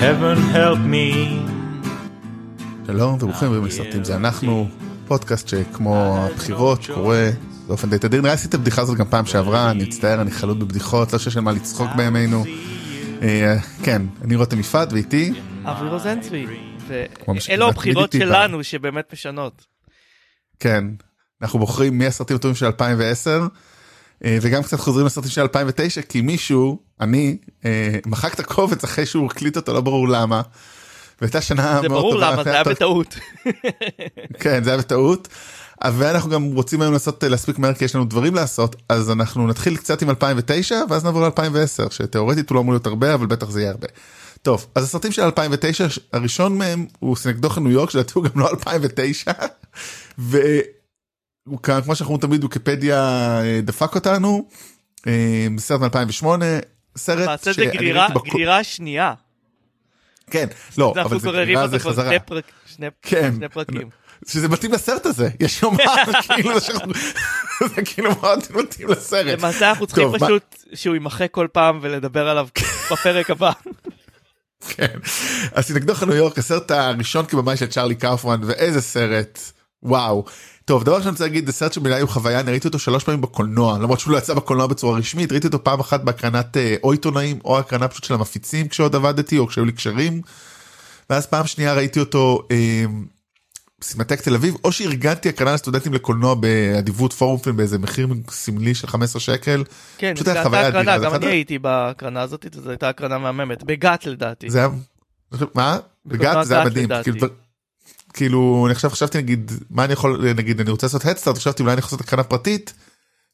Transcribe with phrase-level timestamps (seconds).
[0.00, 1.06] heaven help me.
[2.86, 4.68] שלום וברוכים הבאים לסרטים זה אנחנו
[5.06, 7.30] פודקאסט שכמו הבחירות קורה
[7.66, 10.30] באופן די תדיר נראה לי עשיתי את הבדיחה הזאת גם פעם שעברה אני מצטער אני
[10.30, 12.44] חלוט בבדיחות לא שיש על מה לצחוק בימינו.
[13.22, 15.32] אה, כן אני רותם יפעת ואיתי
[15.64, 16.46] אברי רוזנצבי.
[16.88, 19.66] ואלו הבחירות שלנו שבאמת משנות.
[20.60, 20.84] כן
[21.42, 23.46] אנחנו בוחרים מי הסרטים הטובים של 2010 אה,
[24.24, 29.26] וגם קצת חוזרים לסרטים של 2009 כי מישהו אני אה, מחק את הקובץ אחרי שהוא
[29.26, 30.42] הקליט אותו לא ברור למה.
[31.20, 33.14] והייתה שנה זה מאוד ברור למה, זה היה יותר- בטעות.
[34.40, 35.28] כן זה היה בטעות.
[35.84, 39.76] ואנחנו גם רוצים היום לעשות להספיק מהר כי יש לנו דברים לעשות אז אנחנו נתחיל
[39.76, 41.30] קצת עם 2009 ואז נעבור ל2010
[41.90, 43.86] שתאורטית הוא לא אמור להיות הרבה אבל בטח זה יהיה הרבה.
[44.42, 48.50] טוב אז הסרטים של 2009 הראשון מהם הוא סנקדוח ניו יורק שלדעתי הוא גם לא
[48.50, 49.32] 2009
[50.18, 50.79] והוא כאן
[51.84, 52.98] כמו שאנחנו תמיד ויקיפדיה
[53.42, 54.48] אה, דפק אותנו.
[55.06, 56.26] אה, סרט מ2008
[56.96, 59.14] סרט למעשה זה גרירה, גרירה שנייה.
[60.30, 60.46] כן
[60.78, 62.10] לא אבל זה גרירה זה חזרה.
[62.66, 63.32] שני כן.
[63.36, 63.90] שני פרקים.
[64.26, 65.84] שזה מתאים לסרט הזה יש לומר
[66.34, 66.60] כאילו
[67.74, 69.38] זה כאילו מאוד מתאים לסרט.
[69.38, 72.48] למעשה אנחנו צריכים פשוט שהוא יימחק כל פעם ולדבר עליו
[72.92, 73.52] בפרק הבא.
[74.68, 74.98] כן.
[75.52, 79.40] אז סינקדוח ניו יורק הסרט הראשון כבמאי של צ'ארלי קאופמן ואיזה סרט
[79.82, 80.24] וואו.
[80.70, 83.04] טוב דבר ראשון אני רוצה להגיד זה סרט שבעיניי הוא חוויה אני ראיתי אותו שלוש
[83.04, 86.76] פעמים בקולנוע למרות שהוא לא יצא בקולנוע בצורה רשמית ראיתי אותו פעם אחת בהקרנת אה,
[86.82, 90.22] או עיתונאים או הקרנה פשוט של המפיצים כשעוד עבדתי או כשהיו לי קשרים.
[91.10, 92.84] ואז פעם שנייה ראיתי אותו אה,
[93.80, 98.86] בסינמטק תל אביב או שארגנתי הקרנה לסטודנטים לקולנוע באדיבות פורום פילם באיזה מחיר סמלי של
[98.86, 99.64] 15 שקל.
[99.98, 104.06] כן, זו הייתה חוויה הקרנה, גם אני הייתי בהקרנה הזאת, זו הייתה הקרנה מהממת, בגת
[104.06, 104.50] לדעתי.
[104.50, 104.68] זה היה,
[105.54, 105.78] מה?
[106.06, 107.10] בגת זה היה מדהים, לדעתי.
[108.12, 111.72] כאילו, אני עכשיו חשבתי נגיד מה אני יכול נגיד אני רוצה לעשות הדסטארט חשבתי אולי
[111.72, 112.74] אני יכול לעשות הקרנה פרטית.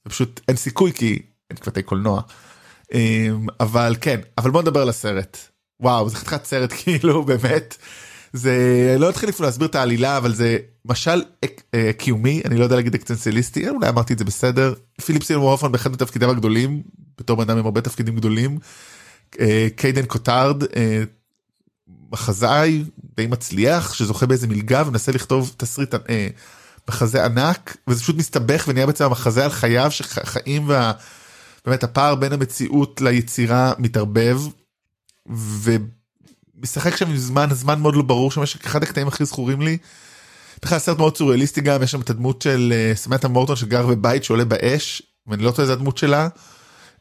[0.07, 1.19] ופשוט אין סיכוי כי
[1.51, 2.23] אין קבטי קולנוע.
[2.95, 5.39] אמ, אבל כן אבל בוא נדבר על הסרט.
[5.81, 7.77] וואו זה חתיכת סרט כאילו באמת.
[8.33, 8.57] זה
[8.99, 12.77] לא אתחיל אפילו להסביר את העלילה אבל זה משל אק- אה, קיומי אני לא יודע
[12.77, 14.75] להגיד אקסטנציאליסטי אולי אמרתי את זה בסדר
[15.07, 16.83] פיליפ סילמור הופמן באחד מתפקידיו הגדולים
[17.19, 18.59] בתור בן אדם עם הרבה תפקידים גדולים.
[19.41, 21.03] אה, קיידן קוטארד אה,
[22.13, 22.85] מחזאי
[23.17, 26.29] די מצליח שזוכה באיזה מלגה ומנסה לכתוב תסריט אה,
[26.89, 30.93] מחזה ענק וזה פשוט מסתבך ונהיה בעצם המחזה על חייו שחיים וה...
[31.67, 34.41] באמת הפער בין המציאות ליצירה מתערבב
[35.27, 39.79] ומשחק שם עם זמן זמן מאוד לא ברור שם יש אחד הקטעים הכי זכורים לי.
[40.63, 44.25] בכלל סרט מאוד סוריאליסטי גם יש שם את הדמות של אה, סמטה מורטון שגר בבית
[44.25, 46.29] שעולה באש ואני לא טועה איזה הדמות שלה.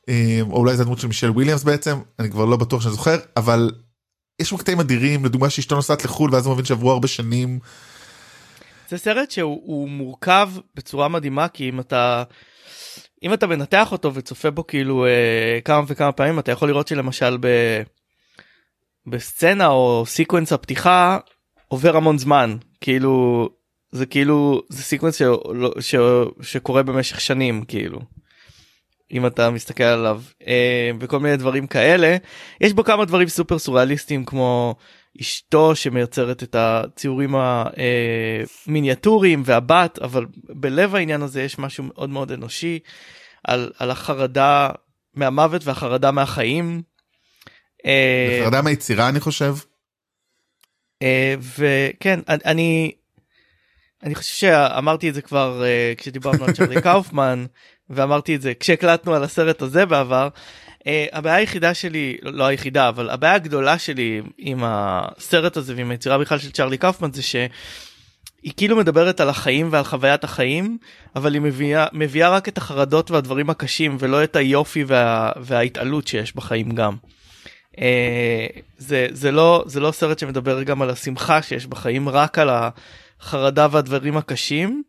[0.09, 3.17] אה, או אולי זה הדמות של מישל וויליאמס בעצם אני כבר לא בטוח שאני זוכר
[3.37, 3.71] אבל
[4.39, 7.59] יש שם קטעים אדירים לדוגמה שאשתו נוסעת לחו"ל ואז הוא מבין שעברו הרבה שנים.
[8.89, 12.23] זה סרט שהוא הוא מורכב בצורה מדהימה כי אם אתה
[13.23, 17.37] אם אתה מנתח אותו וצופה בו כאילו אה, כמה וכמה פעמים אתה יכול לראות שלמשל
[17.39, 17.47] ב,
[19.07, 21.17] בסצנה או סיקוונס הפתיחה
[21.67, 23.49] עובר המון זמן כאילו
[23.91, 25.95] זה כאילו זה סיקוונס שלא- ש,
[26.41, 27.99] שקורה במשך שנים כאילו.
[29.15, 32.17] אם אתה מסתכל עליו אה, וכל מיני דברים כאלה
[32.61, 34.75] יש בו כמה דברים סופר סוריאליסטיים כמו
[35.21, 37.35] אשתו שמייצרת את הציורים
[38.67, 42.79] המיניאטוריים והבת אבל בלב העניין הזה יש משהו מאוד מאוד אנושי
[43.43, 44.69] על, על החרדה
[45.13, 46.81] מהמוות והחרדה מהחיים.
[47.85, 49.55] אה, חרדה מהיצירה אני חושב.
[51.01, 52.91] אה, וכן אני-
[54.03, 57.45] אני חושב שאמרתי את זה כבר אה, כשדיברנו על צ'רלי קאופמן
[57.89, 60.29] ואמרתי את זה כשהקלטנו על הסרט הזה בעבר.
[60.87, 66.17] אה, הבעיה היחידה שלי לא היחידה אבל הבעיה הגדולה שלי עם הסרט הזה ועם היצירה
[66.17, 70.77] בכלל של צ'רלי קאופמן זה שהיא כאילו מדברת על החיים ועל חוויית החיים
[71.15, 76.35] אבל היא מביאה מביאה רק את החרדות והדברים הקשים ולא את היופי וה, וההתעלות שיש
[76.35, 76.95] בחיים גם.
[77.79, 78.47] אה,
[78.77, 83.67] זה זה לא זה לא סרט שמדבר גם על השמחה שיש בחיים רק על החרדה
[83.71, 84.83] והדברים הקשים.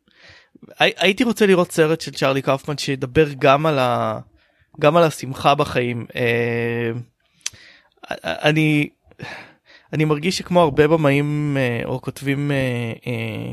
[0.79, 4.19] הי- הייתי רוצה לראות סרט של צ'רלי קאופמן שידבר גם על ה...
[4.81, 6.07] גם על השמחה בחיים.
[6.17, 6.91] אה,
[8.25, 8.89] אני
[9.93, 13.53] אני מרגיש שכמו הרבה במאים אה, או כותבים אה,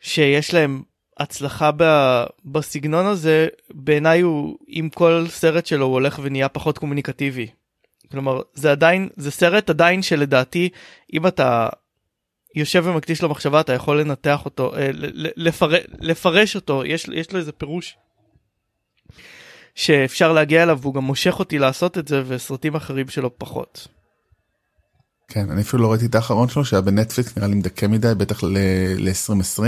[0.00, 0.82] שיש להם
[1.18, 7.46] הצלחה ב- בסגנון הזה בעיניי הוא עם כל סרט שלו הוא הולך ונהיה פחות קומוניקטיבי.
[8.10, 10.68] כלומר זה עדיין זה סרט עדיין שלדעתי
[11.12, 11.68] אם אתה
[12.54, 15.70] יושב ומקדיש לו מחשבה אתה יכול לנתח אותו אה, ל- ל- לפר,
[16.00, 17.96] לפרש אותו יש יש לו איזה פירוש.
[19.74, 23.88] שאפשר להגיע אליו והוא גם מושך אותי לעשות את זה וסרטים אחרים שלו פחות.
[25.28, 28.44] כן אני אפילו לא ראיתי את האחרון שלו שהיה בנטפליקס נראה לי מדכא מדי בטח
[28.44, 29.62] ל-2020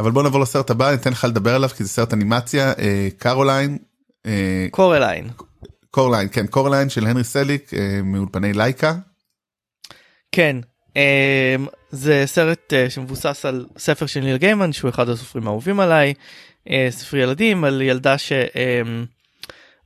[0.00, 3.78] אבל בוא נעבור לסרט הבא ניתן לך לדבר עליו כי זה סרט אנימציה אה, קרוליין
[4.26, 5.30] אה, קורליין.
[5.90, 8.94] קורליין כן קורליין של הנרי סליק אה, מאולפני לייקה.
[10.32, 10.56] כן
[10.96, 16.14] אמ, זה סרט אה, שמבוסס על ספר של ניל גיימן שהוא אחד הסופרים האהובים עליי
[16.70, 18.16] אה, ספר ילדים על ילדה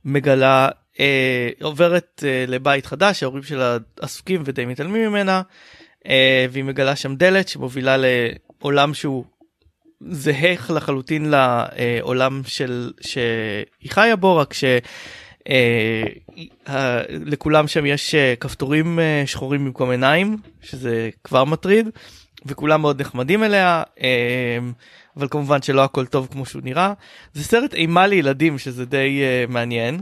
[0.03, 0.69] שמגלה
[0.99, 5.41] אה, עוברת לבית חדש ההורים שלה עסוקים ודי מתעלמים ממנה
[6.49, 9.25] והיא מגלה שם דלת שמובילה לעולם שהוא
[10.09, 14.63] זהה לחלוטין לעולם של שהיא חיה בו רק ש...
[15.49, 21.89] אה, לכולם שם יש אה, כפתורים אה, שחורים במקום עיניים שזה כבר מטריד
[22.45, 23.83] וכולם מאוד נחמדים אליה
[25.17, 26.93] אבל כמובן שלא הכל טוב כמו שהוא נראה
[27.33, 30.01] זה סרט אימה לילדים שזה די מעניין.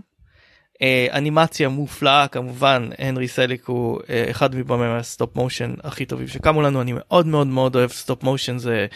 [1.11, 4.01] אנימציה מופלאה כמובן הנרי סליק הוא
[4.31, 8.23] אחד מבמאי ה stop motion הכי טובים שקמו לנו אני מאוד מאוד מאוד אוהב stop
[8.23, 8.87] motion זה.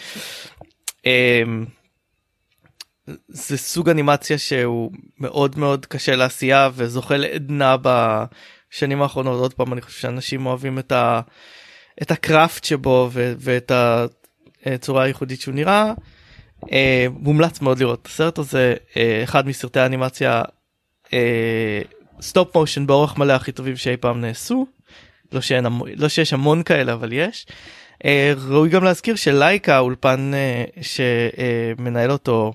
[3.28, 9.82] זה סוג אנימציה שהוא מאוד מאוד קשה לעשייה וזוכה לעדנה בשנים האחרונות עוד פעם אני
[9.82, 11.22] חושב שאנשים אוהבים את, ה,
[12.02, 13.72] את ה craft שבו ו, ואת
[14.66, 15.94] הצורה הייחודית שהוא נראה.
[16.72, 20.42] אה, מומלץ מאוד לראות את הסרט הזה אה, אחד מסרטי האנימציה
[21.14, 21.82] אה,
[22.22, 24.68] stop motion באורך מלא הכי טובים שאי פעם נעשו.
[25.32, 25.66] לא, שאין,
[25.96, 27.46] לא שיש המון כאלה אבל יש.
[28.06, 32.54] אה, ראוי גם להזכיר שלייקה האולפן אה, שמנהל אותו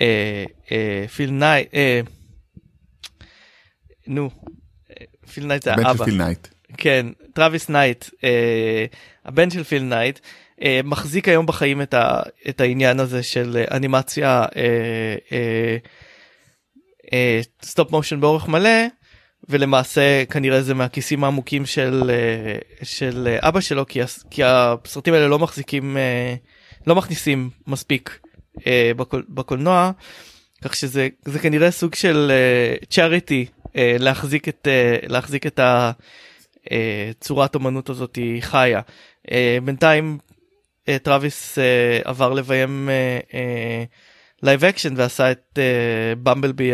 [0.00, 2.00] אה, אה, פיל נייט, אה,
[4.06, 4.30] נו,
[5.34, 6.04] פיל נייט זה האבא.
[6.04, 6.48] פיל נייט.
[6.76, 8.04] כן, טרוויס נייט,
[9.24, 10.18] הבן של פיל נייט,
[10.84, 14.44] מחזיק היום בחיים את, ה, את העניין הזה של אנימציה
[17.62, 18.86] stop motion באורך מלא.
[19.48, 22.10] ולמעשה כנראה זה מהכיסים העמוקים של
[22.82, 24.00] של אבא שלו כי,
[24.30, 25.96] כי הסרטים האלה לא מחזיקים
[26.86, 28.20] לא מכניסים מספיק
[28.66, 29.90] אה, בקול, בקולנוע
[30.64, 32.32] כך שזה זה כנראה סוג של
[32.90, 35.60] charity אה, אה, להחזיק את אה, להחזיק את
[36.70, 38.80] הצורת אומנות הזאת חיה
[39.26, 39.30] אה,
[39.64, 40.18] בינתיים
[40.82, 42.88] אה, טרוויס אה, עבר לביים
[44.42, 45.58] live אה, action אה, ועשה את אה,
[46.22, 46.72] במבלבי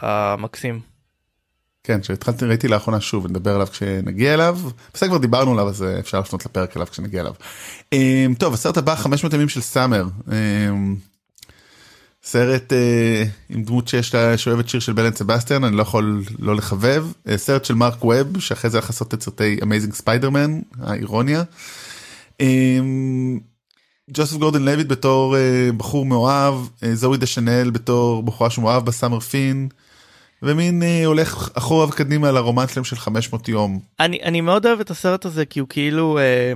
[0.00, 0.80] המקסים.
[1.84, 4.58] כן שהתחלתי ראיתי לאחרונה שוב נדבר עליו כשנגיע אליו
[4.94, 7.34] בסדר כבר דיברנו עליו אז אפשר לפנות לפרק עליו כשנגיע אליו.
[8.38, 10.04] טוב הסרט הבא 500 ימים של סאמר.
[12.24, 16.22] סרט אה, עם דמות שיש לה שאוהבת שיר של בל אנד סבסטיאן אני לא יכול
[16.38, 20.60] לא לחבב אה, סרט של מרק ווב שאחרי זה הלך לעשות את סרטי Amazing Spider-Man
[20.80, 21.42] האירוניה.
[22.40, 22.80] אה,
[24.10, 29.68] ג'וסף גורדון לויט בתור אה, בחור מאוהב אה, זואי דשנל בתור בחורה שמאוהב בסאמר פין.
[30.42, 33.80] ומין אה, הולך אחורה וקדימה לרומן שלהם של 500 יום.
[34.00, 36.18] אני אני מאוד אוהב את הסרט הזה כי הוא כאילו.
[36.18, 36.52] אה...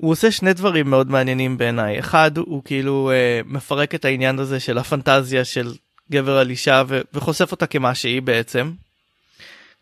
[0.00, 4.60] הוא עושה שני דברים מאוד מעניינים בעיניי אחד הוא כאילו אה, מפרק את העניין הזה
[4.60, 5.74] של הפנטזיה של
[6.10, 8.72] גבר על אישה ו- וחושף אותה כמה שהיא בעצם.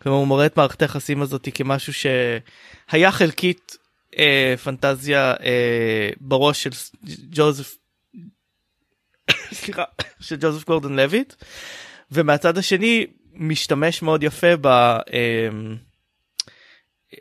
[0.02, 3.76] כלומר הוא מראה את מערכת היחסים הזאת כמשהו שהיה חלקית
[4.18, 6.70] אה, פנטזיה אה, בראש של
[7.30, 7.76] ג'וזף
[9.52, 9.84] סליחה
[10.20, 11.34] של ג'וזף גורדון לויט
[12.10, 14.66] ומהצד השני משתמש מאוד יפה ב...
[14.66, 15.48] אה,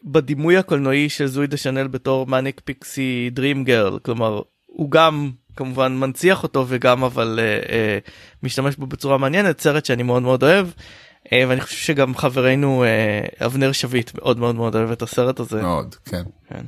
[0.04, 5.98] בדימוי הקולנועי של זוי דה שנל בתור מניק פיקסי דרים גרל כלומר הוא גם כמובן
[5.98, 8.12] מנציח אותו וגם אבל uh, uh,
[8.44, 13.46] משתמש בו בצורה מעניינת סרט שאני מאוד מאוד אוהב uh, ואני חושב שגם חברנו uh,
[13.46, 15.62] אבנר שביט מאוד מאוד מאוד אוהב את הסרט הזה.
[15.62, 16.24] מאוד כן.
[16.50, 16.66] כן.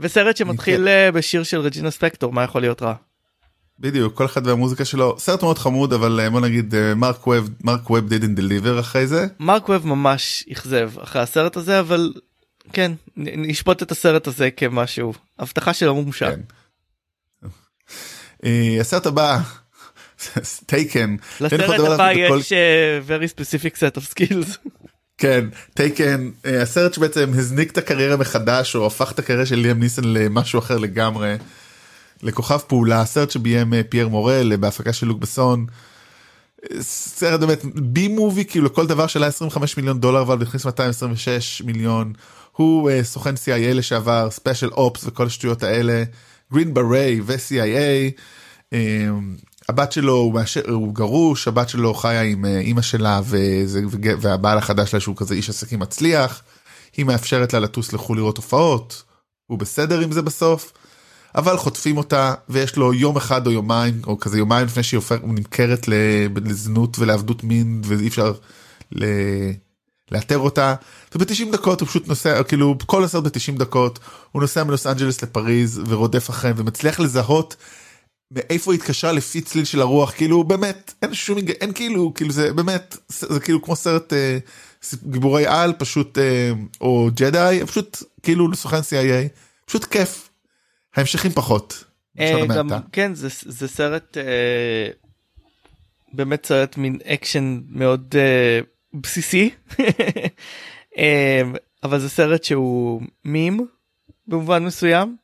[0.00, 2.94] וסרט שמתחיל uh, בשיר של רג'ינה ספקטור מה יכול להיות רע.
[3.80, 7.50] בדיוק כל אחד והמוזיקה שלו סרט מאוד חמוד אבל אה, בוא נגיד אה, מרק ווב
[7.64, 9.26] מרק ווב didn't deliver אחרי זה.
[9.40, 12.12] מרק ווב ממש אכזב אחרי הסרט הזה אבל
[12.72, 16.30] כן נשפוט את הסרט הזה כמשהו הבטחה שלא מומשה.
[16.30, 16.40] כן.
[18.44, 19.38] אה, הסרט הבא
[20.66, 21.16] טייקן.
[21.40, 22.52] לסרט הבא יש
[23.08, 24.58] very specific set of skills.
[25.18, 25.44] כן
[25.74, 30.58] Taken הסרט שבעצם הזניק את הקריירה מחדש או הפך את הקריירה של ליאם ניסן למשהו
[30.58, 31.36] אחר לגמרי.
[32.22, 35.66] לכוכב פעולה סרט שביים אה, פייר מורל אה, בהפקה של לוק בסון.
[36.80, 42.12] סרט באמת B movie כאילו כל דבר עלה 25 מיליון דולר אבל הכניס 226 מיליון.
[42.52, 46.04] הוא אה, סוכן CIA לשעבר special ops וכל השטויות האלה.
[46.52, 48.12] Green Beret ו-CIA
[48.74, 48.76] uh,
[49.68, 53.82] הבת שלו הוא, מאשר, הוא גרוש הבת שלו חיה עם uh, אימא שלה וזה,
[54.20, 56.42] והבעל החדש שלה שהוא כזה איש עסקים מצליח.
[56.96, 59.02] היא מאפשרת לה לטוס לחו"ל לראות הופעות.
[59.46, 60.72] הוא בסדר עם זה בסוף.
[61.38, 65.20] אבל חוטפים אותה ויש לו יום אחד או יומיים או כזה יומיים לפני שהיא הופכת
[65.24, 65.88] נמכרת
[66.44, 68.32] לזנות ולעבדות מין ואי אפשר
[70.10, 70.74] לאתר אותה.
[71.14, 73.98] וב-90 דקות הוא פשוט נוסע כאילו כל הסרט ב-90 דקות
[74.32, 77.56] הוא נוסע מלוס אנג'לס לפריז ורודף אחריהם ומצליח לזהות
[78.30, 80.12] מאיפה היא התקשרה לפי צליל של הרוח.
[80.12, 84.38] כאילו באמת אין שום אין כאילו כאילו זה באמת זה כאילו כמו סרט אה,
[85.02, 89.28] גיבורי על פשוט אה, או ג'די פשוט כאילו לסוכן CIA
[89.66, 90.27] פשוט כיף.
[90.98, 91.84] ההמשכים פחות.
[92.20, 92.68] אה, גם.
[92.92, 94.88] כן זה זה סרט אה,
[96.12, 98.60] באמת סרט מין אקשן מאוד אה,
[98.94, 99.50] בסיסי
[100.98, 101.42] אה,
[101.84, 103.66] אבל זה סרט שהוא מים
[104.26, 105.16] במובן מסוים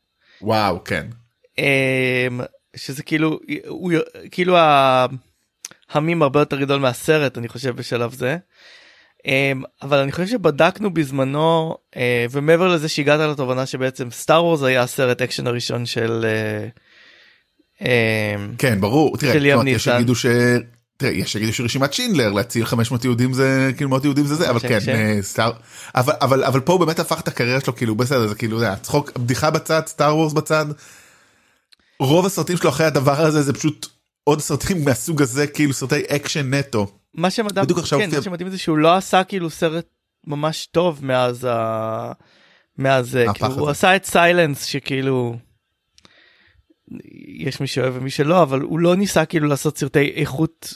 [0.42, 1.06] וואו כן.
[1.58, 2.26] אה,
[2.76, 3.38] שזה כאילו
[3.68, 3.92] הוא
[4.30, 5.06] כאילו ה-
[5.90, 8.36] המים הרבה יותר גדול מהסרט אני חושב בשלב זה.
[9.26, 9.52] אה,
[9.82, 15.22] אבל אני חושב שבדקנו בזמנו אה, ומעבר לזה שהגעת לתובנה שבעצם Star Wars היה הסרט
[15.22, 16.24] אקשן הראשון של.
[16.24, 16.68] אה,
[17.86, 19.78] אה, כן ברור תראה של ליאם ניסן.
[19.78, 20.26] שיגידו ש...
[20.96, 24.60] תראה, יש שיגידו שרשימת שינדלר להציל 500 יהודים זה כאילו מאות יהודים זה זה אבל
[24.60, 24.92] שם, כן שם.
[24.92, 25.52] אה, Star
[25.94, 28.68] אבל אבל אבל פה הוא באמת הפך את הקריירה שלו כאילו בסדר זה כאילו זה
[28.82, 30.66] צחוק בדיחה בצד Star Wars בצד.
[32.00, 33.86] רוב הסרטים שלו אחרי הדבר הזה זה פשוט
[34.24, 36.86] עוד סרטים מהסוג הזה כאילו סרטי אקשן נטו.
[37.14, 39.86] מה שמדהים בדיוק עכשיו כן, מה שמדהים זה שהוא לא עשה כאילו סרט
[40.26, 42.12] ממש טוב מאז ה...
[42.78, 43.70] מאז זה, כאילו, הוא.
[43.70, 45.36] עשה את Silence שכאילו
[47.38, 50.74] יש מי שאוהב ומי שלא אבל הוא לא ניסה כאילו לעשות סרטי איכות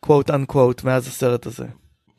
[0.00, 1.64] קוואט אנקוואט מאז הסרט הזה.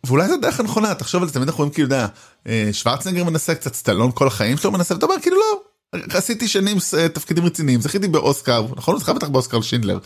[0.05, 2.07] ואולי זו הדרך הנכונה תחשוב על זה תמיד אנחנו רואים כאילו יודע,
[2.47, 5.61] אה, שוורצנגר מנסה קצת סטלון כל החיים שלו מנסה ואתה אומר כאילו לא
[6.09, 10.00] עשיתי שנים אה, תפקידים רציניים זכיתי באוסקר נכון זכה בטח באוסקר שינדלר.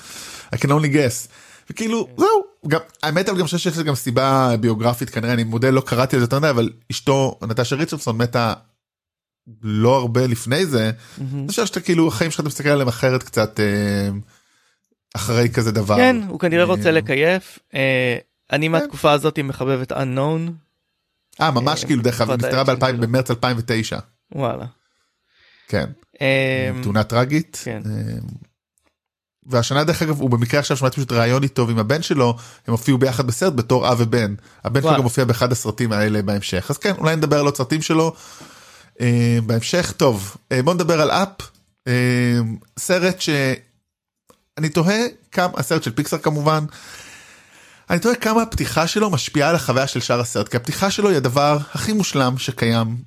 [0.55, 1.29] I can only guess.
[1.69, 5.81] וכאילו זהו גם האמת אבל גם שיש לזה גם סיבה ביוגרפית כנראה אני מודה לא
[5.81, 8.53] קראתי על זה יותר מדי אבל אשתו נטשה ריצ'רדסון מתה
[9.61, 10.91] לא הרבה לפני זה
[11.21, 14.09] אני חושב שאתה כאילו החיים שלך אתה מסתכל עליהם אחרת קצת אה,
[15.15, 15.95] אחרי כזה דבר.
[15.95, 18.17] כן הוא כנראה רוצה אה, לקייף אה,
[18.51, 20.51] אני מהתקופה הזאת מחבב את unknown
[21.41, 22.63] אה ממש כאילו דרך אגב נפטרה.
[22.91, 23.99] במרץ 2009
[24.35, 24.65] וואלה.
[25.67, 25.85] כן.
[26.83, 27.63] תאונה טרגית.
[29.45, 32.35] והשנה דרך אגב הוא במקרה עכשיו שמעתי פשוט ראיון איתו עם הבן שלו
[32.67, 34.93] הם הופיעו ביחד בסרט בתור אב ובן הבן שלו.
[34.93, 38.13] גם מופיע באחד הסרטים האלה בהמשך אז כן אולי נדבר על עוד סרטים שלו
[39.01, 41.29] אה, בהמשך טוב אה, בוא נדבר על אפ
[41.87, 42.39] אה,
[42.79, 44.99] סרט שאני תוהה
[45.31, 46.65] כמה הסרט של פיקסר כמובן.
[47.89, 51.17] אני תוהה כמה הפתיחה שלו משפיעה על החוויה של שאר הסרט כי הפתיחה שלו היא
[51.17, 52.97] הדבר הכי מושלם שקיים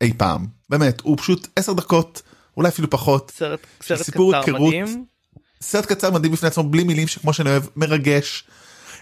[0.00, 2.22] אי פעם באמת הוא פשוט 10 דקות
[2.56, 4.74] אולי אפילו פחות סרט סרט סיפור קצר היכרות.
[4.74, 5.15] מדהים.
[5.68, 8.44] סרט קצר מדהים בפני עצמו בלי מילים שכמו שאני אוהב מרגש.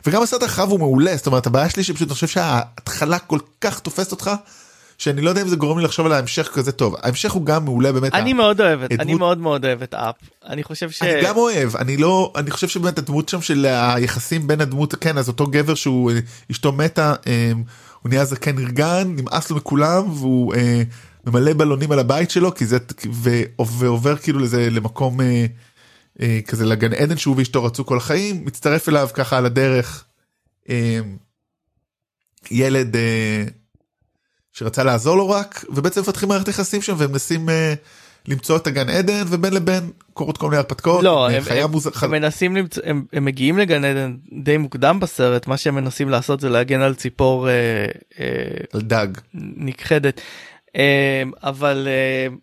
[0.06, 3.80] וגם הסרט הרחב הוא מעולה זאת אומרת הבעיה שלי שפשוט אני חושב שההתחלה כל כך
[3.80, 4.30] תופסת אותך
[4.99, 7.64] שאני לא יודע אם זה גורם לי לחשוב על ההמשך כזה טוב ההמשך הוא גם
[7.64, 8.14] מעולה באמת.
[8.14, 10.14] אני מאוד אוהב את הדמות- אני מאוד מאוד אוהב את אפ
[10.47, 11.02] אני חושב ש...
[11.02, 15.18] אני גם אוהב אני לא אני חושב שבאמת הדמות שם של היחסים בין הדמות כן
[15.18, 16.18] אז אותו גבר שהוא אה,
[16.50, 17.52] אשתו מתה אה,
[18.02, 20.83] הוא נהיה זקן נרגן נמאס לו מכולם והוא אה,
[21.26, 22.78] ממלא בלונים על הבית שלו כי זה
[23.12, 23.42] ו-
[23.78, 25.47] ועובר כאילו לזה למקום אה,
[26.47, 30.04] כזה לגן עדן שהוא ואשתו רצו כל החיים מצטרף אליו ככה על הדרך
[30.68, 30.99] אה,
[32.50, 33.44] ילד אה,
[34.52, 37.75] שרצה לעזור לו רק ובעצם מפתחים מערכת יחסים שם והם מנסים אה,
[38.28, 41.04] למצוא את הגן עדן ובין לבין קורות כל מיני הרפתקאות.
[41.04, 45.00] לא, אה, הם, הם, מוז- הם מנסים למצוא, הם, הם מגיעים לגן עדן די מוקדם
[45.00, 47.52] בסרט, מה שהם מנסים לעשות זה להגן על ציפור אה,
[48.21, 48.26] אה,
[48.73, 49.06] על דג.
[49.56, 50.21] נכחדת.
[50.76, 52.35] אה, אבל אה,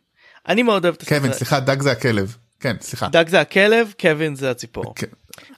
[0.48, 1.38] אני מאוד אוהב את קווין הסרט.
[1.38, 2.36] סליחה דג זה הכלב.
[2.62, 3.08] כן סליחה.
[3.10, 4.96] דג זה הכלב, קווין זה הציפור.
[4.96, 5.08] כן.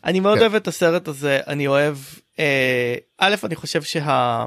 [0.03, 0.41] אני מאוד כן.
[0.41, 1.97] אוהב את הסרט הזה, אני אוהב,
[2.39, 4.45] אה, א', אני חושב שה...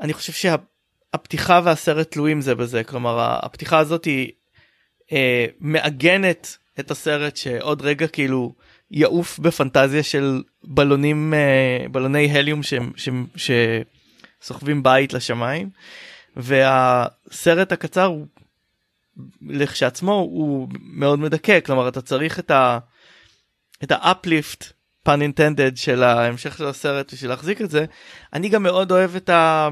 [0.00, 4.32] אני חושב שהפתיחה והסרט תלויים זה בזה, כלומר הפתיחה הזאת היא
[5.12, 8.54] אה, מעגנת את הסרט שעוד רגע כאילו
[8.90, 12.60] יעוף בפנטזיה של בלונים, אה, בלוני הליום
[14.40, 15.70] שסוחבים בית לשמיים,
[16.36, 18.26] והסרט הקצר הוא
[19.42, 22.78] לכשעצמו הוא מאוד מדכא, כלומר אתה צריך את ה...
[23.82, 24.64] את ה uplift
[25.04, 27.84] pun intended של ההמשך של הסרט בשביל להחזיק את זה.
[28.32, 29.68] אני גם מאוד אוהב את ה...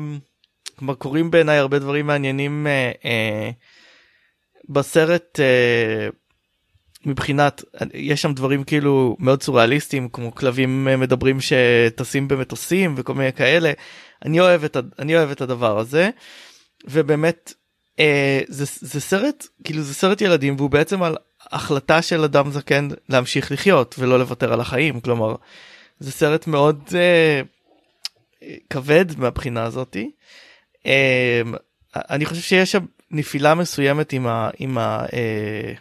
[0.78, 3.50] כלומר קורים בעיניי הרבה דברים מעניינים אה, אה,
[4.68, 6.08] בסרט אה,
[7.06, 13.32] מבחינת יש שם דברים כאילו מאוד סוריאליסטיים כמו כלבים אה, מדברים שטסים במטוסים וכל מיני
[13.32, 13.72] כאלה.
[14.24, 16.10] אני אוהב את, אני אוהב את הדבר הזה.
[16.84, 17.52] ובאמת
[18.48, 21.16] זה, זה סרט כאילו זה סרט ילדים והוא בעצם על
[21.52, 25.34] החלטה של אדם זקן להמשיך לחיות ולא לוותר על החיים כלומר
[25.98, 27.40] זה סרט מאוד אה,
[28.42, 30.10] אה, כבד מהבחינה הזאתי.
[30.86, 31.42] אה,
[31.96, 34.50] אני חושב שיש שם נפילה מסוימת עם ה...
[34.58, 35.72] עם ה אה,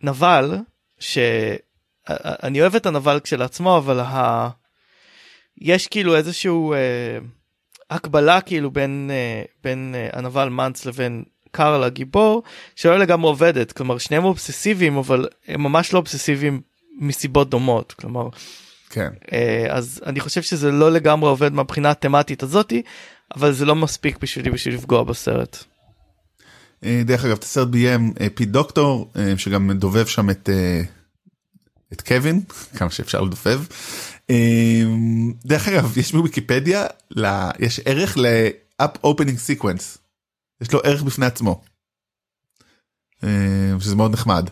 [0.00, 0.56] נבל
[0.98, 4.48] שאני אוהב את הנבל כשלעצמו אבל ה...
[5.58, 7.18] יש כאילו איזשהו אה,
[7.94, 12.42] הקבלה כאילו בין אה, בין אה, הנבל מנץ לבין קארל הגיבור
[12.76, 16.60] שלא לגמרי עובדת כלומר שניהם אובססיביים אבל הם ממש לא אובססיביים
[16.98, 18.28] מסיבות דומות כלומר
[18.90, 22.82] כן אה, אז אני חושב שזה לא לגמרי עובד מהבחינה התמטית הזאתי
[23.36, 25.64] אבל זה לא מספיק בשבילי בשביל לפגוע בסרט.
[27.04, 30.48] דרך אגב את הסרט ביים פיט דוקטור שגם מדובב שם את
[31.92, 32.40] את קווין
[32.78, 33.64] כמה שאפשר לדובב.
[34.30, 34.82] אה,
[35.44, 36.86] דרך אגב יש בוויקיפדיה
[37.58, 39.98] יש ערך ל-up opening sequence.
[40.60, 41.62] יש לו ערך בפני עצמו.
[43.24, 44.48] אה, שזה מאוד נחמד.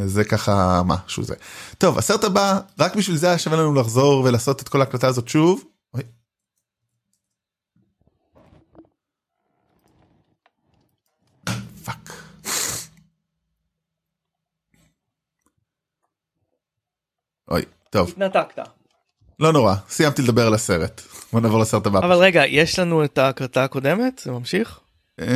[0.00, 1.34] אז זה ככה משהו זה.
[1.78, 5.28] טוב הסרט הבא רק בשביל זה היה שווה לנו לחזור ולעשות את כל ההקלטה הזאת
[5.28, 5.64] שוב.
[17.50, 18.58] אוי טוב התנתקת.
[19.40, 21.98] לא נורא סיימתי לדבר על הסרט בוא נעבור לסרט הבא.
[21.98, 24.78] אבל רגע יש לנו את ההקלטה הקודמת זה ממשיך
[25.20, 25.26] אה,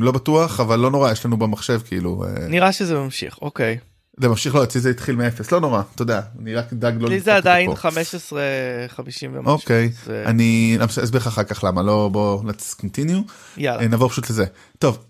[0.00, 3.78] לא בטוח אבל לא נורא יש לנו במחשב כאילו אה, נראה שזה ממשיך אוקיי
[4.20, 7.08] זה ממשיך לא אצלי זה התחיל מאפס לא נורא אתה יודע אני רק אדאג לא
[7.08, 7.76] לי זה עדיין פה.
[7.76, 8.42] 15
[8.88, 9.52] 50 ומשהו.
[9.52, 9.90] אוקיי
[10.26, 13.82] אני אסביר לך אחר כך למה לא בוא let's continue יאללה.
[13.82, 14.44] אה, נעבור פשוט לזה
[14.78, 15.04] טוב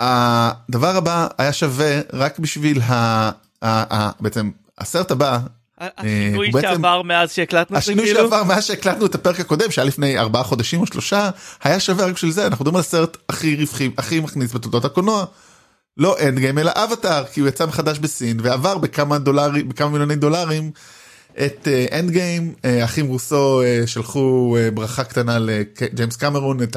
[0.00, 3.30] הדבר הבא היה שווה רק בשביל ה-
[4.20, 5.38] בעצם הסרט הבא
[5.80, 9.86] השינוי הוא בעצם- שעבר מאז שהקלטנו השינוי כאילו שעבר מאז שהקלטנו את הפרק הקודם שהיה
[9.86, 11.30] לפני ארבעה חודשים או שלושה
[11.64, 15.24] היה שווה רק בשביל זה אנחנו מדברים על הסרט הכי רווחי הכי מכניס בתולדות הקולנוע.
[15.96, 20.70] לא Endgame אלא אבטאר כי הוא יצא מחדש בסין ועבר בכמה דולרים בכמה מיליוני דולרים
[21.46, 22.54] את Endgame
[22.84, 26.76] אחים רוסו אה, שלחו אה, ברכה קטנה לג'יימס קמרון את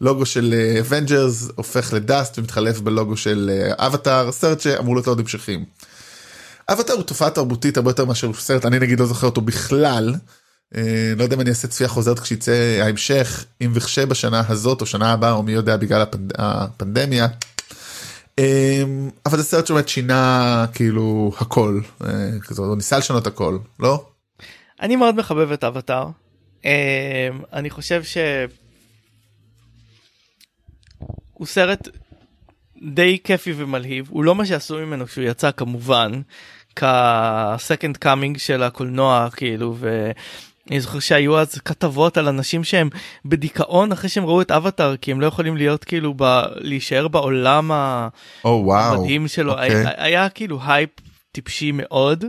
[0.00, 5.64] הלוגו של Avengers הופך ל dust ומתחלף בלוגו של אבטאר סרט שאמור להיות עוד המשכים.
[6.72, 10.14] אבטאר הוא תופעה תרבותית הרבה יותר מאשר סרט אני נגיד לא זוכר אותו בכלל.
[10.76, 14.86] אה, לא יודע אם אני אעשה צפייה חוזרת כשיצא ההמשך אם וכשה בשנה הזאת או
[14.86, 16.32] שנה הבאה או מי יודע בגלל הפנד...
[16.38, 17.26] הפנדמיה.
[18.38, 18.82] אה,
[19.26, 24.04] אבל זה סרט שבאמת שינה כאילו הכל אה, כזה, הוא ניסה לשנות הכל לא?
[24.80, 26.08] אני מאוד מחבב את אבטאר.
[27.52, 28.16] אני חושב ש...
[31.32, 31.88] הוא סרט
[32.94, 36.20] די כיפי ומלהיב הוא לא מה שעשו ממנו כשהוא יצא כמובן
[36.76, 42.88] כ-second coming של הקולנוע כאילו ואני זוכר שהיו אז כתבות על אנשים שהם
[43.24, 46.42] בדיכאון אחרי שהם ראו את אבטאר כי הם לא יכולים להיות כאילו ב...
[46.56, 47.70] להישאר בעולם.
[48.44, 48.94] או וואו.
[48.94, 49.76] המדהים שלו אוקיי.
[49.76, 50.90] היה, היה כאילו הייפ
[51.32, 52.24] טיפשי מאוד.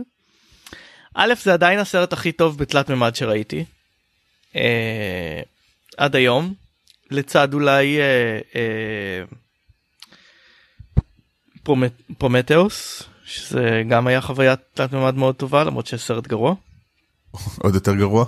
[1.14, 3.64] א' זה עדיין הסרט הכי טוב בתלת מימד שראיתי
[4.56, 5.40] אה,
[5.96, 6.54] עד היום
[7.10, 9.24] לצד אולי אה, אה,
[11.62, 16.54] פרומט, פרומטאוס שזה גם היה חוויית תלת מימד מאוד טובה למרות שסרט גרוע.
[17.58, 18.24] עוד יותר גרוע.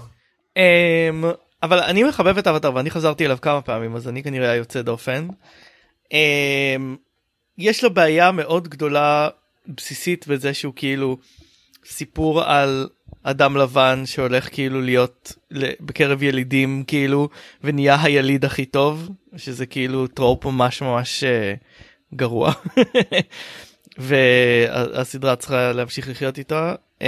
[0.58, 1.26] אמ,
[1.62, 5.28] אבל אני מחבב את אבטאר ואני חזרתי אליו כמה פעמים אז אני כנראה היוצא דופן.
[6.04, 6.16] אמ,
[7.58, 9.28] יש לו בעיה מאוד גדולה
[9.68, 11.18] בסיסית בזה שהוא כאילו
[11.86, 12.88] סיפור על
[13.22, 15.32] אדם לבן שהולך כאילו להיות
[15.80, 17.28] בקרב ילידים כאילו
[17.64, 22.52] ונהיה היליד הכי טוב שזה כאילו trope ממש ממש אה, גרוע
[23.98, 26.56] והסדרה צריכה להמשיך לחיות איתו.
[27.00, 27.04] אמ,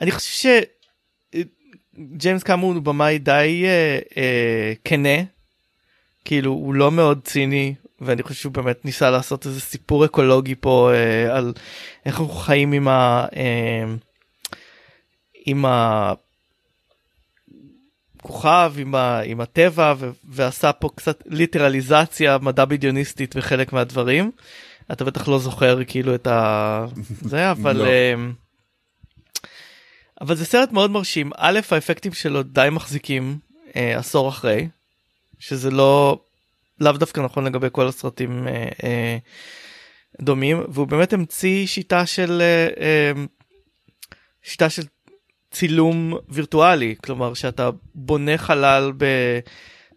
[0.00, 0.46] אני חושב ש...
[1.98, 5.18] ג'יימס קמרון הוא במאי די אה, אה, כנה
[6.24, 10.90] כאילו הוא לא מאוד ציני ואני חושב שהוא באמת ניסה לעשות איזה סיפור אקולוגי פה
[10.94, 11.52] אה, על
[12.06, 13.26] איך אנחנו חיים עם ה...
[13.36, 13.84] אה,
[15.46, 15.64] עם
[18.22, 24.30] הכוכב עם, ה, עם הטבע ו, ועשה פה קצת ליטרליזציה מדע בדיוניסטית בחלק מהדברים.
[24.92, 26.86] אתה בטח לא זוכר כאילו את ה...
[27.30, 27.76] זה אבל.
[27.76, 27.84] לא.
[27.84, 28.14] אה,
[30.20, 33.38] אבל זה סרט מאוד מרשים א' האפקטים שלו די מחזיקים
[33.76, 34.68] אה, עשור אחרי
[35.38, 36.20] שזה לא
[36.80, 39.18] לאו דווקא נכון לגבי כל הסרטים אה, אה,
[40.22, 43.12] דומים והוא באמת המציא שיטה של אה, אה,
[44.42, 44.82] שיטה של
[45.50, 48.92] צילום וירטואלי כלומר שאתה בונה חלל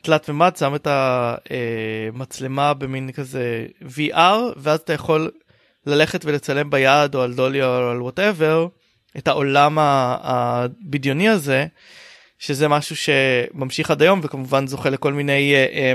[0.02, 5.32] בתלת מימד שם את המצלמה במין כזה VR ואז אתה יכול
[5.86, 8.68] ללכת ולצלם ביד או על דולי או על וואטאבר
[9.18, 9.78] את העולם
[10.22, 11.66] הבדיוני הזה
[12.40, 15.94] שזה משהו שממשיך עד היום וכמובן זוכה לכל מיני אה, אה,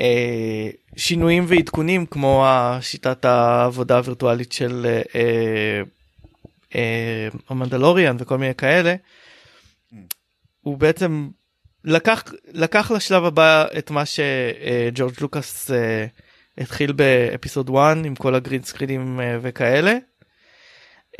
[0.00, 2.46] אה, שינויים ועדכונים כמו
[2.80, 5.82] שיטת העבודה הווירטואלית של אה, אה,
[6.74, 8.94] אה, המנדלוריאן וכל מיני כאלה.
[10.60, 11.28] הוא בעצם
[11.84, 16.06] לקח לקח לשלב הבא את מה שג'ורג' לוקאס אה,
[16.58, 19.94] התחיל באפיסוד 1 עם כל הגרין סקרינים אה, וכאלה.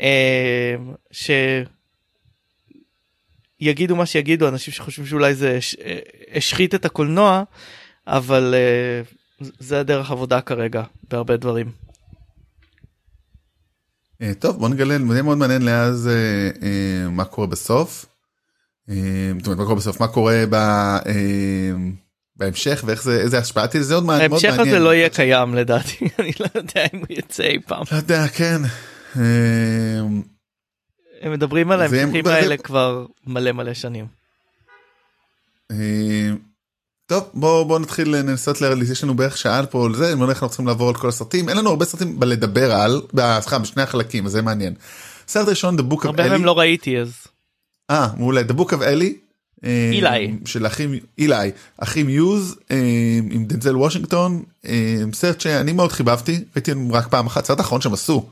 [0.01, 0.75] אה,
[3.61, 5.75] שיגידו מה שיגידו אנשים שחושבים שאולי זה הש-
[6.35, 7.43] השחית את הקולנוע
[8.07, 8.55] אבל
[9.39, 11.71] זה הדרך עבודה כרגע בהרבה דברים.
[14.39, 16.09] טוב בוא נגלה מאוד מעניין לאז
[17.09, 18.12] מה קורה בסוף.
[18.89, 18.93] Uh,
[19.39, 21.07] זאת אומרת, מה קורה בסוף מה קורה ב, uh,
[22.35, 24.31] בהמשך ואיך זה איזה השפעה תהיה זה עוד מאוד מעניין.
[24.31, 27.83] ההמשך הזה לא יהיה קיים לדעתי אני לא יודע אם הוא יצא אי פעם.
[27.91, 28.61] לא יודע כן.
[29.13, 29.19] Uh,
[31.21, 34.05] הם מדברים על ההמשכים האלה כבר מלא מלא שנים.
[37.05, 40.29] טוב בוא בוא נתחיל לנסות להריץ יש לנו בערך שעה פה על זה אני אומר
[40.29, 43.01] איך אנחנו צריכים לעבור על כל הסרטים אין לנו הרבה סרטים בלדבר על
[43.41, 44.73] סליחה בשני החלקים זה מעניין.
[45.27, 46.07] סרט ראשון The Book of Ellie.
[46.07, 47.27] הרבה מהם לא ראיתי אז.
[47.93, 49.13] אה מעולה The Book of Ellie.
[49.65, 50.37] אה, אילי.
[50.45, 54.43] של אחים אילי אחים יוז אה, עם דנזל וושינגטון
[55.13, 58.29] סרט שאני מאוד חיבבתי ראיתי רק פעם אחת סרט אחרון שהם עשו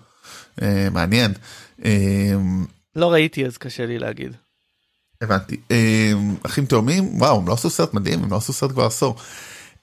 [0.91, 1.34] מעניין.
[2.95, 4.36] לא ראיתי אז קשה לי להגיד.
[5.21, 5.58] הבנתי.
[6.43, 9.15] אחים תאומים וואו הם לא עשו סרט מדהים הם לא עשו סרט כבר עשור.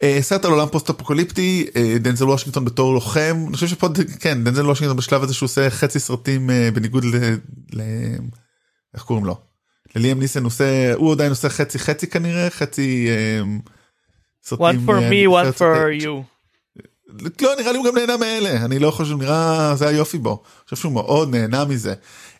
[0.03, 3.87] אה, סרט על עולם פוסט אפוקוליפטי אה, דנזל וושינגטון בתור לוחם אני חושב שפה
[4.21, 7.05] כן דנזל וושינגטון בשלב הזה שהוא עושה חצי סרטים אה, בניגוד.
[7.73, 7.81] ל...
[8.95, 9.48] איך קוראים לו?
[9.97, 13.09] לליאם ניסן עושה הוא עדיין עושה חצי חצי כנראה חצי
[14.43, 14.89] סרטים.
[14.89, 16.39] One for me one for you.
[17.41, 20.31] לא נראה לי הוא גם נהנה מאלה אני לא חושב נראה זה היופי בו.
[20.31, 21.95] אני חושב שהוא מאוד נהנה מזה.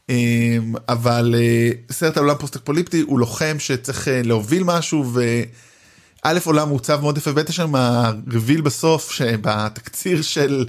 [0.09, 6.69] אמ, אבל אה, סרט העולם פוסט אקפוליפטי הוא לוחם שצריך אה, להוביל משהו וא' עולם
[6.69, 10.67] מוצב מאוד יפה בטח שם הרביל בסוף שבתקציר של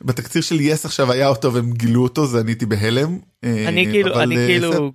[0.00, 3.18] בתקציר של יס עכשיו היה אותו והם גילו אותו זה אני הייתי בהלם.
[3.44, 4.92] אה, אני כאילו אני כאילו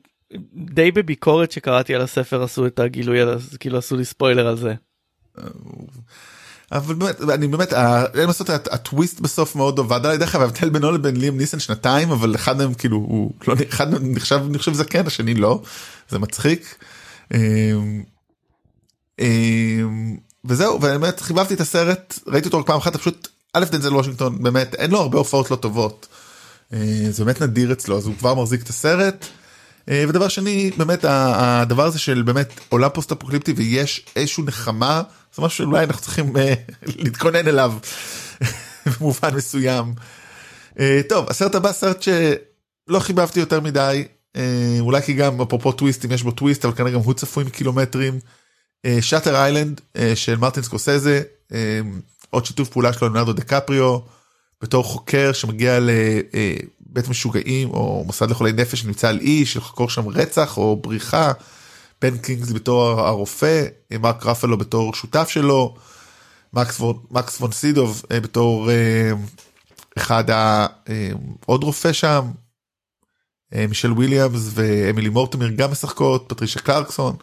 [0.56, 3.20] די בביקורת שקראתי על הספר עשו את הגילוי
[3.60, 4.74] כאילו עשו לי ספוילר על זה.
[6.72, 7.74] אבל באמת אני באמת
[8.14, 12.12] אין לעשות הטוויסט בסוף מאוד טוב ועדה דרך אגב ההבדל בינו לבין ליאם ניסן שנתיים
[12.12, 15.62] אבל אחד מהם כאילו הוא לא אחד מהם נחשב אני חושב זקן השני לא
[16.10, 16.76] זה מצחיק.
[17.34, 18.04] אמ,
[19.20, 24.44] אמ, וזהו ובאמת חיבבתי את הסרט ראיתי אותו רק פעם אחת פשוט א' דנזל וושינגטון
[24.44, 26.08] באמת אין לו הרבה הופעות לא טובות.
[26.74, 29.26] אה, זה באמת נדיר אצלו אז הוא כבר מחזיק את הסרט.
[29.90, 35.02] אה, ודבר שני באמת הדבר הזה של באמת עולם פוסט אפוקליפטי ויש איזשהו נחמה
[35.36, 36.40] זה משהו שאולי אנחנו צריכים uh,
[36.86, 37.74] להתכונן אליו
[39.00, 39.94] במובן מסוים.
[40.74, 44.08] Uh, טוב הסרט הבא סרט שלא חיבבתי יותר מדי
[44.80, 48.20] אולי כי גם אפרופו טוויסטים יש בו טוויסט אבל כנראה גם הוא צפוי מקילומטרים.
[49.02, 49.82] Shutter Island
[50.16, 51.22] של מרטין סקורסזה
[52.30, 54.00] עוד שיתוף פעולה שלו לאונרדו דיקפריו
[54.62, 55.80] בתור חוקר שמגיע
[56.92, 61.32] לבית משוגעים או מוסד לחולי נפש שנמצא על אי שחוקר שם רצח או בריחה.
[62.02, 63.66] בן קינגסלי בתור הרופא,
[64.00, 65.76] מרק רופאלו בתור שותף שלו,
[66.54, 69.12] מקס, מקס וון סידוב אה, בתור אה,
[69.98, 70.68] אחד ה...
[70.90, 71.12] אה,
[71.48, 72.32] רופא שם,
[73.70, 77.16] מישל וויליאמס ואמילי מורטמיר גם משחקות, פטרישה קלרקסון.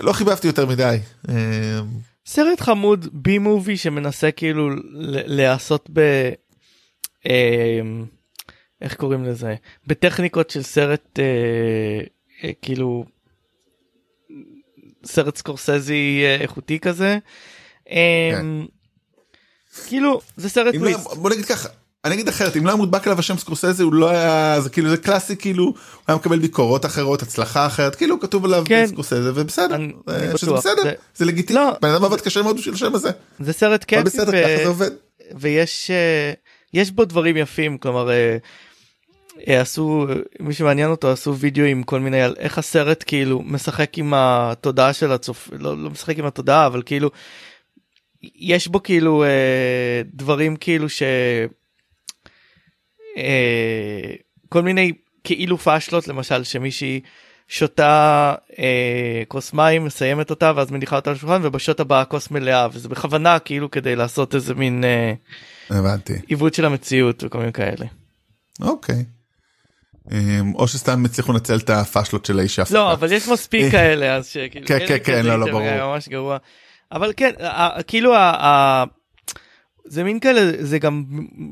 [0.00, 0.98] לא חיבבתי יותר מדי.
[2.26, 4.68] סרט חמוד בי מובי שמנסה כאילו
[5.26, 6.00] להיעשות ב...
[8.80, 9.54] איך קוראים לזה
[9.86, 12.00] בטכניקות של סרט אה,
[12.44, 13.04] אה, כאילו
[15.04, 17.18] סרט סקורסזי אה, איכותי כזה.
[17.90, 18.46] אה, כן.
[19.86, 21.68] כאילו זה סרט לא, בוא נגיד ככה
[22.06, 24.90] אני אגיד אחרת אם לא היה מודבק עליו השם סקורסזי הוא לא היה זה כאילו
[24.90, 25.74] זה קלאסי כאילו הוא
[26.08, 28.86] היה מקבל ביקורות אחרות הצלחה אחרת כאילו כתוב עליו כן.
[28.86, 31.58] סקורסזי ובסדר אני, אני אה, שזה בסדר זה, זה לגיטימי.
[31.58, 33.10] לא, בן אדם עבד קשה מאוד בשביל השם הזה.
[33.40, 34.18] זה סרט כיפי
[34.76, 34.84] ו...
[35.36, 36.32] ויש אה,
[36.74, 38.36] יש בו דברים יפים כלומר אה,
[39.60, 40.06] עשו
[40.40, 44.92] מי שמעניין אותו עשו וידאו עם כל מיני על איך הסרט כאילו משחק עם התודעה
[44.92, 47.10] של הצופ לא, לא משחק עם התודעה אבל כאילו
[48.22, 49.24] יש בו כאילו
[50.14, 51.02] דברים כאילו ש...
[53.16, 54.14] אה,
[54.48, 54.92] כל מיני
[55.24, 57.00] כאילו פאשלות למשל שמישהי
[57.48, 62.68] שותה אה, כוס מים מסיימת אותה ואז מניחה אותה על השולחן ובשוט הבאה כוס מלאה
[62.72, 65.12] וזה בכוונה כאילו כדי לעשות איזה מין אה,
[65.70, 67.86] הבנתי עיוות של המציאות וכל מיני כאלה.
[68.60, 69.04] אוקיי.
[70.12, 74.14] אמ, או שסתם הצליחו לנצל את הפאשלות של האיש אף לא אבל יש מספיק כאלה
[74.14, 76.36] אז שכאילו כן כן כן לא לא ברור ממש גרוע
[76.92, 77.30] אבל כן
[77.86, 78.14] כאילו
[79.86, 81.04] זה מין כאלה זה גם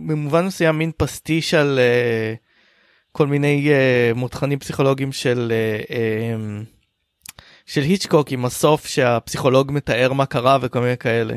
[0.07, 2.35] במובן מסוים מין פסטיש על אה,
[3.12, 5.97] כל מיני אה, מותחנים פסיכולוגיים של אה,
[6.35, 6.64] אמ,
[7.66, 11.35] של היצ'קוק עם הסוף שהפסיכולוג מתאר מה קרה וכל מיני כאלה.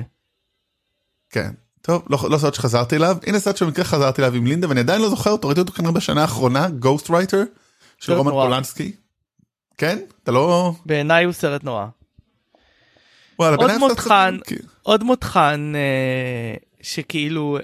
[1.29, 1.49] כן
[1.81, 5.01] טוב לא, לא סרט שחזרתי אליו הנה סרט שבמקרה חזרתי אליו עם לינדה ואני עדיין
[5.01, 7.43] לא זוכר אותו ראיתי אותו כנראה בשנה האחרונה גוסט רייטר
[7.99, 8.91] של רומן פולנסקי.
[9.77, 11.85] כן אתה לא בעיניי הוא סרט נורא.
[13.37, 14.37] עוד מותחן
[14.83, 17.57] עוד מותחן אה, שכאילו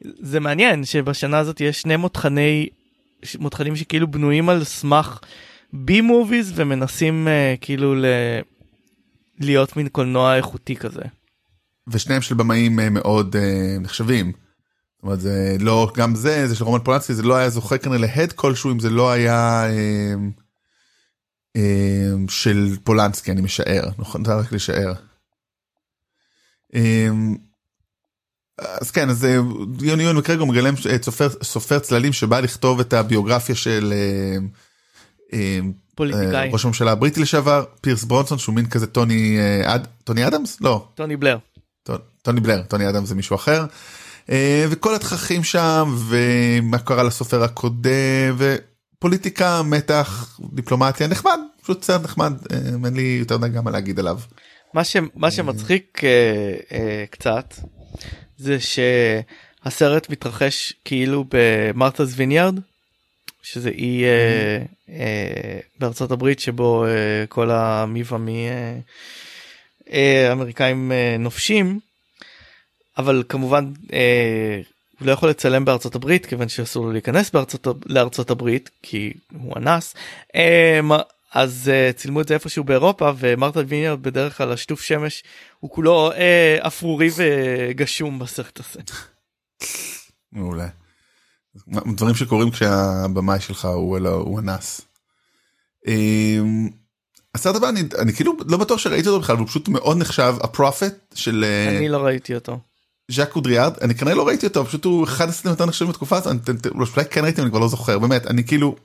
[0.00, 2.68] זה מעניין שבשנה הזאת יש שני מותחני
[3.38, 5.20] מותחנים שכאילו בנויים על סמך
[5.72, 8.04] בי מוביז ומנסים uh, כאילו ל...
[9.40, 11.02] להיות מין קולנוע איכותי כזה.
[11.88, 14.32] ושניהם של במאים אה, מאוד אה, נחשבים.
[14.96, 17.98] זאת אומרת זה לא גם זה זה של רומן פולנסקי זה לא היה זוכה כנראה
[17.98, 20.14] להד כלשהו אם זה לא היה אה,
[21.56, 24.92] אה, של פולנסקי אני משער נכון זה רק לשער.
[26.74, 27.08] אה,
[28.58, 29.30] אז כן אז אה,
[29.82, 33.92] יוני יוני מקרגו מגלם אה, סופר סופר צללים שבא לכתוב את הביוגרפיה של
[35.32, 35.58] אה,
[35.94, 36.50] פוליטיקאי.
[36.52, 41.16] ראש הממשלה הבריטי לשעבר פירס ברונסון שהוא מין כזה טוני אד, טוני אדמס לא טוני
[41.16, 41.38] בלר.
[42.22, 43.64] טוני- בלר טוני אדם זה מישהו אחר
[44.68, 52.32] וכל התככים שם ומה קרה לסופר הקודם ופוליטיקה מתח דיפלומטיה נחמד פשוט סרט נחמד
[52.84, 54.18] אין לי יותר מדי גם מה להגיד עליו.
[54.74, 56.00] מה, ש, מה שמצחיק
[57.10, 57.54] קצת
[58.36, 62.58] זה שהסרט מתרחש כאילו במרת'ס ויניארד
[63.42, 68.78] שזה אי אה, אה, בארצות הברית שבו אה, כל המבעמי אה,
[69.92, 71.80] אה, אמריקאים אה, נופשים
[72.98, 74.60] אבל כמובן אה,
[74.98, 79.56] הוא לא יכול לצלם בארצות הברית כיוון שאסור לו להיכנס בארצות, לארצות הברית כי הוא
[79.56, 79.94] אנס.
[80.34, 80.80] אה,
[81.34, 85.24] אז uh, צילמו את זה איפשהו באירופה ומרתה ויניארד בדרך כלל השטוף שמש
[85.60, 88.80] הוא כולו uh, אפרורי וגשום בסרט הזה.
[90.32, 90.68] מעולה.
[91.68, 94.80] דברים שקורים כשהבמאי שלך הוא לא, הוא אנס.
[95.86, 96.68] אמ,
[97.34, 100.94] הסרט הבא אני, אני כאילו לא בטוח שראיתי אותו בכלל הוא פשוט מאוד נחשב הפרופט
[101.14, 102.58] של אה, אני לא ראיתי אותו.
[103.10, 106.36] ז'אק קודריארד אני כנראה לא ראיתי אותו פשוט הוא אחד הסרטים יותר נחשבים בתקופה הזאת
[106.74, 108.76] אולי כן ראיתי אני כבר לא זוכר באמת אני כאילו.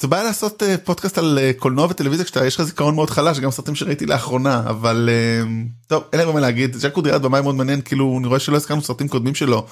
[0.00, 3.40] זה בעיה לעשות אה, פודקאסט על אה, קולנוע וטלוויזיה כשאתה יש לך זיכרון מאוד חלש
[3.40, 5.52] גם סרטים שראיתי לאחרונה אבל אה,
[5.86, 8.82] טוב אין לי מה להגיד ז'אק קודריארד במאי מאוד מעניין כאילו אני רואה שלא הזכרנו
[8.82, 9.66] סרטים קודמים שלו.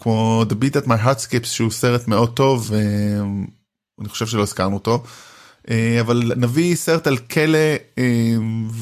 [0.00, 2.70] כמו The Beat at My Heart Skips שהוא סרט מאוד טוב
[4.00, 5.02] אני חושב שלא הזכרנו אותו.
[6.00, 7.58] אבל נביא סרט על כלא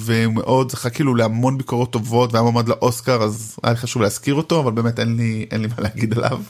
[0.05, 4.61] ומאוד זכה כאילו להמון ביקורות טובות והיה מועמד לאוסקר אז היה לי חשוב להזכיר אותו
[4.61, 6.41] אבל באמת אין לי אין לי מה להגיד עליו.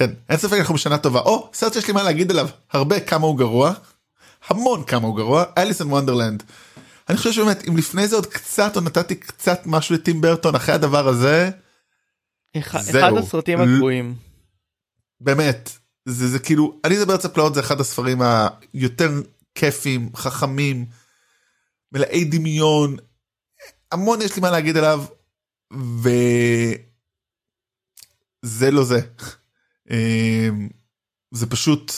[0.00, 3.26] כן אין ספק אנחנו בשנה טובה או סרט שיש לי מה להגיד עליו הרבה כמה
[3.26, 3.72] הוא גרוע
[4.48, 6.42] המון כמה הוא גרוע אליסון וונדרלנד.
[7.08, 10.74] אני חושב שבאמת אם לפני זה עוד קצת או נתתי קצת משהו לטים ברטון אחרי
[10.74, 11.50] הדבר הזה
[12.56, 13.00] אחד זהו.
[13.00, 14.14] אחד הסרטים הגרועים.
[15.20, 15.70] באמת
[16.04, 18.18] זה זה כאילו אני זה בארץ הפלאות זה אחד הספרים
[18.74, 19.10] היותר
[19.54, 20.86] כיפים חכמים
[21.92, 22.96] מלאי דמיון
[23.92, 25.04] המון יש לי מה להגיד עליו
[28.42, 29.00] וזה לא זה
[31.34, 31.92] זה פשוט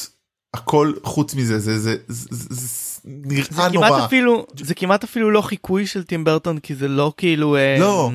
[0.55, 5.05] הכל חוץ מזה זה זה זה, זה, זה זה נראה כמעט נורא אפילו זה כמעט
[5.05, 8.11] אפילו לא חיקוי של טים ברטון כי זה לא כאילו אה, לא.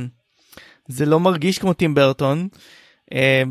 [0.87, 2.47] זה לא מרגיש כמו טים ברטון
[3.13, 3.43] אה,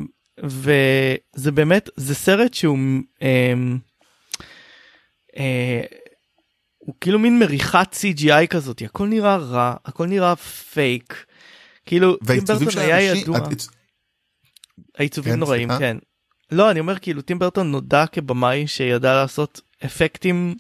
[0.44, 2.78] וזה באמת זה סרט שהוא
[5.36, 5.80] אה,
[6.78, 11.24] הוא כאילו מין מריחת CGI כזאת הכל נראה רע הכל נראה פייק
[11.86, 13.68] כאילו טים ברטון היה ידוע העיצ-
[14.98, 15.68] העיצובים כן, נוראים?
[15.78, 15.96] כן.
[16.50, 20.54] לא אני אומר כאילו טים ברטון נודע כבמאי שידע לעשות אפקטים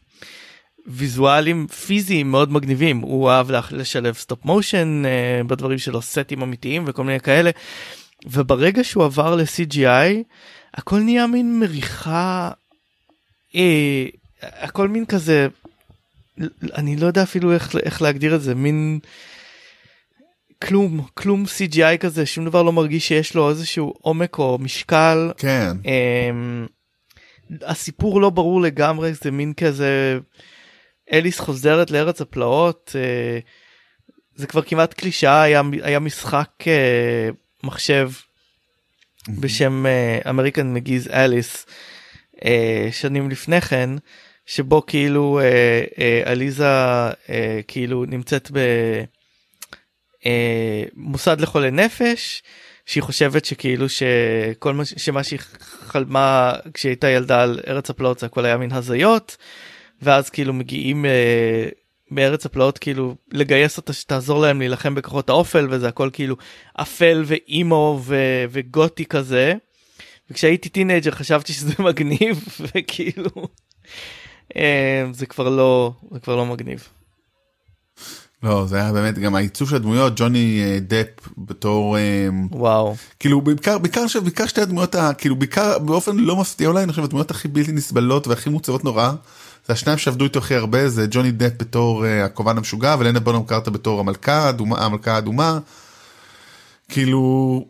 [0.86, 2.98] ויזואליים פיזיים מאוד מגניבים.
[3.00, 7.50] הוא אהב לה- לשלב סטופ מושן אה, בדברים שלו סטים אמיתיים וכל מיני כאלה.
[8.26, 10.22] וברגע שהוא עבר ל-CGI
[10.74, 12.50] הכל נהיה מין מריחה
[13.54, 14.06] אה,
[14.42, 15.48] הכל מין כזה
[16.74, 18.98] אני לא יודע אפילו איך, איך להגדיר את זה מין
[20.62, 25.32] כלום כלום CGI כזה שום דבר לא מרגיש שיש לו איזשהו עומק או משקל.
[25.36, 25.76] כן.
[25.84, 26.66] אמ,
[27.62, 30.18] הסיפור לא ברור לגמרי זה מין כזה
[31.12, 33.38] אליס חוזרת לארץ הפלאות אה,
[34.34, 37.28] זה כבר כמעט קלישאה היה היה משחק אה,
[37.64, 38.10] מחשב
[39.28, 39.86] בשם
[40.28, 41.66] אמריקן מגיז אליס
[42.90, 43.90] שנים לפני כן
[44.46, 45.40] שבו כאילו
[45.98, 46.66] אה, עליזה
[47.68, 48.50] כאילו נמצאת
[50.24, 52.42] במוסד לחולי נפש
[52.86, 55.40] שהיא חושבת שכאילו שכל מה שמה שהיא
[55.86, 59.36] חלמה כשהיא הייתה ילדה על ארץ הפלאות זה הכל היה מין הזיות
[60.02, 61.68] ואז כאילו מגיעים אה,
[62.10, 66.36] בארץ הפלאות כאילו לגייס אותה שתעזור להם להילחם בכוחות האופל וזה הכל כאילו
[66.74, 69.54] אפל ואימו ו- וגותי כזה.
[70.30, 73.30] וכשהייתי טינאייג'ר חשבתי שזה מגניב וכאילו
[74.56, 76.88] אה, זה כבר לא זה כבר לא מגניב.
[78.42, 83.40] לא זה היה באמת גם העיצוב של הדמויות ג'וני אה, דפ בתור אה, וואו כאילו
[83.40, 87.30] בעיקר בעיקר עכשיו בעיקר שתי הדמויות כאילו בעיקר באופן לא מפתיע אולי אני חושב הדמויות
[87.30, 89.12] הכי בלתי נסבלות והכי מוצבות נורא.
[89.66, 93.42] זה השניים שעבדו איתו הכי הרבה זה ג'וני דפ בתור אה, הכובן המשוגע ולנה בונם
[93.42, 95.58] קרטה בתור המלכה האדומה המלכה האדומה.
[96.88, 97.64] כאילו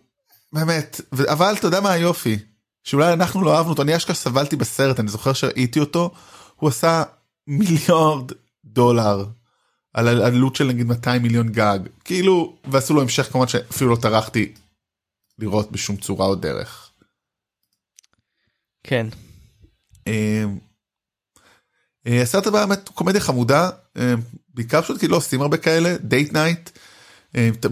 [0.53, 2.39] באמת ו- אבל אתה יודע מה היופי
[2.85, 6.11] שאולי אנחנו לא אהבנו אותו אני אשכרה סבלתי בסרט אני זוכר שראיתי אותו
[6.57, 7.03] הוא עשה
[7.47, 8.33] מיליארד
[8.65, 9.25] דולר
[9.97, 14.53] על עלות של נגיד 200 מיליון גג כאילו ועשו לו המשך כמובן שאפילו לא טרחתי
[15.39, 16.91] לראות בשום צורה או דרך.
[18.85, 19.07] כן.
[20.07, 20.45] אה,
[22.07, 24.15] אה, הסרט הבא באמת קומדיה חמודה אה,
[24.55, 26.71] בעיקר פשוט כי לא עושים הרבה כאלה Date Night.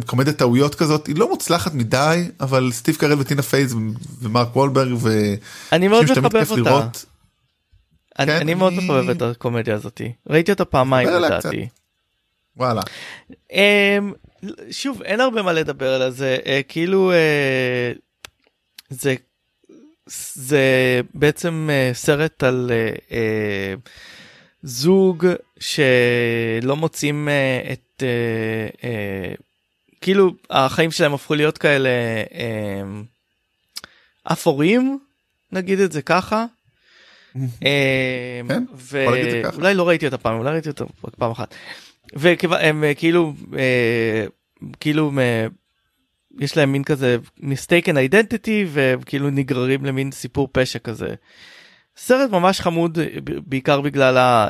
[0.07, 3.77] קומדיית טעויות כזאת היא לא מוצלחת מדי אבל סטיב קרל וטינה פייז
[4.23, 6.89] ומרק וולברג ואני מאוד מחבב אותה.
[8.19, 11.69] אני, כן, אני מאוד מחבב את הקומדיה הזאתי ראיתי אותה פעמיים לדעתי.
[12.57, 12.83] וואלה.
[13.53, 14.13] אמ,
[14.71, 17.93] שוב אין הרבה מה לדבר על זה אה, כאילו אה,
[18.91, 19.15] זה
[20.07, 22.71] זה בעצם אה, סרט על
[24.63, 25.27] זוג
[25.61, 27.29] שלא מוצאים
[27.73, 28.03] את
[30.01, 31.89] כאילו החיים שלהם הפכו להיות כאלה
[34.25, 34.99] אפורים
[35.53, 36.45] נגיד את זה ככה.
[38.49, 40.85] כן, ואולי לא ראיתי אותה פעם אולי ראיתי אותה
[41.19, 41.55] פעם אחת.
[42.15, 44.27] והם אה, כאילו אה,
[44.81, 45.47] כאילו אה,
[46.41, 51.15] יש להם מין כזה mistaken identity וכאילו נגררים למין סיפור פשע כזה.
[51.97, 52.99] סרט ממש חמוד
[53.47, 54.49] בעיקר בגלל ה,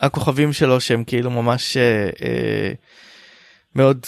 [0.00, 1.76] הכוכבים שלו שהם כאילו ממש
[3.74, 4.06] מאוד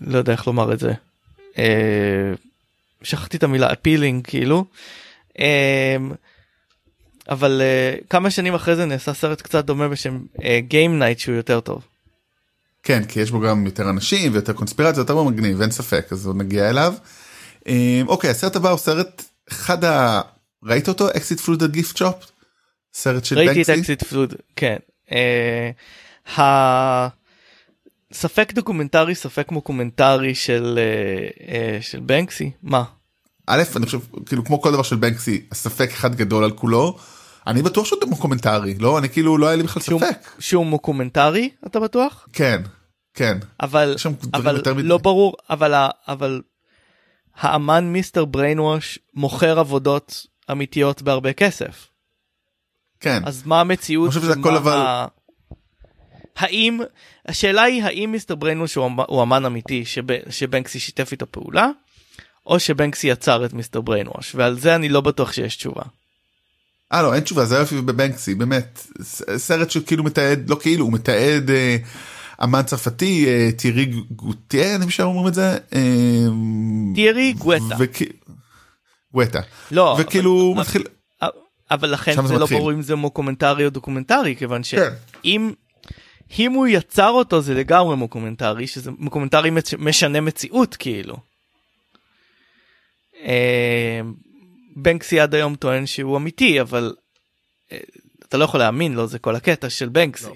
[0.00, 0.92] לא יודע איך לומר את זה.
[3.02, 4.64] שכחתי את המילה אפילינג כאילו.
[7.32, 10.40] אבל uh, כמה שנים אחרי זה נעשה סרט קצת דומה בשם uh,
[10.70, 11.82] Game Night שהוא יותר טוב.
[12.82, 16.36] כן כי יש בו גם יותר אנשים ויותר קונספירציה יותר מגניב אין ספק אז עוד
[16.36, 16.94] נגיע אליו.
[17.60, 17.68] Um,
[18.06, 20.20] אוקיי הסרט הבא הוא סרט אחד ה...
[20.64, 22.14] ראית אותו Exit Through the Gift Shop?
[22.94, 23.72] סרט של ראיתי בנקסי?
[23.72, 24.76] ראיתי את אקסיט פלוד כן.
[25.08, 27.08] Uh, ה...
[28.12, 32.84] ספק דוקומנטרי ספק מוקומנטרי של אה, אה, של בנקסי מה.
[33.46, 36.96] א' אני חושב כאילו כמו כל דבר של בנקסי הספק אחד גדול על כולו.
[37.46, 40.30] אני בטוח שהוא דוקומנטרי לא אני כאילו לא היה לי בכלל ספק.
[40.38, 42.28] שהוא מוקומנטרי אתה בטוח?
[42.32, 42.62] כן
[43.14, 43.96] כן אבל
[44.34, 45.74] אבל לא ברור אבל
[46.08, 46.42] אבל
[47.34, 51.88] האמן מיסטר בריינווש מוכר עבודות אמיתיות בהרבה כסף.
[53.00, 54.06] כן אז מה המציאות?
[54.06, 55.04] אני חושב שזה הכל אבל.
[56.36, 56.80] האם
[57.26, 59.84] השאלה היא האם מיסטר בריינווש הוא אמן אמיתי
[60.30, 61.68] שבנקסי שיתף איתו פעולה
[62.46, 65.82] או שבנקסי יצר את מיסטר בריינווש ועל זה אני לא בטוח שיש תשובה.
[66.92, 68.86] אה לא אין תשובה זה יופי בבנקסי באמת
[69.36, 71.76] סרט שכאילו מתעד לא כאילו הוא מתעד אה,
[72.44, 75.58] אמן צרפתי אה, תיירי גוטיה אני חושב אומרים את זה.
[75.74, 76.26] אה,
[76.94, 77.76] תיירי גואטה.
[79.12, 79.40] גואטה.
[79.70, 79.96] לא.
[79.98, 80.82] וכאילו אבל, מתחיל.
[81.70, 84.82] אבל לכן זה, לא ברור אם זה מוקומנטרי או דוקומנטרי כיוון שאם
[85.24, 85.92] כן.
[86.38, 91.16] אם הוא יצר אותו זה לגמרי מוקומנטרי שזה מוקומנטרי משנה מציאות כאילו.
[94.76, 96.94] אה, בנקסי עד היום טוען שהוא אמיתי אבל
[97.72, 97.78] אה,
[98.28, 100.26] אתה לא יכול להאמין לו זה כל הקטע של בנקסי.
[100.26, 100.34] לא.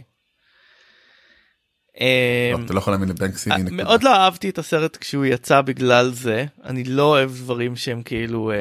[2.01, 3.51] אה, לא, אתה לא יכול להאמין לבנקסי.
[3.73, 8.53] מאוד לא אהבתי את הסרט כשהוא יצא בגלל זה אני לא אוהב דברים שהם כאילו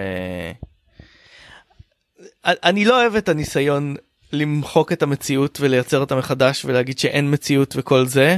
[2.45, 3.95] אני לא אוהב את הניסיון
[4.31, 8.37] למחוק את המציאות ולייצר אותה מחדש ולהגיד שאין מציאות וכל זה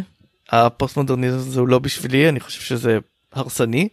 [0.50, 2.97] הפוסט מודרניזם הזה הוא לא בשבילי אני חושב שזה
[3.32, 3.89] הרסני.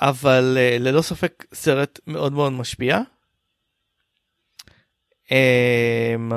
[0.00, 2.98] אבל uh, ללא ספק סרט מאוד מאוד משפיע.
[5.26, 6.34] Um,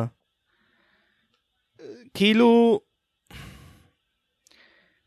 [2.14, 2.82] כאילו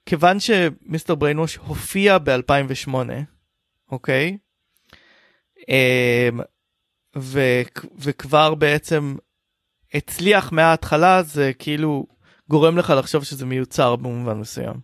[0.07, 2.95] כיוון שמיסטר בריינוש הופיע ב-2008
[3.91, 4.39] אוקיי
[5.59, 6.43] um,
[7.19, 7.63] ו-
[7.99, 9.17] וכבר בעצם
[9.95, 12.07] הצליח מההתחלה זה כאילו
[12.49, 14.75] גורם לך לחשוב שזה מיוצר במובן מסוים.
[14.75, 14.81] אה,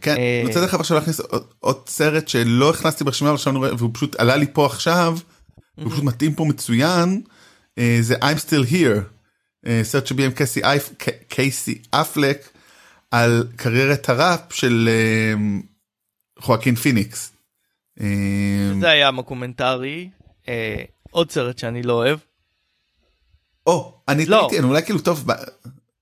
[0.00, 1.20] כן, אני רוצה לך עכשיו להכניס
[1.58, 3.34] עוד סרט שלא הכנסתי ברשימה
[3.78, 5.18] והוא פשוט עלה לי פה עכשיו,
[5.74, 7.22] הוא פשוט מתאים פה מצוין,
[7.78, 9.00] אה, זה I'm Still Here,
[9.66, 10.30] אה, סרט שביים
[11.28, 12.48] קייסי אפלק
[13.10, 14.88] על קריירת הראפ של
[16.38, 17.32] חואקין פיניקס.
[18.80, 20.10] זה היה מוקומנטרי,
[21.10, 22.18] עוד סרט שאני לא אוהב.
[23.66, 24.48] או, אני לא.
[24.62, 25.26] אולי כאילו טוב,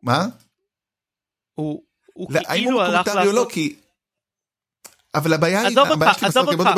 [0.02, 0.26] מה?
[1.54, 1.82] הוא
[2.16, 3.34] הוא כאילו הלך לעשות...
[3.34, 3.76] לא, כי...
[5.14, 6.70] אבל הבעיה היא, עזוב אותך, עזוב אותך,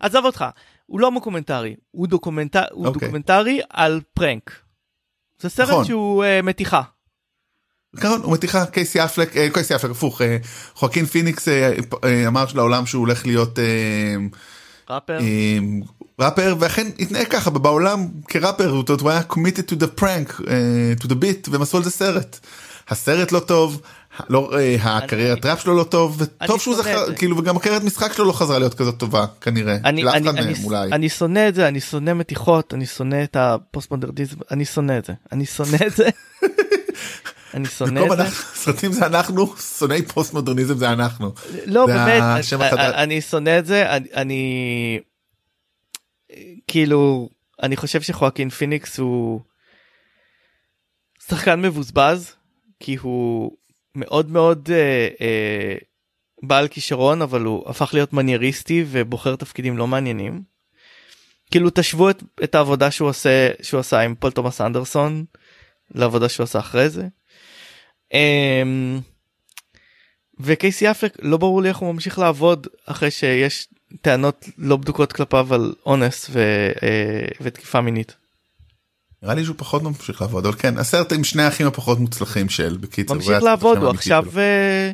[0.00, 0.44] עזוב אותך,
[0.86, 3.00] הוא לא מוקומנטרי, הוא דוקומנטרי, הוא אוקיי.
[3.00, 4.58] דוקומנטרי על prank.
[5.40, 5.84] זה סרט נכון.
[5.84, 6.82] שהוא אה, מתיחה.
[7.94, 10.36] נכון, הוא מתיחה, קייסי אפלק, אה, קייסי אפלק, הפוך, אה,
[10.74, 11.72] חואקין פיניקס אה,
[12.04, 14.16] אה, אמר לעולם שהוא הולך להיות אה,
[14.90, 15.18] ראפר.
[16.20, 18.68] ראפר ואכן התנהג ככה בעולם כראפר
[19.00, 22.38] הוא היה committed to the prank uh, to the bit והם עשו על זה סרט.
[22.88, 23.82] הסרט לא טוב,
[24.28, 27.14] לא, אה, הקריירת ראפ שלו לא טוב, וטוב שהוא זכר, זה.
[27.14, 30.64] כאילו וגם הקריירת משחק שלו לא חזרה להיות כזאת טובה כנראה, אני, אני, אני, מהם
[30.64, 30.92] אולי.
[30.92, 35.04] אני שונא את זה, אני שונא מתיחות, אני שונא את הפוסט מודרניזם, אני שונא את
[35.04, 36.08] זה, אני שונא את זה.
[37.54, 38.22] אני שונא את זה.
[38.22, 41.32] אנחנו- סרטים זה אנחנו, שונאי פוסט מודרניזם זה אנחנו.
[41.66, 42.22] לא באמת,
[42.78, 45.00] אני- שונא את זה, אני- אני
[46.66, 47.28] כאילו,
[47.62, 49.40] אני חושב שחואקין פיניקס הוא
[51.28, 52.32] שחקן מבוזבז,
[52.80, 53.50] כי הוא
[53.94, 55.76] מאוד מאוד אה, אה,
[56.42, 60.42] בעל כישרון, אבל הוא הפך להיות מנייריסטי ובוחר תפקידים לא מעניינים.
[61.50, 65.24] כאילו תשוו את, את העבודה שהוא עושה שהוא עשה עם פול תומאס אנדרסון
[65.94, 67.06] לעבודה שהוא עשה אחרי זה.
[68.12, 69.00] אמ,
[70.40, 73.68] וקייסי אפלק לא ברור לי איך הוא ממשיך לעבוד אחרי שיש
[74.00, 76.38] טענות לא בדוקות כלפיו על אונס ו,
[76.82, 78.16] אה, ותקיפה מינית.
[79.22, 82.76] נראה לי שהוא פחות ממשיך לעבוד, אבל כן, הסרט עם שני האחים הפחות מוצלחים של,
[82.80, 83.14] בקיצר.
[83.14, 84.38] ממשיך לעבוד הוא עכשיו.
[84.38, 84.92] אה,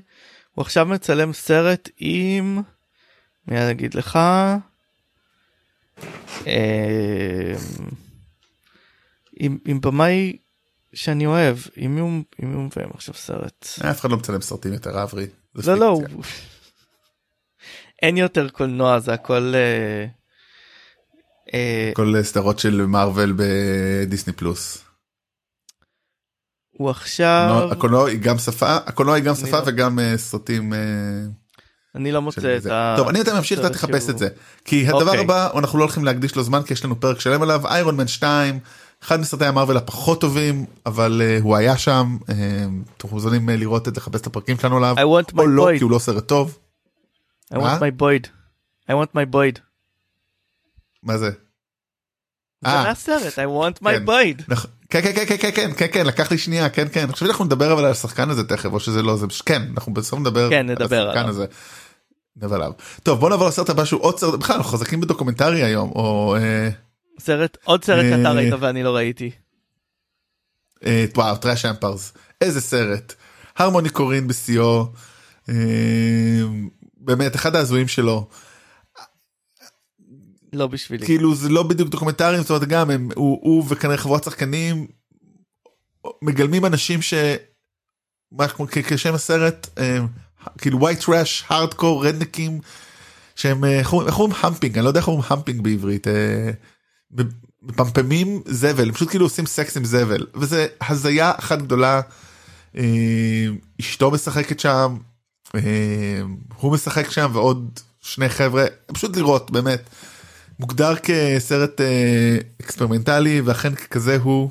[0.55, 2.63] הוא עכשיו מצלם סרט עם
[3.47, 4.19] מיד אגיד לך.
[6.47, 7.55] אה,
[9.41, 10.37] עם, עם במאי
[10.95, 13.69] שאני אוהב עם מי הוא עם מי הוא מביים עכשיו סרט.
[13.91, 15.27] אף אחד לא מצלם סרטים יותר אברי.
[15.55, 16.01] לא לא
[18.03, 20.07] אין יותר קולנוע זה הכל אה, אה,
[21.95, 24.85] כל סדרות של מארוול בדיסני פלוס.
[26.71, 30.79] הוא עכשיו הקולנוע היא גם שפה, הקולנוע היא גם שפה לא- וגם אה, סרטים אה,
[31.95, 32.67] אני לא מוצא את.
[32.67, 32.95] ה...
[32.97, 34.29] טוב אני יותר ממשיך אתה תחפש את זה.
[34.65, 35.21] כי הדבר אוקיי.
[35.21, 38.09] הבא אנחנו לא הולכים להקדיש לו זמן כי יש לנו פרק שלם עליו איירון מן
[38.09, 38.59] 2
[39.03, 43.89] אחד מסרטי המרוויל הפחות טובים אבל אה, הוא היה שם אה, אתם מוזמנים אה, לראות
[43.89, 44.97] את לחפש את הפרקים שלנו עליו
[45.39, 45.69] או לא.
[45.79, 46.59] כי הוא לא סרט טוב
[47.53, 48.27] I want my boyd.
[48.89, 49.68] I want my boyd.
[51.09, 51.31] מה זה?
[52.65, 52.85] זה אה.
[52.85, 54.05] היה סרט, I want my כן.
[54.07, 54.55] bite.
[54.91, 57.73] כן כן כן כן כן כן כן לקח לי שנייה כן כן עכשיו אנחנו נדבר
[57.73, 61.03] אבל על השחקן הזה תכף או שזה לא זה כן אנחנו בסוף נדבר כן נדבר
[61.03, 61.47] על השחקן הזה.
[62.37, 62.73] נדבר עליו.
[63.03, 66.69] טוב בוא נעבור לסרט הבא שהוא עוד סרט בכלל אנחנו חזקים בדוקומנטרי היום או אה,
[67.21, 69.31] סרט עוד סרט שאתה ראית ואני לא ראיתי.
[70.87, 73.15] אה, וואו Trash Humpers איזה סרט
[73.57, 74.87] הרמוני קורין בשיאו
[76.97, 78.29] באמת אחד ההזויים שלו.
[80.53, 81.07] לא בשבילי.
[81.07, 84.87] כאילו זה לא בדיוק דוקומנטרים זאת אומרת גם הם הוא, הוא וכנראה חבורת שחקנים
[86.23, 87.15] מגלמים אנשים ש...
[88.57, 89.99] כמו כשם הסרט אה,
[90.59, 92.61] כאילו white trash hardcore רדנקים
[93.37, 96.51] שהם אה, איך אומרים- humping אני לא יודע איך אומרים humping בעברית אה,
[97.63, 102.01] מפמפמים זבל הם פשוט כאילו עושים סקס עם זבל וזה הזיה אחת גדולה
[103.81, 104.97] אשתו משחקת שם
[106.57, 109.91] הוא משחק שם ועוד שני חבר'ה פשוט לראות באמת
[110.61, 114.51] מוגדר כסרט אה, אקספרימנטלי ואכן כזה הוא.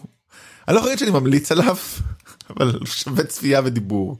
[0.67, 1.77] אני לא יכול להגיד שאני ממליץ עליו
[2.49, 4.17] אבל שווה צפייה ודיבור.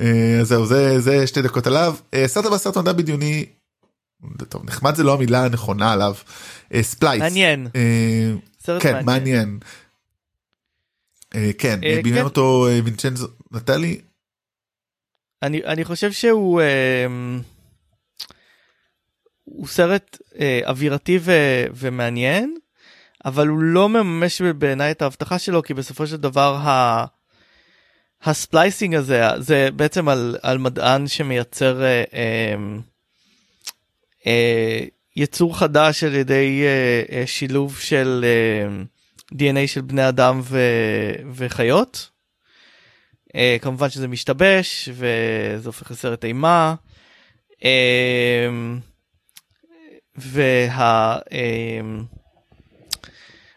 [0.00, 3.46] אה, זהו זה זה שתי דקות עליו אה, סרט הבא סרט מדע בדיוני.
[4.48, 6.14] טוב נחמד זה לא המילה הנכונה עליו.
[6.74, 7.22] אה, ספלייס.
[7.22, 7.68] מעניין.
[7.76, 9.58] אה, סרט כן מעניין.
[11.34, 12.24] אה, כן אה, ביים כן.
[12.24, 14.00] אותו אה, וינצ'נזו נטלי
[15.42, 17.06] אני אני חושב שהוא אה,
[19.56, 22.56] הוא סרט אה, אווירתי ו- ומעניין
[23.24, 27.04] אבל הוא לא מממש בעיניי את ההבטחה שלו כי בסופו של דבר ה...
[28.22, 32.54] הספלייסינג הזה זה בעצם על, על מדען שמייצר אה, אה,
[34.26, 34.84] אה,
[35.16, 38.84] יצור חדש על ידי אה, אה, שילוב של אה,
[39.34, 40.60] DNA של בני אדם ו,
[41.32, 42.10] וחיות.
[43.34, 46.74] אה, כמובן שזה משתבש וזה הופך לסרט אימה.
[47.64, 48.48] אה,
[50.18, 51.18] וה...
[51.32, 51.80] אה,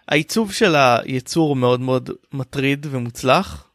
[0.08, 3.68] העיצוב של היצור מאוד מאוד מטריד ומוצלח.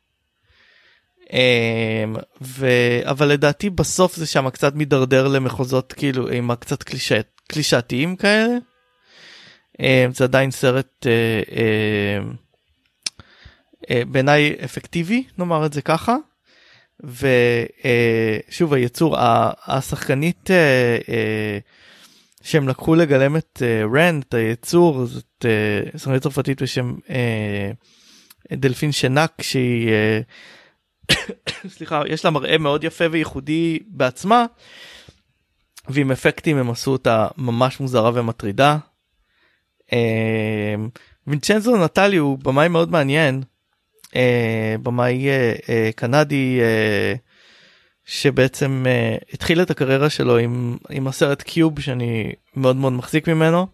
[1.32, 2.66] אמ, ו...
[3.02, 8.56] אבל לדעתי בסוף זה שם קצת מידרדר למחוזות כאילו עם קצת קלישאת, קלישאתיים כאלה.
[9.80, 12.18] אמ, זה עדיין סרט אה, אה,
[13.90, 16.16] אה, בעיניי אפקטיבי נאמר את זה ככה.
[17.00, 21.58] ושוב היצור ה- השחקנית אה, אה,
[22.46, 27.70] שהם לקחו לגלם את אה, רן את היצור זאת אה, שחקנית צרפתית בשם אה,
[28.52, 30.20] דלפין שנק שהיא אה,
[31.74, 34.46] סליחה יש לה מראה מאוד יפה וייחודי בעצמה
[35.88, 38.78] ועם אפקטים הם עשו אותה ממש מוזרה ומטרידה.
[39.92, 40.74] אה,
[41.26, 43.42] וינצ'נזו נטלי הוא במאי מאוד מעניין
[44.16, 47.14] אה, במאי אה, אה, קנדי אה,
[48.06, 53.66] שבעצם אה, התחיל את הקריירה שלו עם, עם הסרט קיוב שאני מאוד מאוד מחזיק ממנו.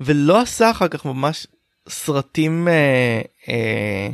[0.00, 1.46] ולא עשה אחר כך ממש
[1.88, 4.08] סרטים אה, אה,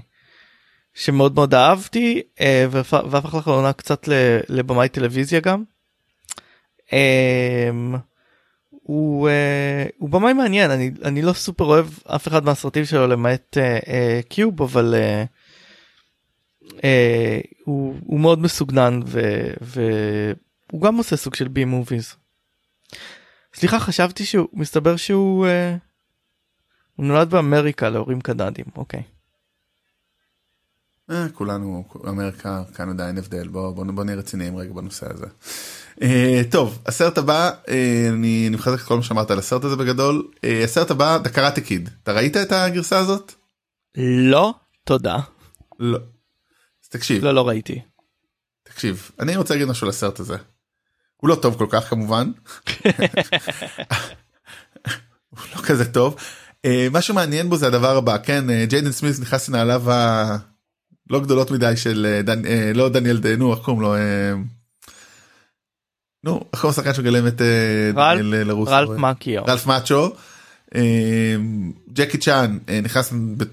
[0.94, 4.08] שמאוד מאוד אהבתי אה, והפ- והפך לאחרונה קצת
[4.48, 5.64] לבמאי טלוויזיה גם.
[6.92, 7.70] אה,
[8.70, 13.58] הוא אה, הוא במאי מעניין אני אני לא סופר אוהב אף אחד מהסרטים שלו למעט
[13.58, 15.24] אה, אה, קיוב אבל אה,
[16.84, 22.14] אה, הוא, הוא מאוד מסוגנן ו- והוא גם עושה סוג של בי מוביז.
[23.54, 25.76] סליחה חשבתי שהוא מסתבר שהוא אה,
[26.96, 29.02] הוא נולד באמריקה להורים קנדים אוקיי.
[31.10, 35.26] אה, כולנו אמריקה קנדה אין הבדל בוא בוא בוא נהיה רציניים רגע בנושא הזה.
[36.02, 39.76] אה, טוב הסרט הבא אה, אני אני מחזק את כל מה שאמרת על הסרט הזה
[39.76, 43.32] בגדול אה, הסרט הבא The Karate Kid אתה ראית את הגרסה הזאת?
[43.96, 44.54] לא
[44.84, 45.16] תודה
[45.78, 45.98] לא.
[46.88, 47.80] תקשיב לא לא ראיתי.
[48.62, 50.36] תקשיב אני רוצה להגיד משהו לסרט הזה.
[51.16, 52.30] הוא לא טוב כל כך כמובן.
[55.30, 56.16] הוא לא כזה טוב.
[56.64, 61.50] אה, מה שמעניין בו זה הדבר הבא כן אה, ג'יידן סמית' נכנס לנעליו הלא גדולות
[61.50, 63.94] מדי של אה, דן, אה, לא דניאל נו איך קוראים לו
[66.24, 69.44] נו איך קוראים לשחקן שגלם את אה, רלף- דניאל לרוסו רלף מקיו.
[69.44, 70.12] רלף מאצ'ו.
[70.74, 71.36] אה,
[71.92, 73.12] ג'קי צ'אן אה, נכנס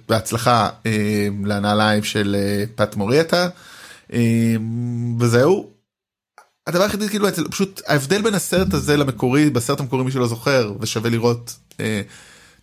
[0.09, 3.49] בהצלחה אה, לנעליים של אה, פט מוריאטה
[4.13, 4.55] אה,
[5.19, 5.69] וזהו.
[6.67, 11.09] הדבר היחידי כאילו פשוט ההבדל בין הסרט הזה למקורי בסרט המקורי מי שלא זוכר ושווה
[11.09, 12.01] לראות אה,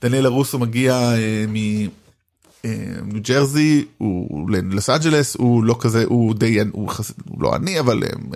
[0.02, 1.10] דניאל הרוסו מגיע
[1.48, 7.80] מניו ג'רזי הוא ללוס אנג'לס הוא לא כזה הוא די הוא, חס- הוא לא עני
[7.80, 8.30] אבל הם,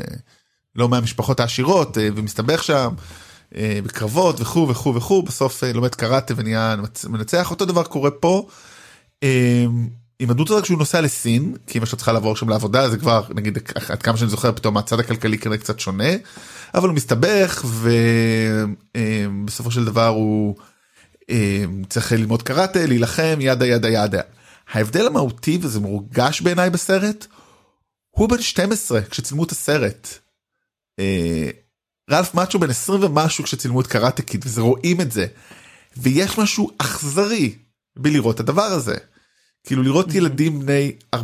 [0.76, 2.88] לא מהמשפחות העשירות ומסתבך שם
[3.55, 6.76] בקרבות וכו' וכו' וכו' בסוף אה, לומד קראטה ונהיה
[7.09, 8.47] מנצח אותו דבר קורה פה.
[9.22, 9.64] אה,
[10.18, 13.22] עם הדמות הזאת כשהוא נוסע לסין כי אמא שלו צריכה לעבור שם לעבודה זה כבר
[13.34, 16.11] נגיד עד כמה שאני זוכר פתאום הצד הכלכלי כנראה קצת שונה
[16.74, 17.64] אבל הוא מסתבך
[18.94, 20.57] ובסופו של דבר הוא
[21.30, 24.20] אה, צריך ללמוד קראטה להילחם ידה ידה ידה.
[24.72, 27.26] ההבדל המהותי וזה מורגש בעיניי בסרט
[28.11, 30.18] הוא בן 12 כשצילמו את הסרט.
[32.11, 35.26] אה, רלף מאצ'ו בן 20 ומשהו כשצילמו את קראטה קיד וזה רואים את זה.
[35.96, 37.59] ויש משהו אכזרי
[37.96, 38.94] בלראות את הדבר הזה.
[39.66, 41.18] כאילו לראות ילדים בני 14-12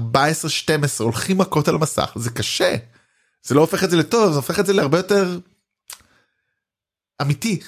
[0.98, 2.76] הולכים מכות על המסך זה קשה.
[3.42, 5.38] זה לא הופך את זה לטוב זה הופך את זה להרבה יותר
[7.22, 7.60] אמיתי.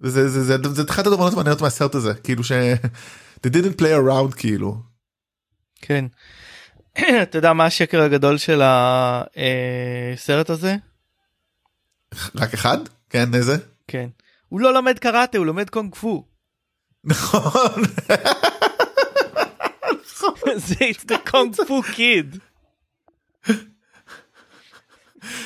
[0.00, 2.52] זה זה זה, זה אחת הדוגמאות המעניינות מהסרט הזה כאילו ש...
[3.46, 4.76] they didn't play around כאילו.
[5.80, 6.04] כן.
[7.22, 10.76] אתה יודע מה השקר הגדול של הסרט הזה?
[12.34, 12.78] רק אחד?
[13.10, 13.56] כן איזה?
[13.88, 14.08] כן.
[14.48, 16.24] הוא לא לומד קראטה הוא לומד קונג פו.
[17.04, 17.82] נכון.
[20.56, 22.38] זה it's the Kung Fu Kid.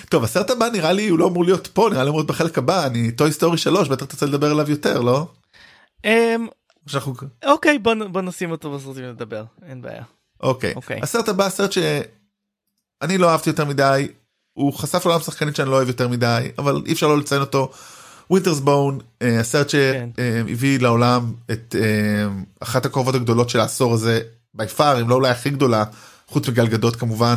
[0.08, 2.58] טוב הסרט הבא נראה לי הוא לא אמור להיות פה נראה לי אמור להיות בחלק
[2.58, 5.26] הבא אני Toy Story 3 בטח תרצה לדבר עליו יותר לא?
[6.04, 6.46] אמ,
[7.44, 10.02] אוקיי בוא בוא נשים אותו בסרטים לדבר אין בעיה.
[10.40, 10.74] אוקיי.
[10.74, 11.00] אוקיי.
[11.02, 14.08] הסרט הבא סרט שאני לא אהבתי יותר מדי
[14.54, 17.70] הוא חשף לעולם שחקנית שאני לא אוהב יותר מדי אבל אי אפשר לא לציין אותו.
[18.30, 20.08] ווינטרס בון הסרט כן.
[20.16, 22.26] שהביא לעולם את אה,
[22.60, 24.20] אחת הקרובות הגדולות של העשור הזה
[24.54, 25.84] בי פאר אם לא אולי הכי גדולה
[26.26, 27.34] חוץ מגל גדות כמובן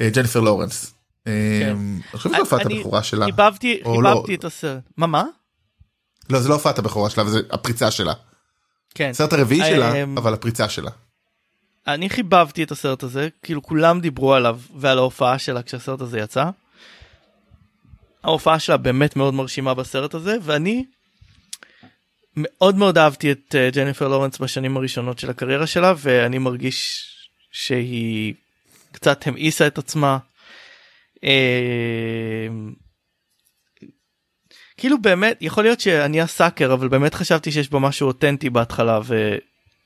[0.00, 0.94] אה, ג'ניפר לורנס.
[1.26, 1.76] אה, כן.
[1.76, 3.24] אני חושב שזו הופעת הבכורה שלה.
[3.24, 4.24] חיבבתי לא.
[4.34, 4.82] את הסרט.
[4.96, 5.24] מה מה?
[6.30, 8.12] לא זה לא הופעת הבכורה שלה זה הפריצה שלה.
[8.94, 9.10] כן.
[9.10, 10.90] הסרט הרביעי שלה אמ, אבל הפריצה שלה.
[11.86, 16.50] אני חיבבתי את הסרט הזה כאילו כולם דיברו עליו ועל ההופעה שלה כשהסרט הזה יצא.
[18.24, 20.84] ההופעה שלה באמת מאוד מרשימה בסרט הזה ואני
[22.36, 27.06] מאוד מאוד אהבתי את אה, ג'ניפר לורנס בשנים הראשונות של הקריירה שלה ואני מרגיש
[27.52, 28.34] שהיא
[28.92, 30.18] קצת המאיסה את עצמה.
[31.24, 32.48] אה,
[34.76, 39.00] כאילו באמת יכול להיות שאני הסאקר אבל באמת חשבתי שיש בו משהו אותנטי בהתחלה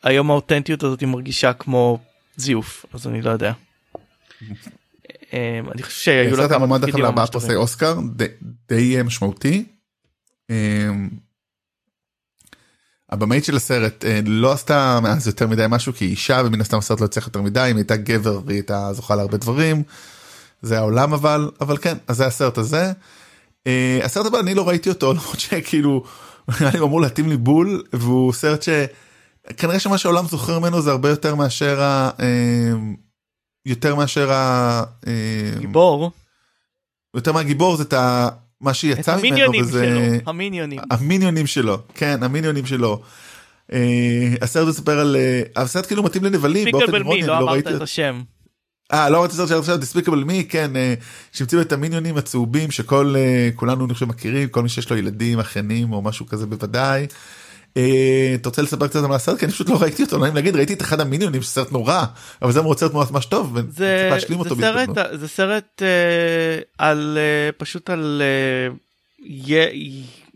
[0.05, 1.99] והיום האותנטיות הזאת היא מרגישה כמו
[2.37, 3.53] זיוף אז אני לא יודע.
[5.33, 7.55] אה, אני חושב שהיו לה כמה תפקידים לארבעה ממש פרסי.
[7.55, 7.99] אוסקר
[8.69, 9.65] די- אה, משמעותי.
[10.51, 11.09] אמ,
[13.11, 16.79] הבמאית של הסרט אה, לא עשתה מאז יותר מדי משהו כי היא אישה ומן הסתם
[16.79, 19.83] הסרט לא יצליח יותר מדי אם היא הייתה גבר והיא הייתה זוכה להרבה דברים.
[20.63, 22.93] זה העולם אבל אבל כן אז זה הסרט הזה.
[23.67, 26.05] אה, הסרט הבא אני לא ראיתי אותו למרות שכאילו
[26.61, 28.63] נראה לי הוא אמור להתאים לי בול והוא סרט
[29.51, 32.11] שכנראה שמה שהעולם זוכר ממנו זה הרבה יותר מאשר ה...
[32.23, 32.97] אמ,
[33.67, 34.83] יותר מאשר ה...
[35.07, 36.11] אמ, גיבור
[37.15, 38.29] יותר מהגיבור זה את ה...
[38.61, 43.03] מה את שיצא ממנו המיניונים וזה שלו המיניונים המיניונים שלו כן המיניונים שלו.
[43.73, 47.51] אה, הסרט מספר על אה, הסרט כאילו מתאים לנבלים באופן ספיקבל אירוני מי לא לא
[47.51, 48.23] אמרת את השם
[48.93, 50.95] אה לא ראיתי סרט של עכשיו דיספיקבל מי כן אה,
[51.33, 53.15] שהמציאו את המיניונים הצהובים שכל
[53.55, 57.07] כולנו אני חושב מכירים כל מי שיש לו ילדים אחיינים או משהו כזה בוודאי.
[57.79, 60.57] אה, אתה רוצה לספר קצת על הסרט כי אני פשוט לא ראיתי אותו, אני להגיד
[60.57, 62.05] ראיתי את אחד המיניונים סרט נורא
[62.43, 64.55] אבל זה אמור סרט ממש טוב וצריך זה, להשלים אותו.
[65.13, 68.23] זה סרט אה, על אה, פשוט על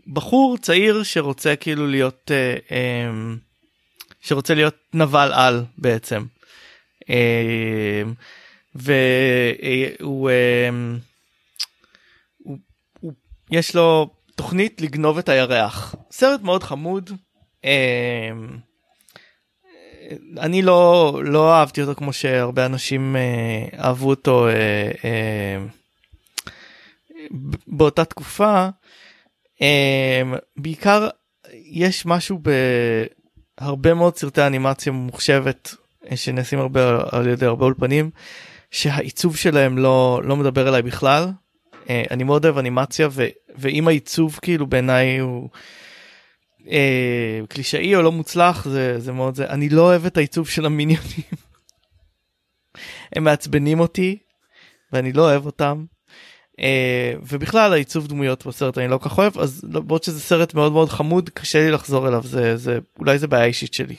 [0.07, 2.30] בחור צעיר שרוצה כאילו להיות
[2.70, 3.11] אה,
[4.20, 6.24] שרוצה להיות נבל על בעצם.
[8.74, 10.30] והוא
[12.45, 12.59] הוא,
[13.01, 13.12] הוא,
[13.51, 17.11] יש לו תוכנית לגנוב את הירח סרט מאוד חמוד.
[17.65, 18.31] אה,
[20.39, 25.65] אני לא לא אהבתי אותו כמו שהרבה אנשים אה, אהבו אותו אה, אה,
[27.67, 28.69] באותה תקופה.
[29.63, 30.23] אה,
[30.57, 31.09] בעיקר
[31.53, 32.41] יש משהו
[33.61, 35.75] בהרבה מאוד סרטי אנימציה ממוחשבת
[36.15, 38.11] שנעשים הרבה על ידי הרבה אולפנים
[38.71, 41.29] שהעיצוב שלהם לא לא מדבר אליי בכלל.
[42.11, 45.49] אני מאוד אוהב אנימציה ו, ואם העיצוב כאילו בעיניי הוא.
[46.71, 50.67] אה, קלישאי או לא מוצלח זה זה מאוד זה אני לא אוהב את העיצוב של
[50.67, 51.23] המיניונים.
[53.17, 54.19] הם מעצבנים אותי
[54.93, 55.85] ואני לא אוהב אותם.
[56.61, 60.89] אה, ובכלל העיצוב דמויות בסרט אני לא כך אוהב אז למרות שזה סרט מאוד מאוד
[60.89, 63.97] חמוד קשה לי לחזור אליו זה זה אולי זה בעיה אישית שלי.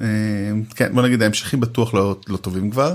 [0.00, 2.94] אה, כן בוא נגיד ההמשכים בטוח לא, לא טובים כבר.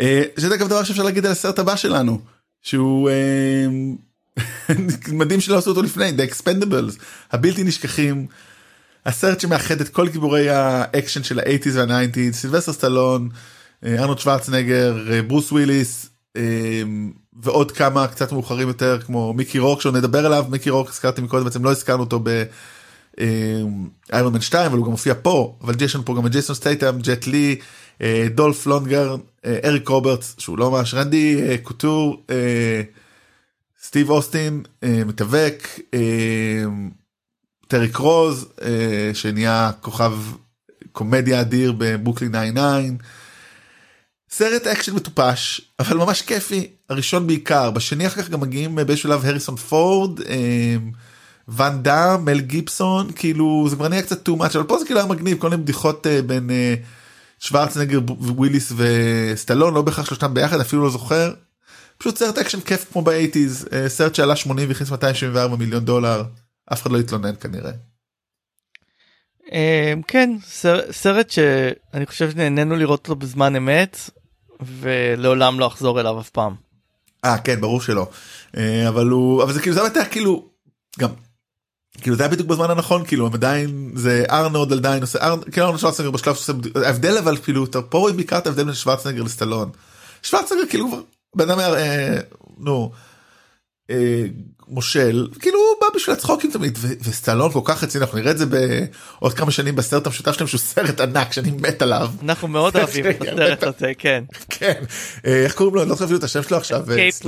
[0.00, 2.20] אה, זה אגב דבר שאפשר להגיד על הסרט הבא שלנו
[2.62, 3.66] שהוא אה,
[5.12, 8.26] מדהים שלא עשו אותו לפני The Expendables הבלתי נשכחים.
[9.06, 13.28] הסרט שמאחד את כל גיבורי האקשן של האייטיז והניינטיז סילבסטר סטלון
[13.84, 16.42] אה, ארנולד שוורצנגר אה, ברוס וויליס אה,
[17.42, 21.64] ועוד כמה קצת מאוחרים יותר כמו מיקי רורק שנדבר עליו מיקי רורק הזכרתי מקודם בעצם
[21.64, 22.44] לא הזכרנו אותו ב...
[24.12, 26.98] איירון מן 2 אבל הוא גם מופיע פה אבל יש לנו פה גם ג'ייסון סטייטם
[27.02, 27.56] ג'ט לי
[28.34, 29.16] דולף לונדגרן
[29.64, 32.22] אריק רוברטס שהוא לא ממש רנדי קוטור
[33.82, 36.64] סטיב אוסטין אה, מתאבק אה,
[37.68, 40.12] טרי קרוז אה, שנהיה כוכב
[40.92, 43.04] קומדיה אדיר בברוקלין 99
[44.30, 49.08] סרט אקשן מטופש אבל ממש כיפי הראשון בעיקר בשני אחר כך גם מגיעים אה, באיזשהו
[49.08, 50.20] שלב הריסון פורד.
[50.20, 50.76] אה,
[51.48, 55.00] ואן דאם, מל גיבסון, כאילו זה כבר נהיה קצת too much, אבל פה זה כאילו
[55.00, 60.60] היה מגניב, כל מיני בדיחות אה, בין אה, שוורצנגר וויליס וסטלון, לא בהכרח שלושתם ביחד,
[60.60, 61.32] אפילו לא זוכר.
[62.00, 66.22] פשוט סרט אקשן כיף כמו באייטיז, אה, סרט שעלה 80 והכניס 274 מיליון דולר,
[66.72, 67.70] אף אחד לא יתלונן כנראה.
[69.52, 73.98] אה, כן סר- סרט שאני חושב שנהנינו לראות אותו בזמן אמת
[74.60, 76.54] ולעולם לא אחזור אליו אף פעם.
[77.24, 78.08] אה כן ברור שלא,
[78.56, 80.48] uh, אבל הוא, אבל זה כאילו זה היה כאילו,
[80.98, 81.10] גם
[82.00, 85.66] כאילו זה היה בדיוק בזמן הנכון כאילו הם עדיין זה ארנוד עדיין עושה ארנוד כאילו
[85.66, 86.52] ארנוד שוורצנגר בשלב שעושה
[86.84, 89.70] ההבדל אבל כאילו אתה פה רואים בעיקר את ההבדל בין שוורצנגר לסטלון.
[90.22, 90.88] שוורצנגר כאילו
[91.36, 92.18] בן אדם אה,
[92.58, 92.92] נו
[93.90, 94.24] אה,
[94.68, 95.28] מושל.
[95.40, 99.34] כאילו הוא בא בשביל הצחוקים תמיד וסטלון כל כך רציני אנחנו נראה את זה בעוד
[99.34, 102.10] כמה שנים בסרט המשותף שלהם שהוא סרט ענק שאני מת עליו.
[102.22, 104.24] אנחנו מאוד אוהבים את הסרט הזה כן.
[104.50, 104.82] כן.
[105.26, 105.82] אה, איך קוראים לו?
[105.82, 106.84] אני לא זוכר את השם שלו עכשיו.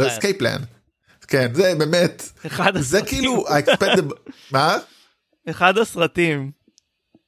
[0.08, 0.62] Escape Plan
[1.32, 2.28] כן זה באמת
[2.80, 3.44] זה כאילו
[4.50, 4.76] מה.
[5.50, 6.50] אחד הסרטים.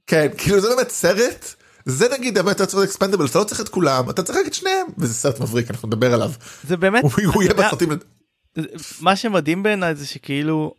[0.06, 1.54] כן כאילו זה באמת סרט
[1.84, 4.54] זה נגיד באמת אתה צריך Expendable אתה לא צריך את כולם אתה צריך רק את
[4.54, 6.30] שניהם וזה סרט מבריק אנחנו נדבר עליו
[6.64, 7.88] זה באמת הוא יהיה בסרטים
[9.00, 10.74] מה שמדהים בעיניי זה שכאילו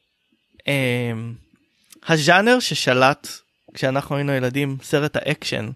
[0.68, 1.34] אמ,
[2.08, 3.28] הז'אנר ששלט
[3.74, 5.70] כשאנחנו היינו ילדים סרט האקשן.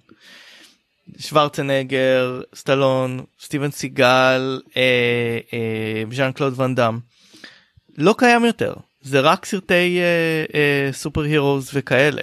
[1.20, 7.00] שוורצנגר סטלון סטיבן סיגל אה, אה, ז'אן קלוד ואן דאם
[7.98, 12.22] לא קיים יותר זה רק סרטי אה, אה, super heroes וכאלה.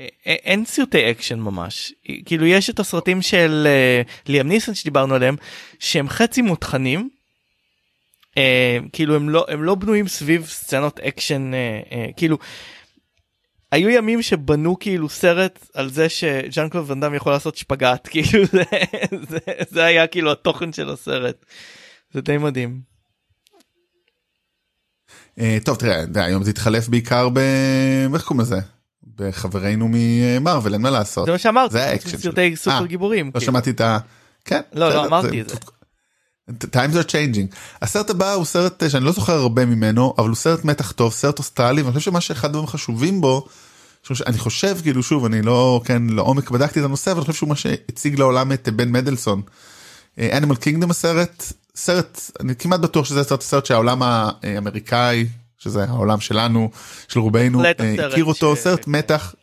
[0.00, 1.92] אה, אין סרטי אקשן ממש
[2.24, 5.36] כאילו יש את הסרטים של אה, ליאם ניסן שדיברנו עליהם
[5.78, 7.08] שהם חצי מותחנים
[8.38, 12.38] אה, כאילו הם לא הם לא בנויים סביב סצנות אקשן אה, אה, כאילו.
[13.72, 18.44] היו ימים שבנו כאילו סרט על זה שז'אן קלוד ואן דאם יכול לעשות שפגאט כאילו
[18.46, 18.62] זה,
[19.28, 19.38] זה,
[19.68, 21.44] זה היה כאילו התוכן של הסרט.
[22.14, 22.80] זה די מדהים.
[25.38, 27.38] אה, טוב תראה היום זה התחלף בעיקר ב...
[28.14, 28.77] איך קוראים לזה?
[29.16, 31.26] בחברינו ממרוויל אין מה לעשות.
[31.26, 32.56] זה מה שאמרתי זה האקשן סרטי.
[32.56, 33.26] סופר אה, גיבורים.
[33.26, 33.46] לא כאילו.
[33.46, 33.98] שמעתי את ה...
[34.44, 34.60] כן.
[34.72, 35.56] לא, לא אמרתי את זה.
[36.50, 37.56] times are changing.
[37.82, 41.12] הסרט הבא הוא סרט אה, שאני לא זוכר הרבה ממנו אבל הוא סרט מתח טוב
[41.12, 43.46] סרט אוסטרלי ואני חושב שמה שאחד הדברים החשובים בו.
[44.26, 47.48] אני חושב כאילו שוב אני לא כן לעומק בדקתי את הנושא אבל אני חושב שהוא
[47.48, 49.42] מה שהציג לעולם את אה, בן מדלסון.
[50.18, 55.26] אנימל קינגדום הסרט סרט אני כמעט בטוח שזה סרט סרט שהעולם האמריקאי
[55.58, 56.70] שזה העולם שלנו
[57.08, 57.70] של רובנו אה,
[58.06, 59.34] הכיר אותו ש- סרט מתח.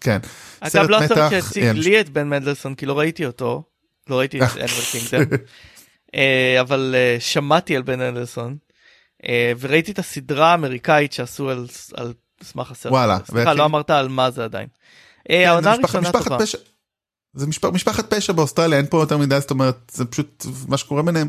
[0.00, 0.18] כן.
[0.60, 3.62] אגב סרט לא הסרט מתח, שהציג אה, לי את בן מנדלסון כי לא ראיתי אותו.
[4.10, 5.26] לא ראיתי את אנימל.
[6.14, 8.56] אה, אבל אה, שמעתי על בן מנדלסון.
[9.60, 12.92] וראיתי את הסדרה האמריקאית שעשו על, על סמך הסרט.
[12.92, 14.68] וואלה, סליחה, לא אמרת על מה זה עדיין.
[15.28, 16.36] כן, העונה הראשונה טובה.
[17.34, 21.02] זה משפ- משפחת פשע באוסטרליה אין פה יותר מדי זאת אומרת זה פשוט מה שקורה
[21.02, 21.28] ביניהם.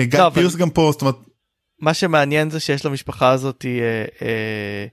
[0.00, 1.14] גיא לא, אבל- פירס גם פה זאת אומרת
[1.82, 4.86] מה שמעניין זה שיש למשפחה הזאת אה, אה,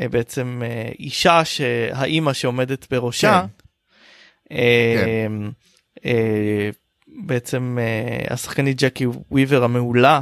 [0.00, 3.46] אה, בעצם אה, אישה שהאימא שעומדת בראשה.
[4.48, 4.56] כן.
[4.56, 5.26] אה,
[6.04, 6.70] אה,
[7.26, 10.20] בעצם אה, השחקנית ג'קי וויבר המעולה.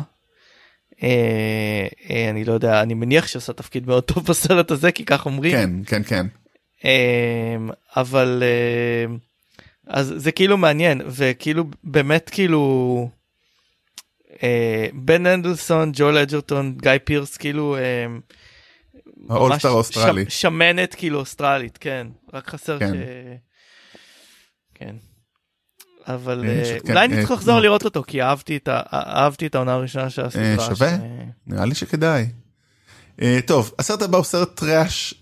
[1.03, 5.27] אה, אה, אני לא יודע אני מניח שעושה תפקיד מאוד טוב בסרט הזה כי כך
[5.27, 5.53] אומרים.
[5.53, 6.27] כן כן כן
[6.85, 8.43] אמ, אבל
[9.07, 9.19] אמ,
[9.87, 13.18] אז זה כאילו מעניין וכאילו באמת כאילו אה,
[14.95, 18.21] בן מנדלסון ג'ואל אדג'רטון גיא פירס כאילו אמ,
[19.29, 20.25] ה all star האוסטרלי.
[20.29, 22.95] ש- שמנת כאילו אוסטרלית כן רק חסר כן.
[22.95, 22.97] ש...
[24.75, 24.97] כן.
[26.07, 27.61] אבל אה, אה, כן, אולי אני אה, לחזור נו.
[27.61, 30.67] לראות אותו כי אהבתי את העונה הראשונה של הסדרה.
[30.75, 30.97] שווה.
[31.47, 32.27] נראה לי שכדאי.
[33.23, 35.15] אה, טוב הסרט הבא הוא סרט טראש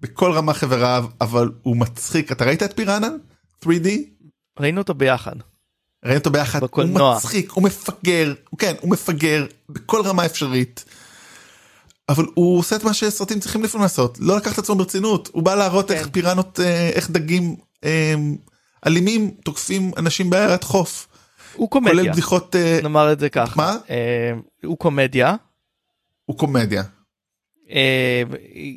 [0.00, 3.08] בכל רמה חבריו אבל הוא מצחיק אתה ראית את פיראנה
[3.64, 3.88] 3D
[4.60, 5.36] ראינו אותו ביחד.
[6.06, 7.08] ראינו אותו ביחד בקולנוע.
[7.08, 10.84] הוא מצחיק הוא מפגר כן הוא מפגר בכל רמה אפשרית.
[12.08, 15.42] אבל הוא עושה את מה שסרטים צריכים לפעמים לעשות לא לקח את עצמו ברצינות הוא
[15.42, 15.94] בא להראות כן.
[15.94, 18.14] איך פיראנות אה, איך דגים אה,
[18.86, 21.08] אלימים תוקפים אנשים בעיירת חוף
[21.54, 22.12] הוא כולל קומדיה.
[22.12, 23.52] בדיחות אה, נאמר את זה ככה.
[23.56, 23.76] מה?
[23.90, 24.32] אה,
[24.64, 25.34] הוא קומדיה.
[26.24, 26.82] הוא קומדיה.
[27.70, 28.22] אה,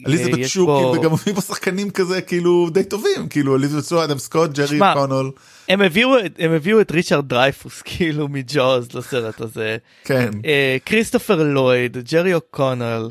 [0.07, 3.85] אליזבת יש שו בו- כאילו, וגם מביאים פה שחקנים כזה כאילו די טובים כאילו אליזבת
[3.85, 5.31] שו אדם סקוט ג'רי אוקונל
[5.69, 9.77] הם הביאו את- הם הביאו את ריצ'רד דרייפוס כאילו מג'וז לסרט הזה.
[10.03, 13.09] כן אה, כריסטופר לויד, ג'רי אוקונל.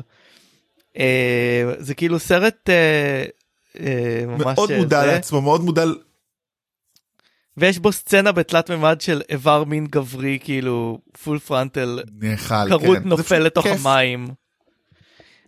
[0.97, 3.23] אה, זה כאילו סרט אה,
[4.27, 5.05] מאוד מודע.
[5.05, 5.83] לעצמו מאוד מודע
[7.57, 13.07] ויש בו סצנה בתלת מימד של איבר מין גברי כאילו full frontal נאכל כרות כן.
[13.07, 13.65] נופל לתוך.
[13.65, 14.27] המים.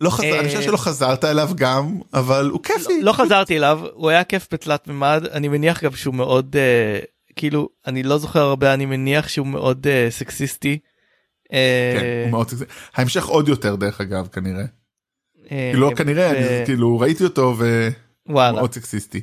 [0.02, 3.80] לא חזר אני חושב אה, שלא חזרת אליו גם אבל הוא כיפי לא חזרתי אליו
[3.92, 6.98] הוא היה כיף בתלת מימד אני מניח גם שהוא מאוד אה,
[7.36, 10.78] כאילו אני לא זוכר הרבה אני מניח שהוא מאוד אה, סקסיסטי.
[11.52, 12.64] כן, מאוד סקסי.
[12.94, 14.64] ההמשך עוד יותר דרך אגב כנראה
[15.52, 17.56] אה, לא כנראה אני כאילו ראיתי אותו.
[18.28, 19.20] ומאוד סקסיסטי.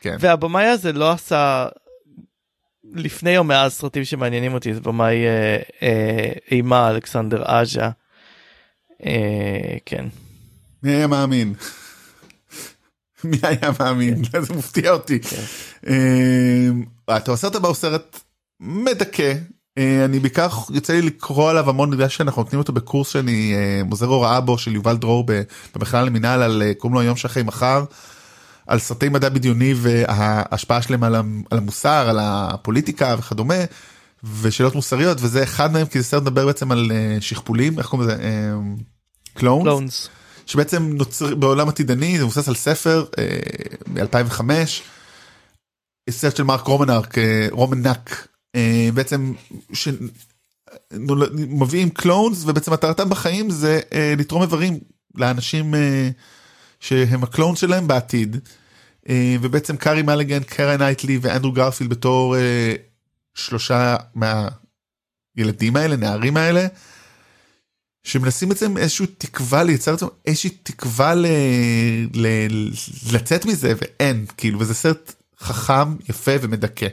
[0.00, 0.16] כן.
[0.20, 1.66] והבמאי הזה לא עשה
[2.94, 5.16] לפני או מאז סרטים שמעניינים אותי זה במאי
[6.50, 7.90] אימה אלכסנדר אז'ה.
[9.06, 9.10] אה,
[9.86, 10.04] כן.
[10.82, 11.54] מי היה מאמין?
[13.24, 14.22] מי היה מאמין?
[14.40, 15.18] זה מפתיע אותי.
[15.20, 15.42] כן.
[15.88, 18.20] אה, אתה הסרט הבא הוא סרט
[18.60, 19.34] מדכא.
[19.78, 23.82] אה, אני בעיקר יוצא לי לקרוא עליו המון בגלל שאנחנו נותנים אותו בקורס שאני אה,
[23.90, 25.42] עוזר הוראה בו של יובל דרור ב-
[25.74, 27.84] במכללה למינהל על אה, קוראים לו היום שאחרי מחר.
[28.66, 33.54] על סרטי מדע בדיוני וההשפעה שלהם על המ- על המוסר על הפוליטיקה וכדומה.
[34.40, 38.08] ושאלות מוסריות וזה אחד מהם כי זה סרט מדבר בעצם על אה, שכפולים איך קוראים
[38.08, 38.22] לזה
[39.34, 40.08] קלונס קלונס.
[40.46, 43.04] שבעצם נוצר בעולם עתידני זה מבוסס על ספר
[43.86, 44.40] מ-2005
[46.10, 49.32] סרט של מרק רומנארק אה, רומנק אה, בעצם
[49.72, 54.78] שמביאים clones ובעצם מטרתם בחיים זה אה, לתרום איברים
[55.14, 56.08] לאנשים אה,
[56.80, 58.36] שהם ה clones שלהם בעתיד
[59.08, 62.74] אה, ובעצם קארי מאליגן קירה נייטלי ואנדרו גרפילד בתור אה,
[63.34, 66.66] שלושה מהילדים האלה נערים האלה.
[68.04, 69.94] שמנסים בעצם איזושהי תקווה לייצר
[70.26, 71.26] איזושהי תקווה ל...
[72.14, 72.26] ל...
[73.12, 76.88] לצאת מזה ואין כאילו וזה סרט חכם יפה ומדכא.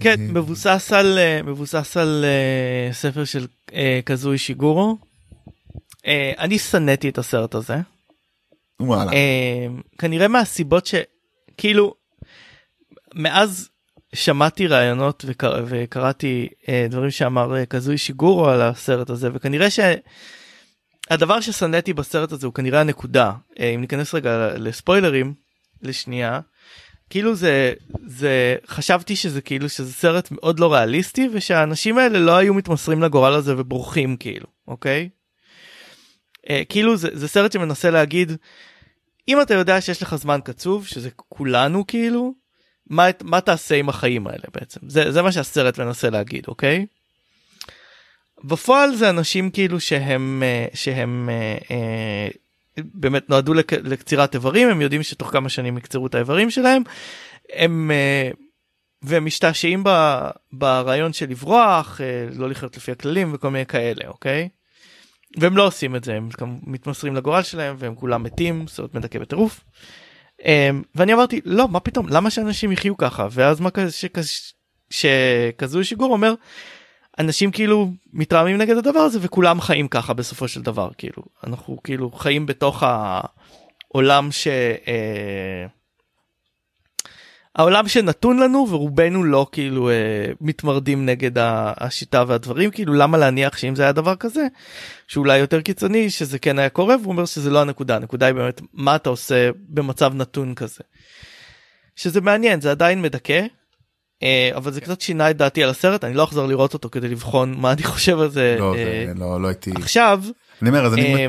[0.00, 3.46] כן אה, מבוסס על אה, מבוסס על אה, ספר של
[4.04, 4.98] קזוי שיגורו.
[6.38, 7.76] אני שנאתי את הסרט הזה.
[8.80, 9.12] וואלה.
[9.12, 9.66] אה,
[9.98, 11.94] כנראה מהסיבות שכאילו
[13.14, 13.68] מאז
[14.14, 15.64] שמעתי ראיונות וקר...
[15.66, 22.46] וקראתי אה, דברים שאמר אה, קזוי שיגורו על הסרט הזה וכנראה שהדבר ששנאתי בסרט הזה
[22.46, 25.34] הוא כנראה הנקודה אה, אם ניכנס רגע לספוילרים
[25.82, 26.40] לשנייה
[27.10, 27.72] כאילו זה
[28.06, 33.32] זה חשבתי שזה כאילו שזה סרט מאוד לא ריאליסטי ושהאנשים האלה לא היו מתמסרים לגורל
[33.32, 35.08] הזה ובורחים כאילו אוקיי.
[36.50, 38.32] אה, כאילו זה, זה סרט שמנסה להגיד
[39.28, 42.43] אם אתה יודע שיש לך זמן קצוב שזה כולנו כאילו
[42.90, 46.86] מה, מה תעשה עם החיים האלה בעצם זה, זה מה שהסרט מנסה להגיד אוקיי.
[48.44, 52.28] בפועל זה אנשים כאילו שהם אה, שהם אה, אה,
[52.78, 56.82] באמת נועדו לק, לקצירת איברים הם יודעים שתוך כמה שנים יקצרו את האיברים שלהם
[57.52, 57.90] הם
[59.02, 59.84] והם משתעשעים
[60.52, 62.00] ברעיון של לברוח
[62.34, 64.48] לא לחיות לפי הכללים וכל מיני כאלה אוקיי.
[65.36, 66.28] והם לא עושים את זה הם
[66.66, 69.60] מתמסרים לגורל שלהם והם כולם מתים סרט מדכא בטירוף.
[70.44, 70.46] Um,
[70.94, 72.08] ואני אמרתי לא מה פתאום?
[72.08, 73.28] למה שאנשים יחיו ככה?
[73.30, 73.90] ואז מה כזה
[74.90, 76.34] שכזו שיגור אומר
[77.18, 81.22] אנשים כאילו מתרעמים נגד הדבר הזה וכולם חיים ככה בסופו של דבר כאילו.
[81.46, 82.82] אנחנו כאילו חיים בתוך
[83.92, 84.46] העולם ש...
[84.88, 85.66] אה,
[87.56, 89.94] העולם שנתון לנו ורובנו לא כאילו אה,
[90.40, 92.70] מתמרדים נגד השיטה והדברים.
[92.70, 94.46] כאילו למה להניח שאם זה היה דבר כזה
[95.08, 96.96] שאולי יותר קיצוני שזה כן היה קורה?
[96.96, 97.96] והוא אומר שזה לא הנקודה.
[97.96, 100.80] הנקודה היא באמת מה אתה עושה במצב נתון כזה.
[101.96, 103.46] שזה מעניין זה עדיין מדכא
[104.22, 106.04] אה, אבל זה קצת שינה את דעתי על הסרט.
[106.04, 109.20] אני לא אחזור לראות אותו כדי לבחון מה אני חושב על זה, לא, אה, זה
[109.20, 110.22] לא, לא הייתי עכשיו.
[110.62, 111.26] אני אומר אז אני אה,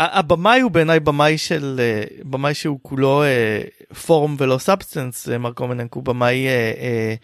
[0.00, 3.62] הבמאי הוא בעיניי במאי של אה, במאי שהוא כולו אה,
[4.06, 7.14] form ולא substance אה, מרק רומנק הוא במאי אה, אה,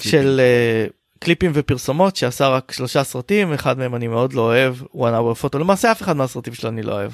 [0.00, 0.86] של אה,
[1.18, 5.58] קליפים ופרסומות שעשה רק שלושה סרטים אחד מהם אני מאוד לא אוהב one hour photo
[5.58, 7.12] למעשה אף אחד מהסרטים שלו אני לא אוהב.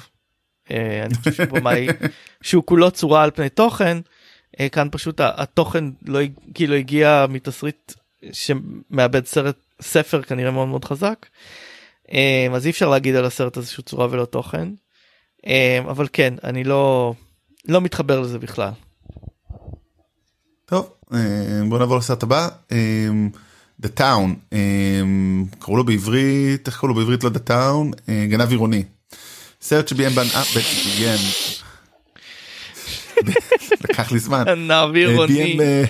[0.71, 1.87] אה, אני חושב שהוא במאי
[2.43, 3.97] שהוא כולו צורה על פני תוכן
[4.59, 6.19] אה, כאן פשוט התוכן לא
[6.53, 7.93] כאילו הגיע מתסריט
[8.31, 11.25] שמאבד סרט ספר כנראה מאוד מאוד חזק.
[12.13, 14.67] אה, אז אי אפשר להגיד על הסרט הזה שהוא צורה ולא תוכן.
[15.47, 17.13] אה, אבל כן אני לא
[17.67, 18.71] לא מתחבר לזה בכלל.
[20.65, 21.19] טוב אה,
[21.69, 22.49] בוא נעבור לסרט הבא
[23.81, 24.55] The Town
[25.59, 28.83] קראו לו בעברית איך קראו לו בעברית לא The Town גנב עירוני.
[29.65, 31.19] סרט שביים בן אה, ביים.
[33.89, 34.43] לקח לי זמן.
[34.45, 35.33] גנב אה, עירוני.
[35.33, 35.83] ביים, אה,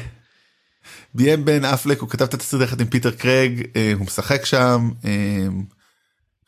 [1.14, 3.64] ביים בן אפלק הוא כתב את התסריט יחד עם פיטר קרג
[3.96, 4.90] הוא משחק שם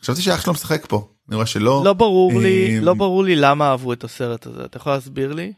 [0.01, 1.07] חשבתי שאח שלו משחק פה.
[1.29, 1.81] אני רואה שלא.
[1.85, 4.65] לא ברור לי אה, לא ברור לי למה אהבו את הסרט הזה.
[4.65, 5.53] אתה יכול להסביר לי?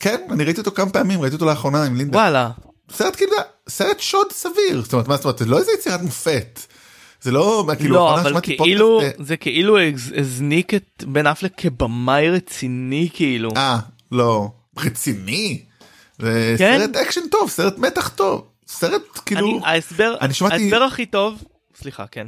[0.00, 2.18] כן אני ראיתי אותו כמה פעמים ראיתי אותו לאחרונה עם לינדה.
[2.18, 2.50] וואלה.
[2.90, 3.32] סרט כאילו
[3.68, 4.82] סרט שוד סביר.
[4.82, 5.38] זאת אומרת מה זאת אומרת?
[5.38, 6.60] זה לא איזה יצירת מופת.
[7.20, 13.08] זה לא כאילו לא אבל כאילו זה כאילו הז- הזניק את בן אפלק כבמאי רציני
[13.14, 13.50] כאילו.
[13.56, 13.78] אה
[14.12, 14.48] לא.
[14.78, 15.62] רציני?
[16.18, 16.78] זה כן?
[16.78, 18.46] סרט אקשן טוב סרט מתח טוב.
[18.66, 21.42] סרט כאילו אני ההסבר אני שמעתי- ההסבר הכי טוב
[21.76, 22.26] סליחה כן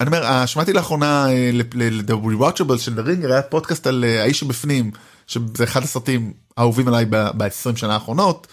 [0.00, 4.40] אני אומר אה, שמעתי לאחרונה אה, ל-The Rewatchables של רינגר היה פודקאסט על אה, האיש
[4.40, 4.90] שבפנים
[5.26, 8.46] שזה אחד הסרטים האהובים עליי ב-20 שנה האחרונות.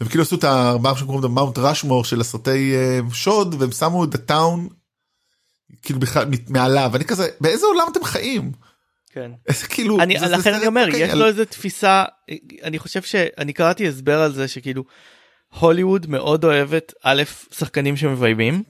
[0.00, 0.44] והם כאילו עשו את
[0.82, 2.74] מה שקוראים לו מאונט ראשמור של הסרטי
[3.12, 4.68] שוד והם שמו את ה Town
[5.82, 8.52] כאילו בכלל מעליו אני כזה באיזה עולם אתם חיים
[9.12, 9.30] כן.
[9.48, 12.04] איזה כאילו אני זה- זה לכן סרט, אני אומר אוקיי, יש על- לו איזה תפיסה
[12.62, 14.84] אני חושב שאני קראתי הסבר על זה שכאילו
[15.58, 17.22] הוליווד מאוד אוהבת א'
[17.52, 18.62] שחקנים שמביימים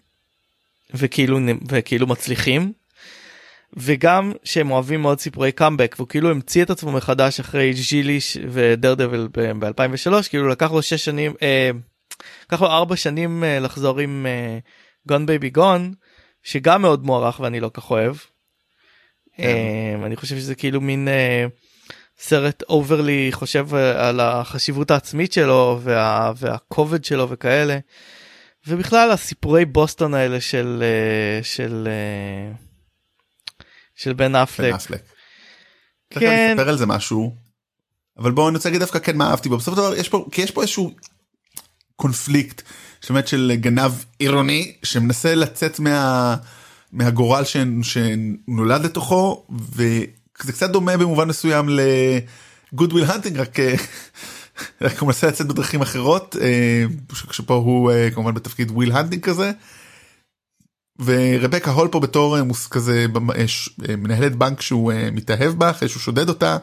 [0.94, 2.72] וכאילו וכאילו מצליחים
[3.76, 8.94] וגם שהם אוהבים מאוד סיפורי קאמבק והוא כאילו המציא את עצמו מחדש אחרי ז'יליש ודר
[8.94, 11.70] דבל ב-2003 כאילו לקח לו 6 שנים אה,
[12.46, 14.26] לקח לו 4 שנים אה, לחזור עם
[15.08, 15.92] Gone Baby Gone
[16.42, 18.16] שגם מאוד מוערך ואני לא כך אוהב.
[19.40, 21.46] אה, אני חושב שזה כאילו מין אה,
[22.18, 27.78] סרט overly חושב אה, על החשיבות העצמית שלו וה, והכובד שלו וכאלה.
[28.68, 32.52] ובכלל הסיפורי בוסטון האלה של אה, של אה,
[33.94, 34.74] של בן בן אפלק.
[34.74, 35.02] אפלק.
[36.10, 36.20] כן.
[36.20, 36.50] כן.
[36.52, 37.34] לספר על זה משהו.
[38.18, 40.26] אבל בואו אני רוצה להגיד דווקא כן מה אהבתי בו בסופו של דבר יש פה
[40.32, 40.94] כי יש פה איזשהו
[41.96, 42.62] קונפליקט
[43.10, 46.36] באמת של גנב עירוני שמנסה לצאת מה
[46.92, 51.68] מהגורל שנ- שנולד לתוכו וזה קצת דומה במובן מסוים
[52.72, 53.74] ל Good Will Hunting רק אה,
[54.80, 56.84] רק הוא מנסה לצאת בדרכים אחרות אה,
[57.30, 59.52] שפה הוא אה, כמובן בתפקיד וויל הנטינג כזה.
[61.04, 63.06] ורבקה הול פה בתור אה, כזה
[63.98, 66.56] מנהלת בנק שהוא אה, מתאהב בה אחרי שהוא שודד אותה.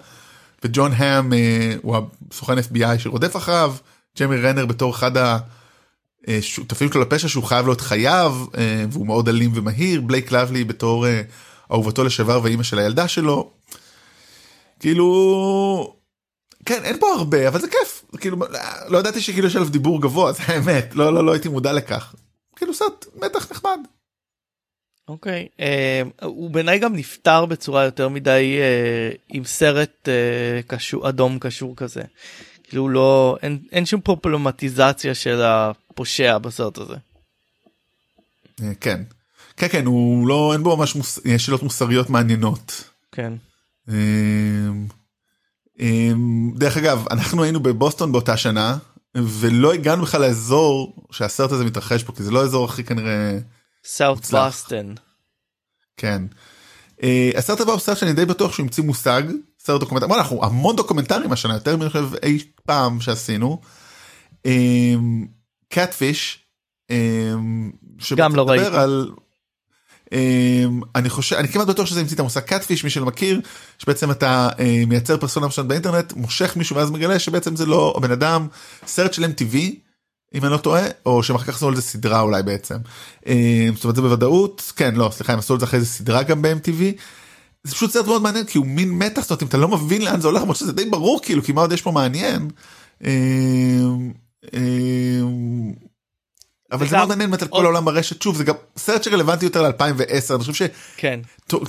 [0.64, 1.34] וג'ון האם
[1.82, 1.98] הוא
[2.32, 3.76] הסוכן FBI שרודף אחריו.
[4.20, 5.12] ג'מי רנר בתור אחד
[6.28, 10.02] השותפים שלו לפשע שהוא חייב חייו אה, והוא מאוד אלים ומהיר.
[10.02, 11.22] בלייק לבלי בתור אה,
[11.72, 13.52] אהובתו לשעבר ואימא של הילדה שלו.
[14.80, 15.95] כאילו
[16.66, 18.38] כן אין פה הרבה אבל זה כיף כאילו
[18.88, 22.16] לא ידעתי שכאילו יש עליו דיבור גבוה זה האמת לא לא לא הייתי מודע לכך.
[22.56, 23.80] כאילו סרט מתח נחמד.
[25.08, 31.40] אוקיי אה, הוא בעיניי גם נפטר בצורה יותר מדי אה, עם סרט אה, קשור אדום
[31.40, 32.02] קשור כזה.
[32.64, 36.96] כאילו לא אין, אין שום פופולומטיזציה של הפושע בסרט הזה.
[38.64, 39.04] אה, כן.
[39.58, 41.20] כן כן הוא לא אין בו ממש מוס...
[41.38, 42.90] שאלות מוסריות מעניינות.
[43.12, 43.34] כן.
[43.90, 44.88] אמ,
[46.56, 48.78] דרך אגב אנחנו היינו בבוסטון באותה שנה
[49.16, 53.38] ולא הגענו בכלל לאזור שהסרט הזה מתרחש פה כי זה לא האזור הכי כנראה
[53.86, 54.48] סאוט מוצלח.
[54.48, 54.96] בסטון.
[55.98, 56.22] כן.
[57.04, 59.24] אה, הסרט הבא הוא סרט שאני די בטוח שהוא המציא מושג
[59.60, 63.62] סרט דוקומנטרי בוא, אנחנו המון דוקומנטרים השנה יותר מני חושב אי פעם שעשינו.
[65.70, 66.46] קאטפיש.
[68.16, 68.66] גם לא ראיתי.
[68.66, 69.12] על.
[70.16, 73.42] אמ, אני חושב אני כמעט בטוח שזה המציא את המושג קאטפיש מי שלא מכיר
[73.78, 78.12] שבעצם אתה אה, מייצר פרסונה ראשונה באינטרנט מושך מישהו ואז מגלה שבעצם זה לא הבן
[78.12, 78.48] אדם
[78.88, 79.56] סרט של MTV
[80.34, 82.76] אם אני לא טועה או שהם אחר כך עשו על זה סדרה אולי בעצם.
[83.28, 86.24] אה, זאת אומרת זה בוודאות כן לא סליחה הם עשו על זה אחרי זה סדרה
[86.24, 86.82] גם ב-MTV.
[87.64, 90.02] זה פשוט סרט מאוד מעניין כי הוא מין מתח זאת אומרת אם אתה לא מבין
[90.02, 92.50] לאן זה הולך שזה די ברור כאילו כי מה עוד יש פה מעניין.
[96.72, 99.70] אבל זה מאוד מעניין באמת על כל העולם ברשת שוב זה גם סרט שרלוונטי יותר
[99.70, 100.66] ל2010 אני חושב
[100.98, 101.20] כן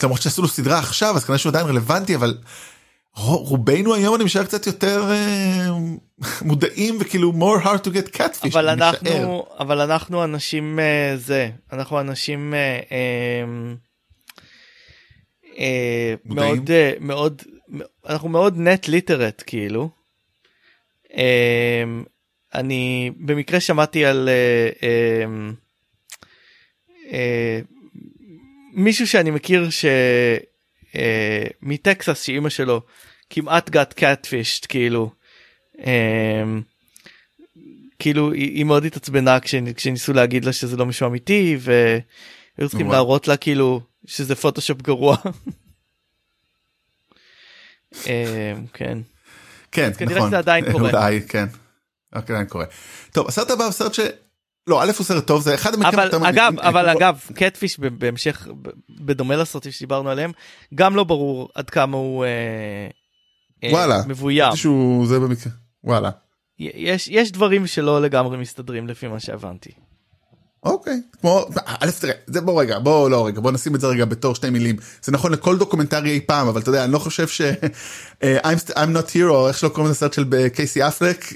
[0.02, 2.38] למרות שעשו לו סדרה עכשיו אז כנראה שהוא עדיין רלוונטי אבל
[3.16, 5.68] רובנו היום אני משער קצת יותר אה,
[6.42, 8.48] מודעים וכאילו more hard to get catfish.
[8.52, 13.44] אבל אנחנו אבל אנחנו אנשים אה, זה אנחנו אנשים אה,
[16.24, 16.70] מאוד
[17.00, 17.42] מאוד
[18.08, 19.90] אנחנו מאוד נט ליטרט כאילו.
[22.56, 24.28] אני במקרה שמעתי על
[28.72, 29.84] מישהו שאני מכיר ש...
[30.92, 30.96] uh,
[31.62, 32.82] מטקסס שאימא שלו
[33.30, 35.10] כמעט גת קאטפישט כאילו.
[37.98, 43.28] כאילו היא, היא מאוד התעצבנה כשניסו להגיד לה שזה לא מישהו אמיתי והיו צריכים להראות
[43.28, 45.16] לה כאילו שזה פוטושופ גרוע.
[48.72, 48.98] כן.
[49.72, 50.30] כן, נכון.
[50.30, 50.90] זה עדיין קורה.
[50.90, 51.46] אולי, כן.
[52.16, 52.64] עדיין קורה.
[53.12, 54.00] טוב, הסרט הבא הוא סרט ש...
[54.66, 58.48] לא א' הוא סרט טוב זה אחד המקרים אבל אגב אבל אגב Catfish בהמשך
[59.00, 60.32] בדומה לסרטים שדיברנו עליהם
[60.74, 62.28] גם לא ברור עד כמה הוא אה,
[63.64, 64.52] אה, וואלה מבוים
[65.06, 65.52] זה במקרה
[65.84, 66.10] וואלה
[66.58, 69.70] יש יש דברים שלא לגמרי מסתדרים לפי מה שהבנתי.
[70.66, 74.04] אוקיי כמו א' תראה זה בוא רגע בוא לא רגע בוא נשים את זה רגע
[74.04, 77.28] בתור שתי מילים זה נכון לכל דוקומנטרי אי פעם אבל אתה יודע אני לא חושב
[77.28, 81.34] ש uh, I'm, I'm not here איך שלא קוראים לסרט של קייסי אפלק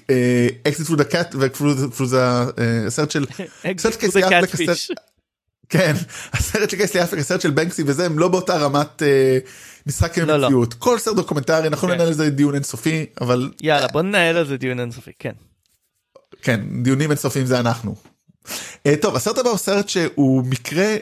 [0.69, 2.47] Exit Through the Cat ו Through the
[2.87, 3.27] הסרט של
[3.99, 4.51] קייסי אפלק
[5.69, 5.95] כן
[6.33, 9.03] הסרט של קייסי אפלק הסרט של בנקסי וזה הם לא באותה רמת
[9.87, 10.47] משחק עם לא, לא.
[10.47, 11.89] המציאות כל סרט דוקומנטרי אנחנו.
[11.89, 15.33] ננהל על זה דיון אינסופי אבל יאללה בוא ננהל על זה דיון אינסופי כן.
[16.43, 18.10] כן דיונים אינסופיים זה אנחנו.
[18.49, 20.97] Uh, טוב הסרט הבא הוא סרט שהוא מקרה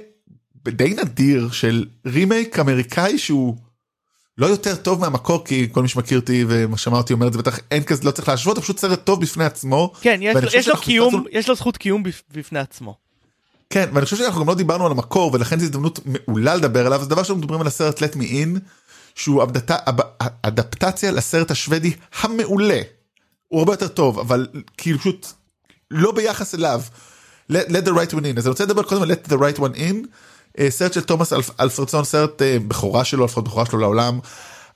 [0.69, 3.57] די נדיר של רימייק אמריקאי שהוא
[4.39, 7.59] לא יותר טוב מהמקור כי כל מי שמכיר אותי ושמע אותי אומר את זה בטח
[7.71, 9.93] אין כזה לא צריך להשוות פשוט סרט טוב בפני עצמו.
[10.01, 12.97] כן יש, יש לו קיום יש לו זכות קיום בפני עצמו.
[13.71, 17.03] כן ואני חושב שאנחנו גם לא דיברנו על המקור ולכן זו הזדמנות מעולה לדבר עליו
[17.03, 18.61] זה דבר שאנחנו מדברים על הסרט let me in
[19.15, 19.97] שהוא אבדתה, אב,
[20.43, 22.81] אדפטציה לסרט השוודי המעולה.
[23.49, 25.27] הוא הרבה יותר טוב אבל כאילו פשוט
[25.91, 26.83] לא ביחס אליו.
[27.53, 29.59] Let, let the right one in אז אני רוצה לדבר קודם על let the right
[29.59, 30.07] one in
[30.59, 34.21] uh, סרט של תומאס אלפ, אלפרדסון סרט uh, בכורה שלו לפחות בכורה שלו לעולם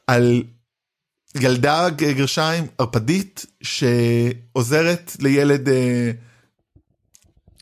[0.07, 0.43] על
[1.35, 5.73] ילדה גרשיים ערפדית שעוזרת לילד uh,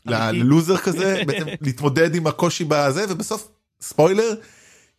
[0.05, 3.47] ללוזר כזה בעצם להתמודד עם הקושי בזה ובסוף
[3.81, 4.33] ספוילר.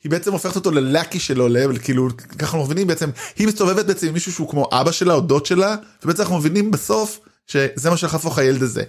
[0.04, 1.48] היא בעצם הופכת אותו ל lackey שלו
[1.82, 2.08] כאילו
[2.38, 5.46] ככה אנחנו מבינים בעצם היא מסתובבת בעצם עם מישהו שהוא כמו אבא שלה או דוד
[5.46, 8.82] שלה ובעצם אנחנו מבינים בסוף שזה מה שהולך להפוך הילד הזה.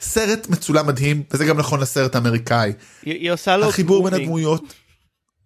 [0.00, 2.72] סרט מצולם מדהים וזה גם נכון לסרט האמריקאי.
[3.02, 4.14] היא, היא עושה לו החיבור grooming.
[4.14, 4.74] בין הדמויות.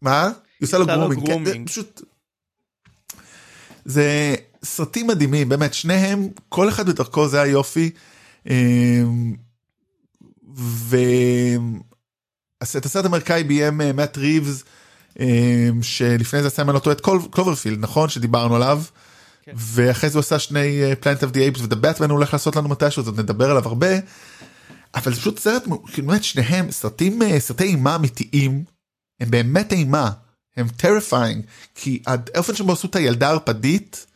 [0.02, 0.24] מה?
[0.60, 1.26] היא עושה לו grooming.
[1.26, 2.02] כן, זה פשוט.
[3.84, 4.34] זה
[4.64, 7.90] סרטים מדהימים באמת שניהם כל אחד בדרכו זה היופי.
[8.46, 9.34] אמ,
[10.88, 14.64] ואת הסרט האמריקאי ביים אה, מאט ריבס
[15.82, 18.82] שלפני זה עשה טועה את Cloverfield נכון שדיברנו עליו.
[19.48, 19.54] כן.
[19.56, 23.02] ואחרי זה הוא עשה שני Planet of the Apes באטמן הוא הולך לעשות לנו מתישהו
[23.02, 23.88] זאת נדבר עליו הרבה.
[24.94, 28.64] אבל זה פשוט סרט כאילו באמת שניהם סרטים אה, סרטי אימה אמיתיים
[29.20, 30.10] הם באמת אימה
[30.56, 31.44] הם terrifying
[31.74, 34.06] כי האופן שבו עשו את הילדה הערפדית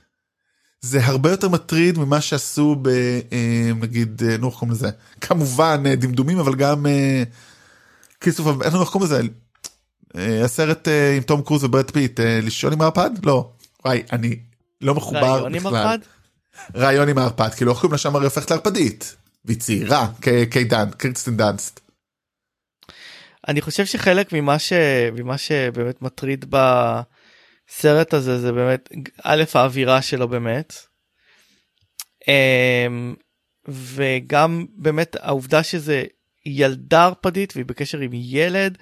[0.81, 2.89] זה הרבה יותר מטריד ממה שעשו ב...
[2.89, 4.91] אה, נגיד, אה, נו איך קוראים לזה?
[5.21, 6.87] כמובן דמדומים אבל גם
[8.21, 9.23] כיסוף, איך קוראים לזה?
[10.45, 13.11] הסרט עם תום קרוז וברד פיט, לישון עם הערפד?
[13.27, 13.51] לא.
[13.85, 14.37] וואי, אני
[14.83, 15.41] לא מחובר בכלל.
[15.41, 15.99] ראיון עם הערפד?
[16.77, 19.17] ראיון עם הערפד, כאילו איך קוראים לה שם הרי הופכת לערפדית.
[19.45, 20.09] והיא צעירה,
[20.51, 21.81] קידן, קירסטן דאנסט.
[23.49, 24.73] אני חושב שחלק ממה, ש...
[25.13, 26.57] ממה שבאמת מטריד ב...
[27.71, 28.89] הסרט הזה זה באמת
[29.23, 30.75] א' האווירה שלו באמת.
[32.29, 33.15] אמ,
[33.69, 36.05] וגם באמת העובדה שזה
[36.47, 38.79] ילדה ערפדית והיא בקשר עם ילד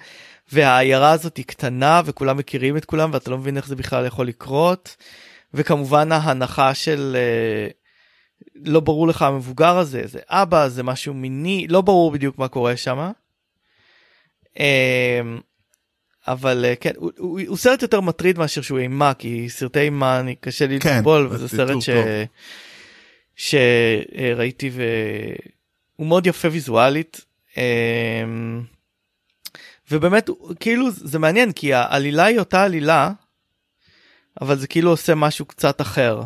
[0.51, 4.27] והעיירה הזאת היא קטנה וכולם מכירים את כולם ואתה לא מבין איך זה בכלל יכול
[4.27, 4.95] לקרות
[5.53, 7.67] וכמובן ההנחה של אה,
[8.55, 12.77] לא ברור לך המבוגר הזה זה אבא זה משהו מיני לא ברור בדיוק מה קורה
[12.77, 13.11] שם.
[16.27, 20.19] אבל אה, כן הוא, הוא, הוא סרט יותר מטריד מאשר שהוא אימה כי סרטי אימה
[20.19, 21.89] אני קשה לי כן, לסבול וזה סרט ש...
[23.35, 27.25] שראיתי והוא מאוד יפה ויזואלית
[27.57, 28.61] אמ,
[29.91, 30.29] ובאמת
[30.59, 33.11] כאילו זה מעניין כי העלילה היא אותה עלילה
[34.41, 36.21] אבל זה כאילו עושה משהו קצת אחר.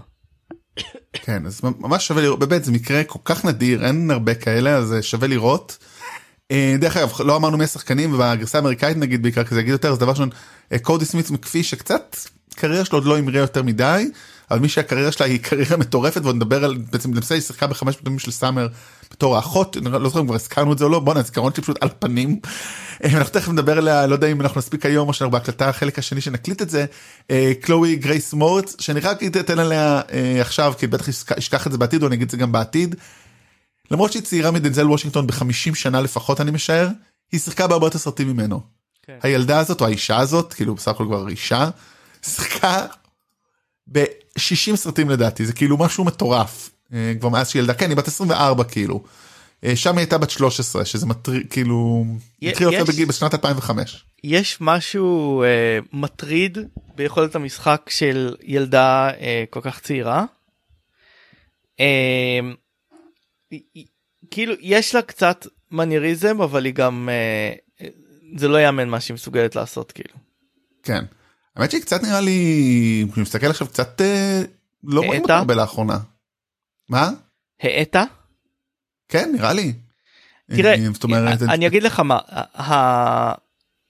[1.13, 4.95] כן אז ממש שווה לראות באמת זה מקרה כל כך נדיר אין הרבה כאלה אז
[5.01, 5.77] שווה לראות.
[6.51, 9.97] אה, דרך אגב לא אמרנו מי השחקנים ובגרסה האמריקאית נגיד בעיקר כזה יגיד יותר אז
[9.97, 10.29] דבר ראשון
[10.71, 12.15] אה, קודי סמית מקפיא שקצת
[12.55, 14.09] קריירה שלו עוד לא המריאה יותר מדי
[14.51, 17.95] אבל מי שהקריירה שלה היא קריירה מטורפת ועוד נדבר על בעצם למעשה היא שיחקה בחמש
[17.95, 18.67] פעמים של סאמר
[19.11, 21.83] בתור האחות לא זוכר אם כבר הזכרנו את זה או לא בואנה הזיכרון שלי פשוט
[21.83, 22.39] על פנים.
[23.03, 25.99] אה, אנחנו תכף נדבר עליה לא יודע אם אנחנו נספיק היום או שאנחנו בהקלטה החלק
[25.99, 26.85] השני שנקליט את זה
[27.61, 30.01] קלואי גרייס מורץ שאני רק אתן עליה
[30.41, 32.95] עכשיו כי בטח אשכח את זה בעתיד או אני אגיד את זה גם בעתיד.
[33.91, 36.87] למרות שהיא צעירה מדנזל וושינגטון ב-50 שנה לפחות אני משער
[37.31, 38.61] היא שיחקה בהרבה יותר סרטים ממנו.
[39.05, 39.17] כן.
[39.21, 41.69] הילדה הזאת או האישה הזאת כאילו בסך הכל כבר אישה
[42.21, 42.85] שיחקה
[43.91, 48.07] ב-60 סרטים לדעתי זה כאילו משהו מטורף אה, כבר מאז שהיא ילדה כן היא בת
[48.07, 49.03] 24 כאילו.
[49.63, 52.05] אה, שם היא הייתה בת 13 שזה מטריד כאילו
[52.41, 54.05] התחיל אותה בגיל בשנת 2005.
[54.23, 56.57] יש משהו אה, מטריד
[56.95, 60.25] ביכולת המשחק של ילדה אה, כל כך צעירה.
[61.79, 62.39] אה,
[64.31, 67.87] כאילו יש לה קצת מנייריזם אבל היא גם אה,
[68.37, 70.15] זה לא יאמן מה שהיא מסוגלת לעשות כאילו.
[70.83, 71.05] כן.
[71.55, 74.41] האמת שהיא קצת נראה לי אני מסתכל עכשיו קצת אה,
[74.83, 75.97] לא רואים אותה הרבה לאחרונה.
[76.89, 77.11] מה?
[77.61, 78.03] האטה?
[79.09, 79.73] כן נראה לי.
[80.55, 82.19] תראה אה, אומרת, אני אגיד לך מה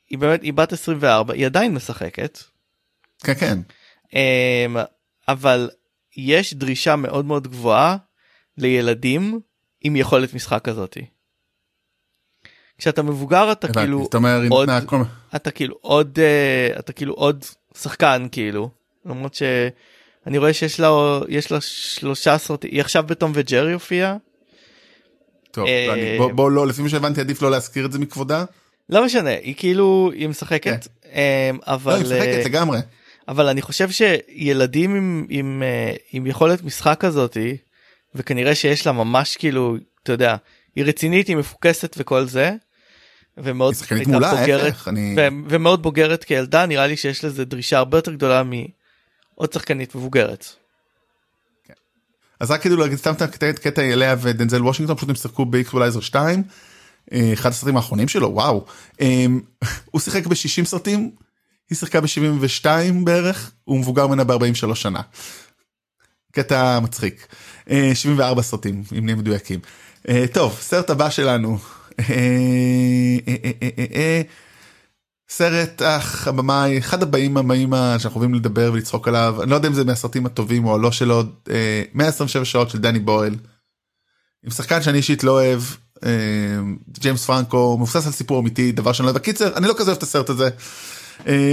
[0.09, 2.39] היא באמת היא בת 24 היא עדיין משחקת.
[3.23, 3.59] כן כן.
[4.13, 4.77] אמ,
[5.27, 5.69] אבל
[6.17, 7.97] יש דרישה מאוד מאוד גבוהה
[8.57, 9.39] לילדים
[9.81, 11.05] עם יכולת משחק כזאתי.
[12.77, 14.07] כשאתה מבוגר אתה כאילו
[14.49, 14.69] עוד
[15.35, 17.45] אתה כאילו עוד אה, אתה כאילו עוד
[17.77, 18.69] שחקן כאילו
[19.05, 24.17] למרות שאני רואה שיש לה יש לה שלושה סרטים היא עכשיו בתום וג'רי הופיעה.
[25.51, 28.45] טוב, אה, בוא, בוא לא לפי מה שהבנתי עדיף לא להזכיר את זה מכבודה.
[28.89, 31.09] לא משנה היא כאילו היא משחקת כן.
[31.51, 32.79] אמ, אבל לא, היא משחקת לגמרי
[33.27, 37.57] אבל אני חושב שילדים עם, עם, אה, עם יכולת משחק כזאתי
[38.15, 40.35] וכנראה שיש לה ממש כאילו אתה יודע
[40.75, 42.51] היא רצינית היא מפוקסת וכל זה.
[43.37, 45.15] ומאוד הייתה מולה, בוגרת אני...
[45.17, 50.45] ו- ומאוד בוגרת כילדה נראה לי שיש לזה דרישה הרבה יותר גדולה מעוד שחקנית מבוגרת.
[51.63, 51.73] כן.
[52.39, 56.43] אז רק כאילו להגיד סתם את הקטע אליה ודנזל וושינגטון פשוט הם שיחקו באיקסבולייזר 2
[57.13, 58.65] אה, אחד הסרטים האחרונים שלו וואו
[59.01, 59.25] אה,
[59.91, 61.11] הוא שיחק ב-60 סרטים
[61.69, 62.65] היא שיחקה ב-72
[63.03, 65.01] בערך הוא מבוגר ממנה ב-43 שנה.
[66.31, 67.27] קטע מצחיק
[67.93, 69.59] 74 אה, סרטים אם נהיה מדויקים
[70.33, 71.57] טוב סרט הבא שלנו
[75.29, 79.73] סרט אך הבמאי אחד הבאים הבאים שאנחנו אוהבים לדבר ולצחוק עליו אני לא יודע אם
[79.73, 81.23] זה מהסרטים הטובים או לא שלו
[81.93, 83.37] 127 שעות של דני בויל.
[84.45, 85.61] עם שחקן שאני אישית לא אוהב
[86.99, 89.97] ג'יימס פרנקו מבוסס על סיפור אמיתי דבר שאני לא יודע בקיצר אני לא כזה אוהב
[89.97, 90.49] את הסרט הזה.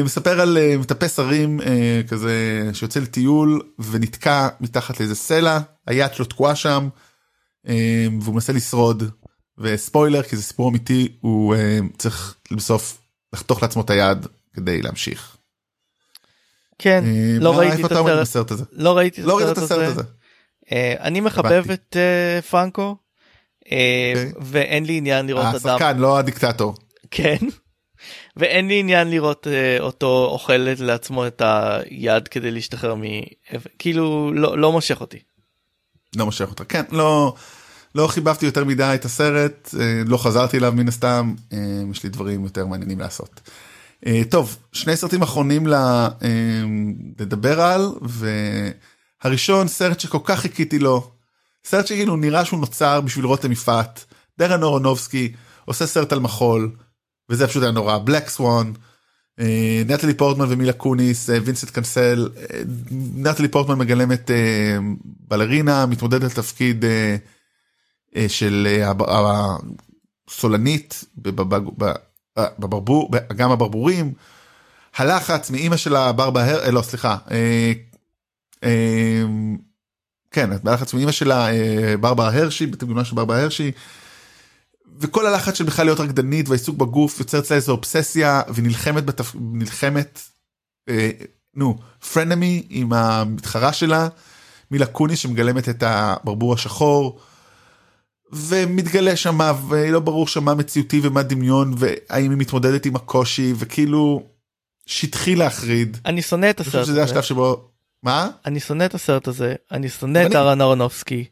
[0.04, 1.60] מספר על מטפס הרים
[2.08, 6.88] כזה שיוצא לטיול ונתקע מתחת לאיזה סלע היד שלו תקועה שם
[8.20, 9.10] והוא מנסה לשרוד
[9.62, 11.58] וספוילר כי זה סיפור אמיתי הוא uh,
[11.98, 12.98] צריך בסוף
[13.32, 15.36] לחתוך לעצמו את היד כדי להמשיך.
[16.78, 20.02] כן uh, לא ראיתי את הסרט, הזה לא ראיתי לא את הסרט הזה.
[20.64, 20.68] Uh,
[21.00, 21.96] אני מחבב את
[22.50, 22.96] פרנקו.
[23.64, 24.32] אוקיי.
[24.40, 25.54] ואין לי עניין לראות אדם.
[25.54, 26.74] השחקן לא הדיקטטור.
[27.10, 27.36] כן.
[28.36, 29.46] ואין לי עניין לראות
[29.80, 33.02] אותו אוכל לעצמו את היד כדי להשתחרר מ...
[33.78, 35.18] כאילו לא, לא מושך אותי.
[36.16, 37.34] לא מושך אותך כן לא.
[37.94, 42.10] לא חיבבתי יותר מדי את הסרט, אה, לא חזרתי אליו מן הסתם, אה, יש לי
[42.10, 43.40] דברים יותר מעניינים לעשות.
[44.06, 45.66] אה, טוב, שני סרטים אחרונים
[47.18, 47.92] לדבר על,
[49.24, 51.10] והראשון סרט שכל כך חיכיתי לו,
[51.64, 54.04] סרט שכאילו נראה שהוא נוצר בשביל רותם יפעת,
[54.38, 55.32] דארן ארונופסקי
[55.64, 56.70] עושה סרט על מחול,
[57.30, 58.72] וזה פשוט היה נורא, Black Swan,
[59.86, 62.28] נטלי פורטמן ומילה קוניס, וינסנט קאסל,
[63.16, 64.30] נטלי פורטמן מגלמת
[65.28, 66.84] בלרינה, מתמודדת לתפקיד
[68.28, 68.92] של אה,
[70.28, 71.04] הסולנית
[72.58, 74.12] בברבור גם הברבורים
[74.96, 77.72] הלחץ מאימא שלה ברבה הר לא סליחה אה,
[80.30, 81.46] כן הלחץ מאימא שלה
[82.00, 83.72] ברברה הרשי בתגובה של ברברה הרשי.
[84.98, 89.34] וכל הלחץ של בכלל להיות רקדנית והעיסוק בגוף יוצר אצלה איזו אובססיה ונלחמת בתפ...
[89.40, 90.20] נלחמת
[91.54, 91.78] נו
[92.12, 94.08] פרנמי עם המתחרה שלה
[94.70, 97.20] מילה קוניס שמגלמת את הברבור השחור.
[98.32, 99.38] ומתגלה שם
[99.68, 104.22] ולא ברור שם מה מציאותי ומה דמיון והאם היא מתמודדת עם הקושי וכאילו
[104.86, 105.96] שטחי להחריד.
[106.06, 107.02] אני שונא את הסרט הזה.
[107.02, 107.68] השלב שבו
[108.02, 111.24] מה אני שונא את הסרט הזה אני שונא את ארן אהרונובסקי.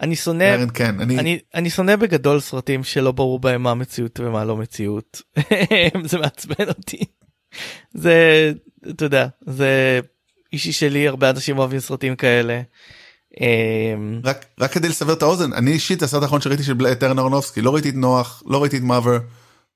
[0.00, 4.44] אני שונא כן אני אני אני שונא בגדול סרטים שלא ברור בהם מה מציאות ומה
[4.44, 5.22] לא מציאות
[6.10, 7.04] זה מעצבן אותי
[7.94, 8.52] זה
[8.90, 10.00] אתה יודע זה
[10.54, 12.60] אישי שלי הרבה אנשים אוהבים סרטים כאלה.
[13.40, 17.60] אמ, רק רק כדי לסבר את האוזן אני אישית הסרט האחרון שראיתי של טרן ארנובסקי
[17.60, 19.18] לא ראיתי את נוח לא ראיתי את מאבר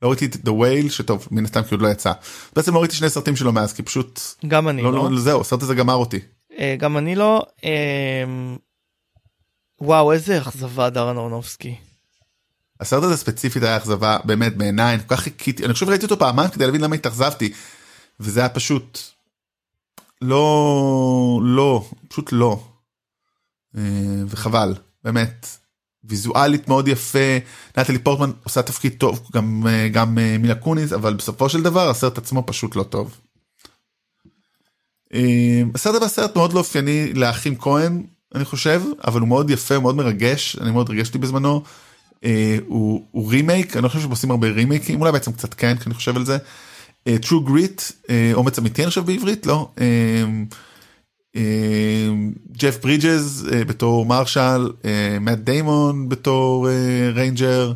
[0.03, 2.13] לא ראיתי את The Whale שטוב מן הסתם כי עוד לא יצא
[2.57, 5.41] בעצם לא ראיתי שני סרטים שלו מאז כי פשוט גם אני לא, לא, לא זהו
[5.41, 6.21] הסרט הזה גמר אותי.
[6.59, 7.43] אה, גם אני לא.
[7.65, 8.57] אמ,
[9.81, 11.75] וואו איזה אכזבה דארן ארנובסקי.
[12.81, 16.19] הסרט הזה ספציפית היה אכזבה באמת בעיניי אני כל כך חיכיתי אני חושב ראיתי אותו
[16.19, 17.53] פעמיים כדי להבין למה התאכזבתי
[18.21, 18.99] וזה היה פשוט
[20.23, 22.63] לא לא פשוט לא
[24.29, 24.75] וחבל
[25.05, 25.47] באמת
[26.05, 27.39] ויזואלית מאוד יפה
[27.79, 31.91] נטלי פורטמן עושה תפקיד טוב גם אה, גם אה, מילה קוניס אבל בסופו של דבר
[31.91, 33.21] הסרט עצמו פשוט לא טוב.
[35.75, 38.03] הסרט הבא סרט מאוד לא אופייני לאחים כהן
[38.35, 41.63] אני חושב אבל הוא מאוד יפה מאוד מרגש אני מאוד הרגשתי בזמנו.
[42.67, 45.95] הוא, הוא רימייק אני לא חושב שעושים הרבה רימייקים אולי בעצם קצת כן כי אני
[45.95, 46.39] חושב על זה.
[47.09, 49.71] true grit אומץ אמיתי אני חושב בעברית לא.
[52.53, 54.69] ג'ף ברידג'ז בתור marshal,
[55.21, 56.69] מאט דיימון בתור
[57.15, 57.73] ranger,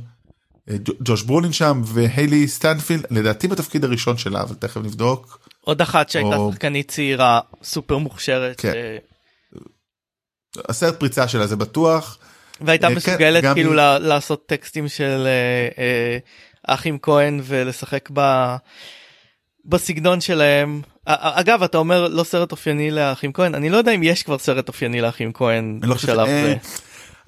[1.02, 5.48] ג'וש ברולין שם והיילי סטיינפלד לדעתי בתפקיד הראשון שלה אבל תכף נבדוק.
[5.60, 8.72] עוד אחת שהייתה או- שחקנית צעירה סופר מוכשרת כן.
[8.74, 8.96] אה,
[10.68, 12.18] הסרט פריצה שלה זה בטוח.
[12.60, 16.18] והייתה אה, כן, מסוגלת גם כאילו לעשות טקסטים של אה, אה,
[16.68, 18.20] האחים כהן ולשחק ב...
[19.64, 20.80] בסגנון שלהם.
[21.06, 24.68] אגב אתה אומר לא סרט אופייני לאחים כהן אני לא יודע אם יש כבר סרט
[24.68, 26.56] אופייני לאחים כהן לא בשלב אה, זה.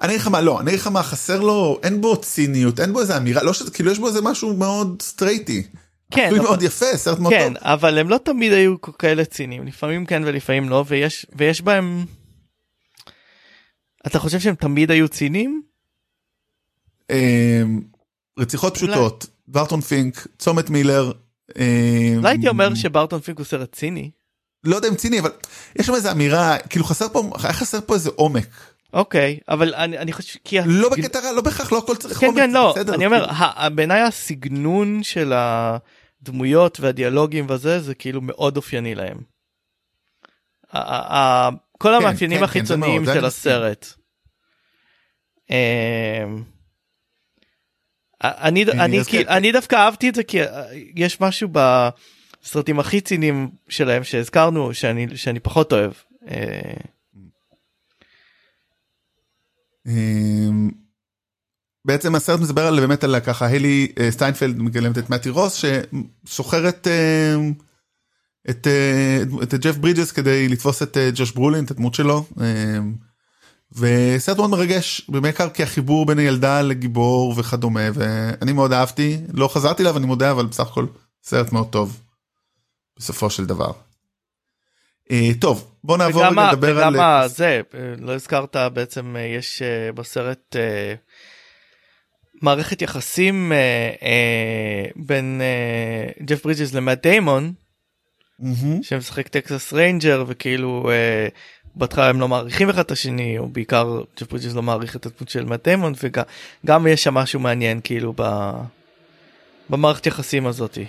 [0.00, 2.92] אני אגיד לך מה לא אני אגיד לך מה חסר לו אין בו ציניות אין
[2.92, 5.62] בו איזה אמירה לא שזה כאילו יש בו איזה משהו מאוד סטרייטי.
[6.10, 7.62] כן, אבל- מאוד יפה סרט מאוד כן טוב.
[7.62, 12.04] אבל הם לא תמיד היו כאלה ציניים לפעמים כן ולפעמים לא ויש ויש בהם.
[14.06, 15.62] אתה חושב שהם תמיד היו ציניים?
[17.10, 17.62] אה,
[18.38, 21.12] רציחות פשוטות ברטון פינק צומת מילר.
[21.58, 24.10] אה, לא הייתי אומר שברטון פינק הוא סרט ציני.
[24.64, 25.30] לא יודע אם ציני אבל
[25.78, 28.48] יש שם איזה אמירה כאילו חסר פה היה חסר פה איזה עומק
[28.92, 32.26] אוקיי אבל אני אני חושב כי לא בקטע רע לא בהכרח לא הכל צריך כן
[32.26, 33.76] עומק כן לא בסדר, אני אומר כאילו.
[33.76, 39.18] בעיניי הסגנון של הדמויות והדיאלוגים וזה זה כאילו מאוד אופייני להם.
[41.78, 43.24] כל כן, המאפיינים כן, החיצוניים של.
[43.24, 43.94] הסרט.
[48.24, 49.22] אמ, אני אני כן.
[49.28, 50.64] אני דווקא אהבתי את זה כי אה,
[50.96, 55.92] יש משהו בסרטים הכי ציניים שלהם שהזכרנו שאני שאני פחות אוהב.
[56.30, 56.74] אה,
[59.86, 60.70] אמ,
[61.84, 65.64] בעצם הסרט מדבר על באמת על ככה היילי אה, סטיינפלד מגלמת את מתי רוס
[66.26, 67.36] ששוכרת אה,
[68.50, 72.24] את אה, את ג'ף ברידג'ס כדי לתפוס את ג'וש ברולין את הדמות שלו.
[73.82, 79.48] אה, וסרט מאוד מרגש בעיקר כי החיבור בין הילדה לגיבור וכדומה ואני מאוד אהבתי לא
[79.48, 80.86] חזרתי אליו אני מודה אבל בסך הכל
[81.22, 82.00] סרט מאוד טוב.
[82.98, 83.72] בסופו של דבר.
[85.10, 89.22] אה, טוב בוא נעבור וגם, לדבר וגם על ה- זה אה, לא הזכרת בעצם אה,
[89.22, 90.94] יש אה, בסרט אה,
[92.42, 93.56] מערכת יחסים אה,
[94.02, 97.52] אה, בין אה, ג'ף ברידג'ס למאט דיימון
[98.38, 98.82] מהמם.
[98.82, 101.28] שמשחק Texas Ranger וכאילו אה,
[101.76, 105.28] בהתחלה הם לא מעריכים אחד את השני או בעיקר ג'ף ברידג'ס לא מעריך את הדמות
[105.28, 106.24] של מאט דיימון וגם
[106.66, 108.50] גם יש שם משהו מעניין כאילו ב,
[109.70, 110.86] במערכת יחסים הזאתי.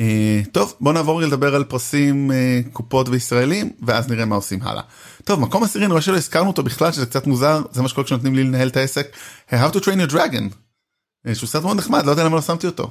[0.00, 4.82] אה, טוב בוא נעבור לדבר על פרסים אה, קופות וישראלים ואז נראה מה עושים הלאה.
[5.24, 8.04] טוב מקום עשירי אני רואה שלא הזכרנו אותו בכלל שזה קצת מוזר זה מה שקורה
[8.04, 9.16] כשנותנים לי לנהל את העסק.
[9.50, 10.54] How to train your dragon.
[11.26, 12.90] אה, שהוא סרט מאוד נחמד לא יודע למה לא שמתי אותו.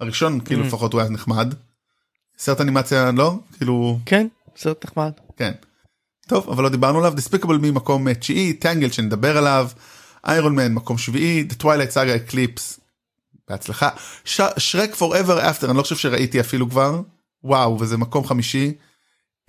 [0.00, 0.66] הראשון כאילו Mm.
[0.66, 1.54] לפחות הוא היה נחמד.
[2.38, 4.26] סרט אנימציה לא כאילו כן
[4.56, 5.12] סרט נחמד.
[5.36, 5.52] כן.
[6.28, 9.68] טוב אבל לא דיברנו עליו דיספיקבל מי מקום אה, תשיעי טנגל שנדבר עליו
[10.26, 12.80] איירון מן מקום שביעי The Twilight Saga Eclipse.
[13.48, 13.88] בהצלחה
[14.24, 17.00] ש- שרק forever after אני לא חושב שראיתי אפילו כבר
[17.44, 18.72] וואו וזה מקום חמישי.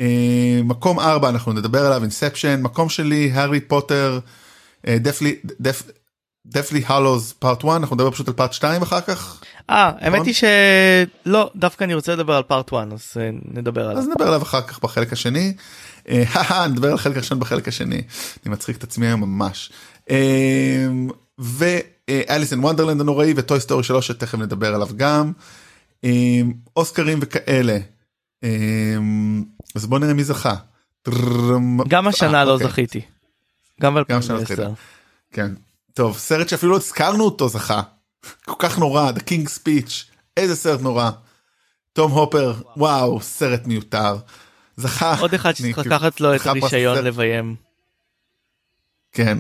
[0.02, 4.20] אה, מקום ארבע אנחנו נדבר עליו אינספשן מקום שלי הארי פוטר
[4.90, 5.84] דפלי דף
[6.48, 10.26] Deathly Hallows Part 1 אנחנו נדבר פשוט על Part 2 אחר כך אה האמת נכון?
[10.26, 10.34] היא
[11.26, 13.98] שלא דווקא אני רוצה לדבר על Part 1 אז אה, נדבר עליו.
[13.98, 15.53] אז נדבר עליו אחר כך בחלק השני.
[16.10, 18.02] אה, נדבר על חלק ראשון בחלק השני.
[18.45, 19.72] אני מצחיק את עצמי היום ממש.
[21.40, 25.32] ו Alice in Wonderland הנוראי ו Toy Story 3 שתכף נדבר עליו גם.
[26.03, 26.41] אה,
[26.76, 27.78] אוסקרים וכאלה.
[28.44, 28.95] אה,
[29.76, 30.56] אז בוא נראה מי זכה.
[31.88, 32.68] גם השנה אה, לא אוקיי.
[32.68, 33.02] זכיתי.
[33.82, 34.64] גם גם השנה לא 2010.
[34.64, 34.78] זכית.
[35.32, 35.52] כן.
[35.98, 37.82] טוב סרט שאפילו לא הזכרנו אותו זכה.
[38.45, 39.91] כל כך נורא The King's Speech
[40.38, 41.10] איזה סרט נורא.
[41.94, 44.18] תום הופר וואו סרט מיותר.
[44.78, 46.98] זכה עוד אחד שצריך לקחת לו את הרישיון.
[46.98, 47.56] לביים.
[49.11, 49.38] כן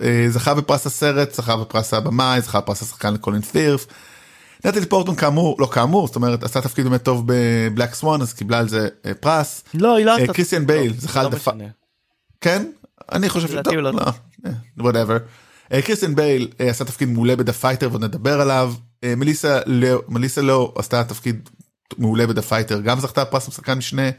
[0.00, 3.86] אה, זכה בפרס הסרט זכה בפרס הבמאי זכה בפרס השחקן לקולין פירת'.
[4.64, 8.32] נטלי פורטמן כאמור לא כאמור זאת אומרת עשה תפקיד באמת טוב ב Black Swan אז
[8.32, 9.64] קיבלה על זה אה, פרס.
[9.74, 10.32] לא היא לא אה, עשתה.
[10.32, 11.48] קריסטיאן בייל לא, זכה לא על דפ...
[11.48, 11.64] משנה.
[12.40, 12.70] כן
[13.12, 14.02] אני חושב לדעתי הוא לא לא,
[15.72, 18.74] אה, קריסטיאן בייל אה, עשה תפקיד מעולה ב The Fighter ועוד נדבר עליו.
[19.04, 21.48] אה, מליסה ליאו מליסה ליאו עשתה תפקיד
[21.98, 24.10] מעולה ב The Fighter גם זכתה פרס משחקן משנה.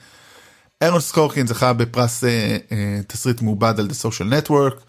[0.82, 4.82] ארון סורקין זכה בפרס אה, אה, תסריט מעובד על The Network.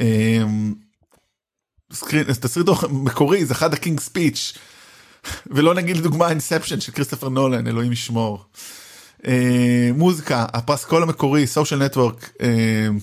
[0.00, 0.42] אה,
[1.92, 4.52] screen, תסריט מקורי זכה The King's Speech
[5.46, 8.44] ולא נגיד לדוגמה Inception של כריסטופר נולן אלוהים ישמור.
[9.26, 12.32] אה, מוזיקה הפסקול המקורי Social Network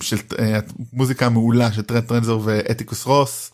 [0.02, 0.58] של אה,
[0.92, 3.52] מוזיקה מעולה של טרנט רזנור ואתיקוס רוס.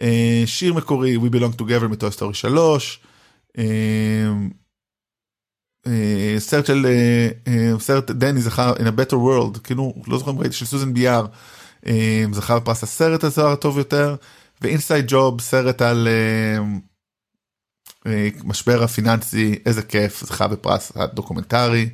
[0.00, 3.00] אה, שיר מקורי We Belong Together מ Toy Story 3.
[3.58, 3.64] אה,
[5.86, 10.30] אה, סרט של אה, אה, סרט דני זכה in a better world כאילו לא זוכר
[10.30, 11.26] אם ראיתי של סוזן ביאר
[11.86, 14.16] אה, זכה בפרס הסרט הזה הטוב יותר
[14.60, 16.64] ו Inside Job סרט על אה, אה,
[18.44, 21.88] משבר הפיננסי איזה כיף זכה בפרס הדוקומנטרי.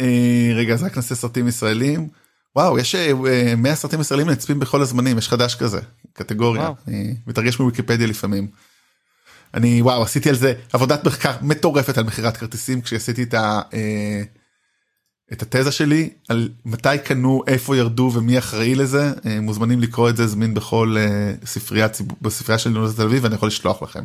[0.00, 2.08] אה, רגע אז רק נעשה סרטים ישראלים.
[2.56, 5.80] וואו יש אה, אה, 100 סרטים ישראלים נצפים בכל הזמנים יש חדש כזה
[6.12, 6.74] קטגוריה וואו.
[6.88, 8.48] אני מתרגש מוויקיפדיה לפעמים.
[9.54, 13.60] אני וואו עשיתי על זה עבודת מחקר מטורפת על מכירת כרטיסים כשעשיתי את ה...
[13.74, 14.22] אה,
[15.32, 20.16] את התזה שלי על מתי קנו איפה ירדו ומי אחראי לזה אה, מוזמנים לקרוא את
[20.16, 21.88] זה זמין בכל אה, ספרייה
[22.22, 24.04] בספרייה של אוניברסיטת תל אביב ואני יכול לשלוח לכם.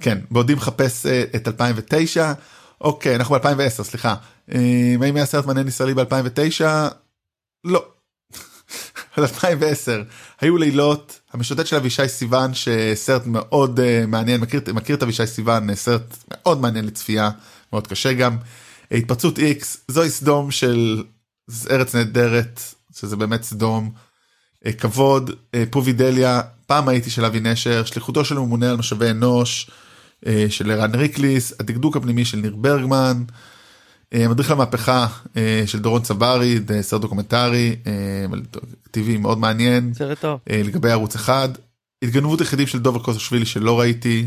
[0.00, 2.32] כן בעודי מחפש אה, את 2009
[2.80, 4.14] אוקיי אנחנו ב2010 סליחה.
[4.54, 6.64] אה, האם היה סרט מעניין ישראלי ב2009
[7.64, 7.84] לא.
[9.16, 10.02] על 2010
[10.40, 11.20] היו לילות.
[11.32, 14.40] המשוטט של אבישי סיוון שסרט מאוד uh, מעניין.
[14.40, 17.30] מכיר, מכיר את אבישי סיוון אה, סרט מאוד מעניין לצפייה
[17.72, 18.36] מאוד קשה גם.
[18.92, 21.04] אה, התפרצות איקס זוהי סדום של
[21.70, 22.60] ארץ נהדרת
[22.92, 23.90] שזה באמת סדום.
[24.66, 29.70] אה, כבוד אה, פובידיליה פעם הייתי של אבי נשר שליחותו של ממונה על משאבי אנוש.
[29.70, 29.85] אה,
[30.48, 33.24] של ערן ריקליס הדקדוק הפנימי של ניר ברגמן.
[34.14, 35.06] אה, מדריך למהפכה
[35.36, 38.26] אה, של דורון צברי סרט דוקומנטרי אה,
[38.90, 40.40] טבעי מאוד מעניין סרט טוב.
[40.50, 41.48] אה, לגבי ערוץ אחד
[42.02, 44.26] התגנבות יחידים של דובר קוסאשווילי שלא ראיתי.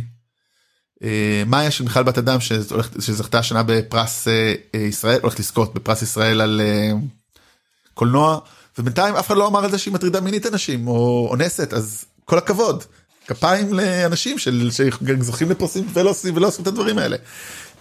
[1.03, 2.39] אה, מאיה של מיכל בת אדם
[2.99, 6.91] שזכתה השנה בפרס אה, אה, ישראל הולכת לזכות בפרס ישראל על אה,
[7.93, 8.39] קולנוע
[8.77, 12.37] ובינתיים אף אחד לא אמר על זה שהיא מטרידה מינית אנשים או אונסת אז כל
[12.37, 12.83] הכבוד
[13.29, 17.17] כפיים לאנשים של שזוכים לפרסים ולא עושים ולא עושים את הדברים האלה.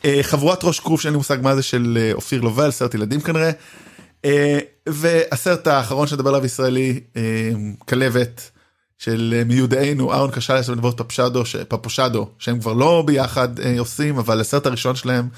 [0.04, 3.20] אה, חבורת ראש כרוב שאין לי מושג מה זה של אה, אופיר לובל סרט ילדים
[3.20, 3.50] כנראה.
[4.24, 4.58] אה,
[4.88, 7.00] והסרט האחרון שנדבר עליו ישראלי
[7.88, 8.50] כלבת
[8.98, 13.48] של מיודענו אהרון קשלס ונבות פפשדו פפושדו שהם כבר לא ביחד
[13.78, 15.28] עושים אבל הסרט הראשון שלהם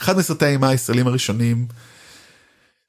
[0.00, 1.66] אחד מסרטי האימה הישראלים הראשונים.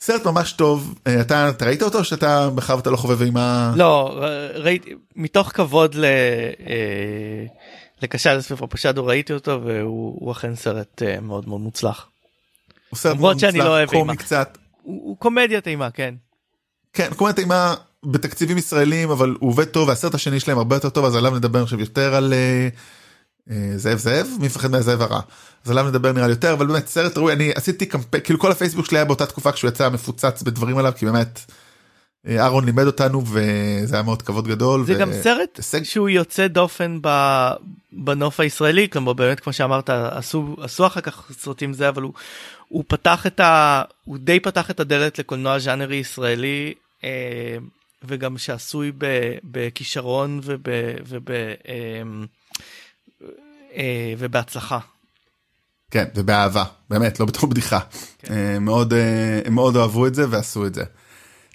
[0.01, 3.73] סרט ממש טוב אה, אתה אתה ראית אותו או שאתה מאחר ואתה לא חובב אימה
[3.75, 6.05] לא ר- ראיתי מתוך כבוד ל...
[6.05, 7.45] אה,
[8.01, 12.07] לקשלס ופרפשדו ראיתי אותו והוא הוא אכן סרט אה, מאוד מאוד מוצלח.
[12.89, 14.15] הוא סרט מאוד שאני מוצלח, לא אוהב קומי אימה.
[14.15, 16.15] קצת הוא, הוא קומדיית אימה כן.
[16.93, 21.05] כן קומדיית אימה בתקציבים ישראלים אבל הוא עובד טוב והסרט השני שלהם הרבה יותר טוב
[21.05, 22.67] אז עליו נדבר עכשיו יותר על אה,
[23.75, 25.19] זאב זאב מי מפחד מהזאב הרע
[25.65, 28.51] אז עליו נדבר נראה לי יותר אבל באמת סרט ראוי אני עשיתי קמפיין כאילו כל
[28.51, 31.39] הפייסבוק שלי היה באותה תקופה כשהוא יצא מפוצץ בדברים עליו כי באמת
[32.27, 34.85] אה, אהרון לימד אותנו וזה היה מאוד כבוד גדול.
[34.85, 37.09] זה ו- גם סרט הישג- שהוא יוצא דופן ב...
[37.91, 42.13] בנוף הישראלי כלומר באמת כמו שאמרת עשו עשו אחר כך סרטים זה אבל הוא
[42.67, 43.81] הוא פתח את ה...
[44.05, 46.73] הוא די פתח את הדלת לקולנוע ז'אנרי ישראלי
[47.03, 47.09] אה,
[48.03, 48.91] וגם שעשוי.
[49.43, 50.61] בכישרון וב...
[51.07, 51.31] וב...
[53.73, 54.79] אה, ובהצלחה.
[55.91, 57.79] כן ובאהבה באמת לא בתור בדיחה
[58.29, 60.83] אה, מאוד אה, הם מאוד אהבו את זה ועשו את זה.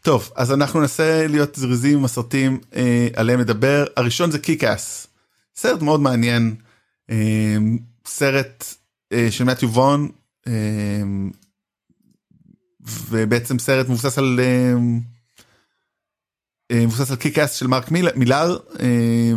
[0.02, 5.06] טוב אז אנחנו ננסה להיות זריזים עם הסרטים אה, עליהם נדבר הראשון זה קיקאס
[5.56, 6.54] סרט מאוד מעניין
[7.10, 7.56] אה,
[8.06, 8.64] סרט
[9.12, 10.08] אה, של מתיו וון
[10.46, 10.52] אה,
[12.80, 14.74] ובעצם סרט מבוסס על אה,
[16.86, 18.56] מבוסס על Kick-Ass של מרק מיל, מילר.
[18.80, 19.32] אה,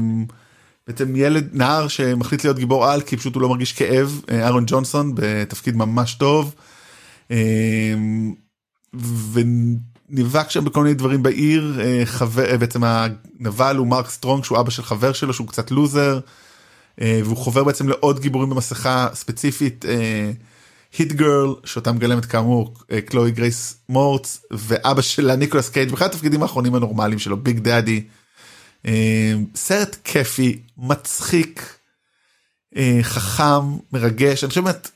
[0.88, 4.64] בעצם ילד נער שמחליט להיות גיבור על כי פשוט הוא לא מרגיש כאב אה, אהרון
[4.68, 6.56] ג'ונסון בתפקיד ממש טוב.
[7.32, 7.94] אה,
[9.32, 14.60] ונאבק שם בכל מיני דברים בעיר אה, חבר אה, בעצם הנבל הוא מרק סטרונג שהוא
[14.60, 16.20] אבא של חבר שלו שהוא קצת לוזר.
[17.02, 19.86] והוא חובר בעצם לעוד גיבורים במסכה ספציפית
[20.98, 22.74] Hit-Girl שאותה מגלמת כאמור
[23.06, 28.04] קלוי גרייס מורץ ואבא שלה ניקולס קייג' בכלל התפקידים האחרונים הנורמליים שלו Big Daddy.
[28.86, 31.78] אה, סרט כיפי מצחיק
[32.78, 34.90] אה, חכם מרגש אני חושב באמת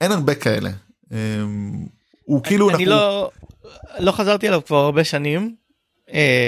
[0.00, 0.70] אין הרבה כאלה.
[1.12, 1.18] אה,
[2.24, 3.30] הוא כאילו אני לא
[3.98, 5.54] לא חזרתי עליו כבר הרבה שנים.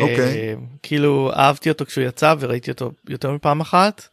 [0.01, 0.56] אוקיי.
[0.82, 4.09] כאילו אהבתי אותו כשהוא יצא וראיתי אותו יותר מפעם אחת.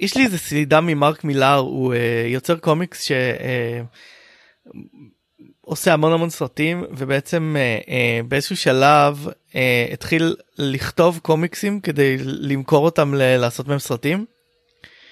[0.00, 1.94] יש לי איזה סלידה ממרק מילר הוא
[2.26, 3.12] יוצר קומיקס ש...
[5.70, 12.84] עושה המון המון סרטים ובעצם אה, אה, באיזשהו שלב אה, התחיל לכתוב קומיקסים כדי למכור
[12.84, 14.24] אותם ל- לעשות מהם סרטים.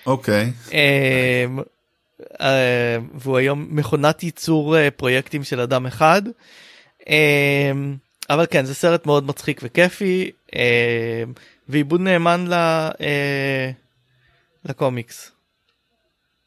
[0.06, 0.52] אוקיי.
[0.72, 1.44] אה,
[2.40, 6.22] אה, והוא היום מכונת ייצור אה, פרויקטים של אדם אחד.
[7.08, 7.72] אה,
[8.30, 11.22] אבל כן זה סרט מאוד מצחיק וכיפי אה,
[11.68, 12.52] ועיבוד נאמן ל,
[13.00, 13.70] אה,
[14.64, 15.30] לקומיקס.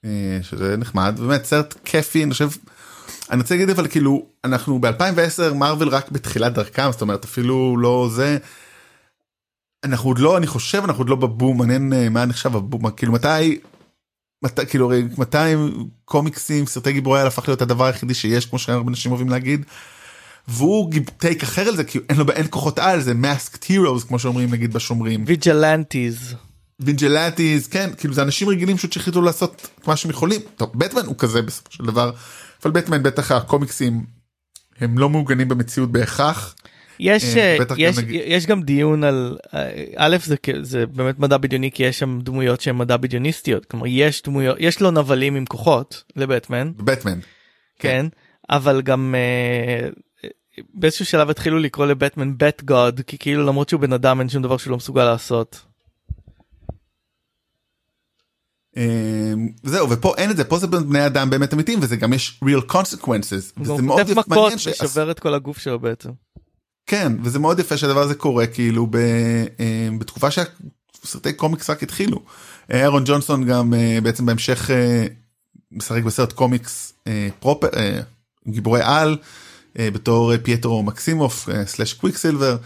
[0.06, 0.10] אה,
[0.42, 2.50] שזה נחמד באמת סרט כיפי אני חושב.
[3.32, 8.10] אני רוצה להגיד אבל כאילו אנחנו ב2010 מרוויל רק בתחילת דרכם זאת אומרת אפילו לא
[8.12, 8.38] זה.
[9.84, 13.14] אנחנו עוד לא אני חושב אנחנו עוד לא בבום מעניין אה, מה נחשב הבום כאילו
[13.14, 13.60] מתי.
[14.44, 15.53] מתי כאילו הרי מתי
[16.06, 19.66] קומיקסים סרטי גיבורי על הפך להיות הדבר היחידי שיש כמו שהרבה אנשים אוהבים להגיד.
[20.48, 24.20] והוא take אחר על זה כי אין לו אין כוחות על זה masked heroes כמו
[24.20, 26.36] שאומרים נגיד בשומרים vigilantes.
[26.82, 31.06] vigilantes כן כאילו זה אנשים רגילים פשוט שהחליטו לעשות את מה שהם יכולים טוב בטמן
[31.06, 32.12] הוא כזה בסופו של דבר
[32.64, 34.06] אבל בטמן בטח הקומיקסים
[34.80, 36.56] הם לא מעוגנים במציאות בהכרח.
[36.99, 41.20] יש אה, אה, בטח גם יש יש גם דיון על אה, א' זה זה באמת
[41.20, 45.36] מדע בדיוני כי יש שם דמויות שהן מדע בדיוניסטיות כלומר יש דמויות יש לו נבלים
[45.36, 47.20] עם כוחות לבטמן בטמן
[47.80, 48.06] כן
[48.49, 49.90] אבל גם אה,
[50.74, 54.44] באיזשהו שלב התחילו לקרוא לבטמן Bat God כי כאילו למרות שהוא בן אדם אין שום
[54.44, 55.62] דבר שהוא לא מסוגל לעשות.
[55.66, 55.72] אה,
[59.64, 62.72] זהו ופה אין את זה פה זה בני אדם באמת אמיתיים וזה גם יש real
[62.72, 66.10] consequences וזה מאוד מעניין ש- ושובר את כל הגוף שלו בעצם.
[66.85, 68.95] כן וזה מאוד יפה שהדבר הזה קורה כאילו ב,
[69.60, 72.22] אה, בתקופה שהסרטי קומיקס רק התחילו.
[72.73, 75.06] אה, אהרון ג'ונסון גם אה, בעצם בהמשך אה,
[75.72, 77.68] משחק בסרט קומיקס אה, proper
[78.48, 79.18] גיבורי על
[79.76, 82.57] בתור פייטרו מקסימוף slash Quicksilver.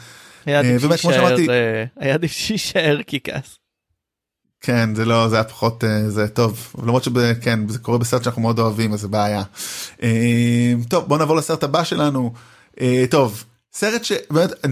[0.46, 3.58] היה עדיף שיישאר, שאמרתי- אה, היה עדיף שיישאר Kick-Ass.
[4.66, 8.42] כן זה לא זה היה פחות אה, זה טוב למרות שכן זה קורה בסרט שאנחנו
[8.42, 9.44] מאוד אוהבים אז זה בעיה.
[10.04, 12.34] אה, טוב בוא נעבור לסרט הבא שלנו
[12.82, 13.44] אה, טוב
[13.74, 14.66] סרט שבאמת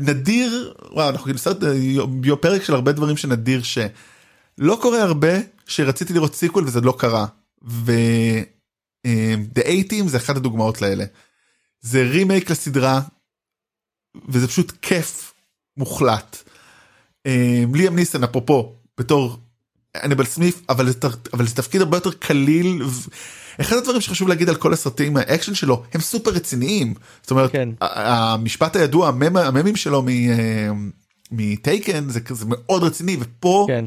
[0.00, 5.32] נדיר וואו אנחנו כאילו סרט אה, פרק של הרבה דברים שנדיר שלא קורה הרבה
[5.66, 7.26] שרציתי לראות sequel וזה לא קרה.
[7.68, 7.92] ו...
[9.54, 11.04] The A-Team זה אחת הדוגמאות לאלה.
[11.80, 13.00] זה רימייק לסדרה
[14.28, 15.34] וזה פשוט כיף
[15.76, 16.36] מוחלט.
[17.74, 19.36] ליאם ניסן אפרופו בתור
[20.04, 20.98] אניבל סמית' אבל זה,
[21.32, 22.82] אבל זה תפקיד הרבה יותר קליל.
[22.82, 23.08] ו-
[23.60, 26.94] אחד הדברים שחשוב להגיד על כל הסרטים האקשן שלו הם סופר רציניים.
[27.22, 27.68] זאת אומרת כן.
[27.80, 30.70] המשפט הידוע המם, הממים שלו מ- אה,
[31.30, 33.84] מ Taken זה כזה מאוד רציני ופה כן.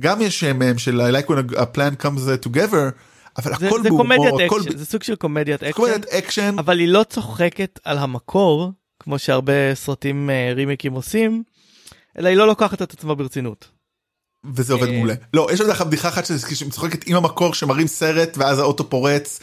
[0.00, 2.92] גם יש מהם של I like when a plan comes together
[3.38, 6.78] אבל זה, הכל זה בהומור, קומדיית הכל זה סוג של קומדיית אקשן, קומדיית אקשן אבל
[6.78, 11.42] היא לא צוחקת על המקור, כמו שהרבה סרטים אה, רימייקים עושים,
[12.18, 13.75] אלא היא לא לוקחת את עצמה ברצינות.
[14.54, 15.14] וזה עובד אה, מעולה.
[15.34, 19.40] לא, יש לך בדיחה אחת שצוחקת עם המקור שמראים סרט ואז האוטו פורץ.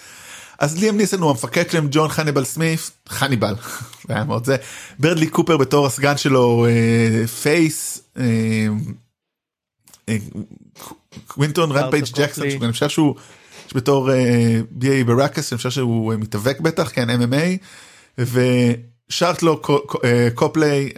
[0.60, 3.56] אז ליאם ניסן הוא המפקד שלהם ג'ון חניבל סמית' חניבל
[4.08, 4.56] זה היה מאוד זה
[5.00, 8.24] ברדלי קופר בתור הסגן שלו אה, פייס אה,
[10.10, 10.18] אה,
[11.28, 12.06] קווינטון רמפייג'.
[12.16, 13.16] ג'קסון שאני חושב שהוא
[13.76, 14.10] בתור
[14.72, 17.58] בי.איי ברקס אני חושב שהוא מתאבק בטח כן MMA
[19.86, 20.90] קו- אה, קופליי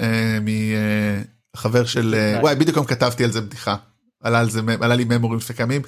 [1.55, 3.75] אה, מחבר של אה, וואי בדיוק היום כתבתי על זה בדיחה
[4.23, 5.81] עלה על זה עלה לי ממורים לפני כמה ימים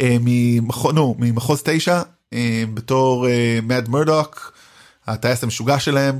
[0.00, 3.26] אה, ממחוז נו, ממחוז תשע אה, בתור
[3.62, 4.52] מאד מרדוק
[5.06, 6.18] הטייס המשוגע שלהם.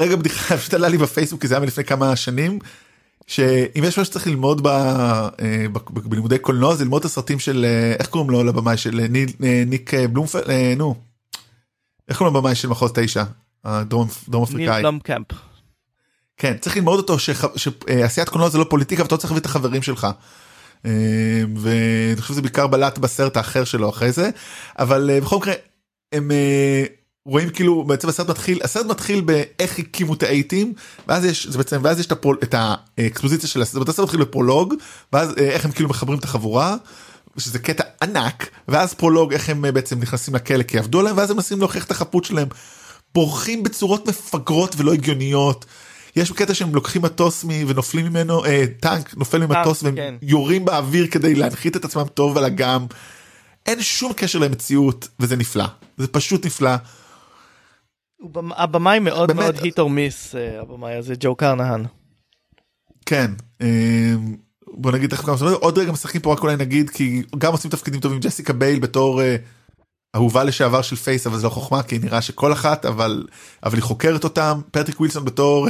[0.00, 2.58] רגע בדיחה פשוט עלה לי בפייסבוק כי זה היה מלפני כמה שנים.
[3.26, 5.30] שאם יש משהו שצריך ללמוד ב, אה,
[5.72, 9.00] ב, ב, בלימודי קולנוע זה ללמוד את הסרטים של אה, איך קוראים לו לבמאי של
[9.00, 10.94] אה, ניל, אה, ניק אה, בלומפלד אה, נו.
[12.08, 13.24] איך קוראים לבמאי של מחוז תשע
[13.64, 15.26] הדרום דרום ניל אפריקאי פלומקאמפ.
[16.36, 17.16] כן צריך ללמוד אותו
[17.56, 20.06] שעשיית קולנוע זה לא פוליטיקה ואתה לא צריך להביא את החברים שלך.
[20.86, 20.90] אה,
[21.56, 24.30] ואני חושב שזה בעיקר בלט בסרט האחר שלו אחרי זה
[24.78, 25.54] אבל אה, בכל מקרה
[26.12, 26.84] הם אה,
[27.26, 30.72] רואים כאילו בעצם הסרט מתחיל הסרט מתחיל באיך הקימו את האייטים
[31.08, 34.74] ואז יש זה בעצם ואז יש את, הפול, את האקספוזיציה של הסרט הסרט מתחיל בפרולוג
[35.12, 36.76] ואז אה, איך הם כאילו מחברים את החבורה.
[37.38, 41.30] שזה קטע ענק ואז פרולוג איך הם אה, בעצם נכנסים לכלא כי עבדו עליהם ואז
[41.30, 42.48] הם מנסים להוכיח את החפות שלהם.
[43.14, 45.64] בורחים בצורות מפגרות ולא הגיוניות.
[46.16, 47.48] יש קטע שהם לוקחים מטוס מ...
[47.66, 50.14] ונופלים ממנו אה, טנק נופל ממטוס והם כן.
[50.22, 52.86] יורים באוויר כדי להנחית את עצמם טוב על אגם.
[53.66, 55.64] אין שום קשר למציאות וזה נפלא
[55.96, 56.70] זה פשוט נפלא.
[58.56, 59.40] הבמאי מאוד באמת.
[59.40, 61.84] מאוד hit or miss הבמאי הזה ג'ו קרנהן.
[63.06, 63.30] כן
[63.62, 64.14] אה,
[64.72, 68.00] בוא נגיד תכף כמה עוד רגע משחקים פה רק אולי נגיד כי גם עושים תפקידים
[68.00, 69.36] טובים ג'סיקה בייל בתור אה,
[70.14, 73.26] אהובה לשעבר של פייס אבל זה לא חוכמה כי נראה שכל אחת אבל
[73.62, 75.68] אבל היא חוקרת אותם פטריק ווילסון בתור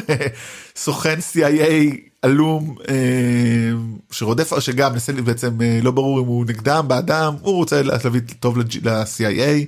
[0.76, 3.70] סוכן CIA עלום אה,
[4.10, 8.58] שרודף שגם מנסה בעצם אה, לא ברור אם הוא נגדם בעדם הוא רוצה להביא טוב
[8.58, 9.66] ל-CIA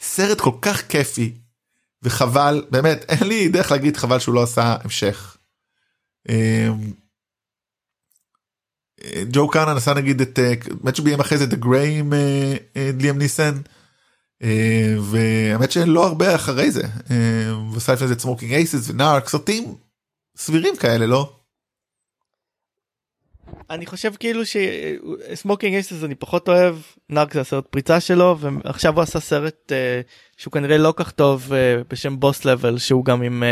[0.00, 1.32] סרט כל כך כיפי
[2.02, 5.36] וחבל באמת אין לי דרך להגיד חבל שהוא לא עשה המשך.
[6.28, 6.68] אה,
[9.32, 10.38] ג'ו קרנן עשה נגיד את
[10.82, 12.12] באמת שביים אחרי זה את ה Grey עם
[12.98, 13.54] ליאם ניסן.
[15.00, 16.82] והאמת שלא הרבה אחרי זה
[17.72, 19.74] ועשה לפני זה את Smokin' Aces ו Narc סרטים
[20.36, 21.32] סבירים כאלה לא.
[23.70, 26.76] אני חושב כאילו ש Smokin' Aces אני פחות אוהב
[27.08, 29.72] Narc זה הסרט פריצה שלו ועכשיו הוא עשה סרט uh,
[30.36, 31.52] שהוא כנראה לא כך טוב
[31.88, 33.42] בשם Boss Level שהוא גם עם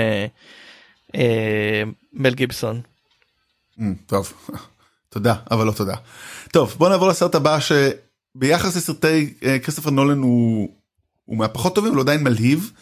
[2.12, 2.80] מל גיבסון.
[3.78, 4.32] אמ, טוב
[5.12, 5.94] תודה אבל לא תודה.
[6.52, 10.68] טוב בוא נעבור לסרט הבא שביחס לסרטי כריסטופר נולן הוא,
[11.28, 12.72] הוא מהפחות טובים הוא עדיין מלהיב.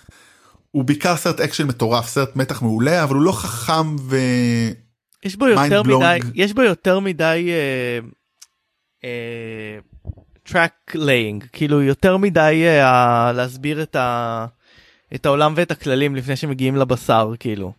[0.70, 4.16] הוא בעיקר סרט אקשן מטורף סרט מתח מעולה אבל הוא לא חכם ו...
[5.24, 7.50] יש בו יותר מדי יש בו יותר מדי
[10.42, 14.46] track אה, laying אה, כאילו יותר מדי אה, להסביר את, ה,
[15.14, 17.72] את העולם ואת הכללים לפני שמגיעים לבשר כאילו.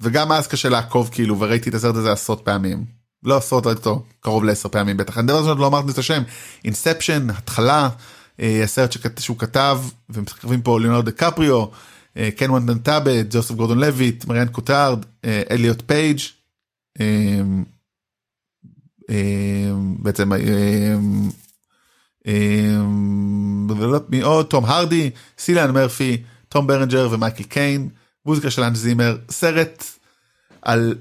[0.00, 2.84] וגם אז קשה לעקוב כאילו וראיתי את הסרט הזה עשרות פעמים.
[3.22, 5.18] לא עשרות ראיתי אותו קרוב לעשר פעמים בטח.
[5.18, 6.22] אני דבר לא אמרתי את השם.
[6.64, 7.88] Inception התחלה
[8.38, 9.80] הסרט שהוא כתב
[10.10, 11.64] ומשחקים פה ליאונרד דקפריו
[12.36, 15.04] קן ווטנבה ג'וסף גורדון לויט מריון קוטיאר
[15.50, 16.18] אליוט פייג'
[19.98, 20.32] בעצם
[24.08, 27.88] מי תום הרדי סילן מרפי תום ברנג'ר ומייקל קיין
[28.26, 29.84] מוזיקה של האנס זימר סרט
[30.62, 30.94] על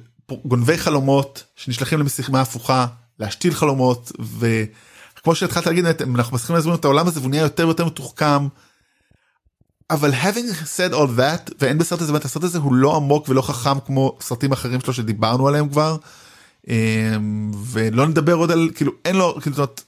[0.46, 2.86] גונבי חלומות שנשלחים למשימה הפוכה
[3.20, 4.12] להשתיל חלומות
[5.26, 8.48] וכמו שהתחלת להגיד אנחנו מצליחים להזמין את העולם הזה והוא נהיה יותר ויותר מתוחכם.
[9.90, 13.80] אבל having said all that ואין בסרט הזה הסרט הזה הוא לא עמוק ולא חכם
[13.80, 15.98] כמו סרטים אחרים שלו שדיברנו עליהם כבר.
[16.68, 19.82] אמ, ולא נדבר עוד על כאילו אין לו כאילו זאת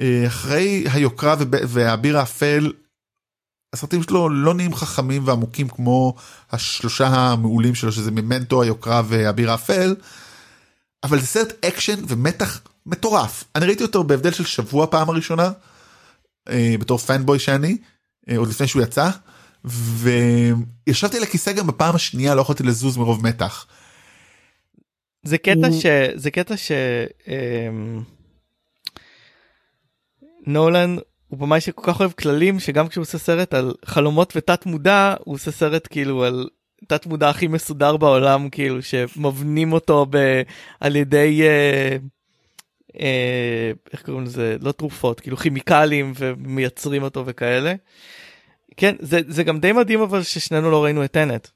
[0.00, 2.72] אה, אחרי היוקרה והאביר האפל
[3.72, 6.14] הסרטים שלו לא נהיים חכמים ועמוקים כמו
[6.52, 9.94] השלושה המעולים שלו שזה ממנטו היוקרה והאביר האפל.
[11.04, 15.50] אבל זה סרט אקשן ומתח מטורף אני ראיתי אותו בהבדל של שבוע פעם הראשונה
[16.48, 17.78] אה, בתור פנבוי שאני.
[18.30, 19.10] אה, עוד לפני שהוא יצא
[19.64, 23.66] וישבתי על הכיסא גם בפעם השנייה לא יכולתי לזוז מרוב מתח.
[25.22, 25.80] זה קטע הוא...
[25.80, 25.86] ש...
[26.14, 26.72] זה קטע ש...
[27.28, 28.02] אמ...
[30.46, 30.96] נולן
[31.28, 35.34] הוא במאי שכל כך אוהב כללים שגם כשהוא עושה סרט על חלומות ותת מודע הוא
[35.34, 36.48] עושה סרט כאילו על
[36.88, 40.42] תת מודע הכי מסודר בעולם כאילו שמבנים אותו ב...
[40.80, 41.42] על ידי.
[41.42, 41.96] אה...
[43.00, 47.74] אה, איך קוראים לזה לא תרופות כאילו כימיקלים ומייצרים אותו וכאלה.
[48.76, 51.48] כן זה זה גם די מדהים אבל ששנינו לא ראינו את טנט.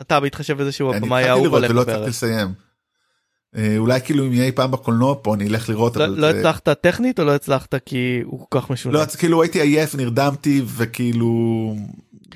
[0.00, 2.24] אתה בהתחשב בזה שהוא הבמאי האהוב עליך בערך.
[3.56, 6.68] אה, אולי כאילו אם יהיה אי פעם בקולנוע פה אני אלך לראות לא, לא הצלחת
[6.68, 8.98] טכנית או לא הצלחת כי הוא כל כך משונה?
[8.98, 11.74] לא כאילו הייתי עייף נרדמתי וכאילו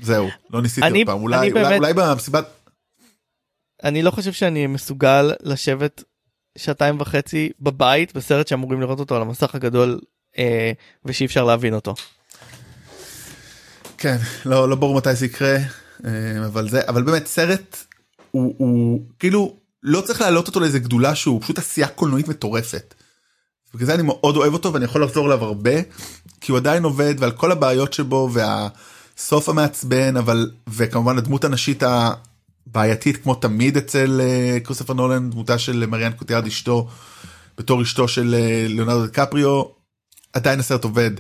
[0.02, 2.46] זהו לא ניסיתי אני, עוד פעם אולי, באמת, אולי, אולי במסיבת.
[3.84, 6.02] אני לא חושב שאני מסוגל לשבת
[6.56, 10.00] שעתיים וחצי בבית בסרט שאמורים לראות אותו על המסך הגדול
[10.38, 10.72] אה,
[11.04, 11.94] ושאי אפשר להבין אותו.
[13.98, 14.16] כן
[14.46, 15.56] לא לא ברור מתי זה יקרה
[16.04, 17.76] אה, אבל זה אבל באמת סרט
[18.30, 22.94] הוא, הוא כאילו לא צריך להעלות אותו לאיזה גדולה שהוא פשוט עשייה קולנועית מטורפת.
[23.74, 25.72] בגלל זה אני מאוד אוהב אותו ואני יכול לחזור אליו הרבה
[26.40, 31.82] כי הוא עדיין עובד ועל כל הבעיות שבו והסוף המעצבן אבל וכמובן הדמות הנשית
[32.66, 36.88] בעייתית כמו תמיד אצל uh, קריסטופר נולן דמותה של מריאן קוטיארד אשתו
[37.58, 39.62] בתור אשתו של uh, ליאונרדו דקפריו
[40.32, 41.10] עדיין הסרט עובד.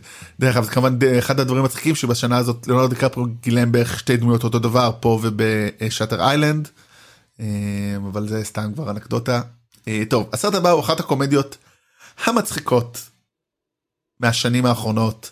[0.40, 4.58] דרך אגב כמובן אחד הדברים מצחיקים שבשנה הזאת ליאונרדו דקפריו גילם בערך שתי דמויות אותו
[4.58, 6.68] דבר פה ובשאטר איילנד
[7.96, 9.40] אבל זה סתם כבר אנקדוטה.
[10.08, 11.56] טוב הסרט הבא הוא אחת הקומדיות
[12.24, 13.00] המצחיקות
[14.20, 15.30] מהשנים האחרונות.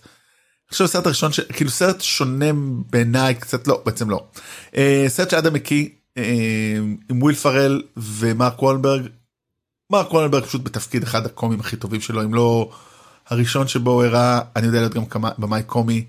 [0.71, 2.47] חושב סרט הראשון שכאילו סרט שונה
[2.91, 4.27] בעיניי קצת לא בעצם לא.
[4.73, 4.79] אה,
[5.09, 6.04] סרט שאדם מקיי אה,
[7.11, 9.07] עם וויל פרל ומרק וולנברג.
[9.93, 12.71] מרק וולנברג פשוט בתפקיד אחד הקומיים הכי טובים שלו אם לא
[13.29, 16.05] הראשון שבו הוא הראה אני יודע להיות גם במאי קומי.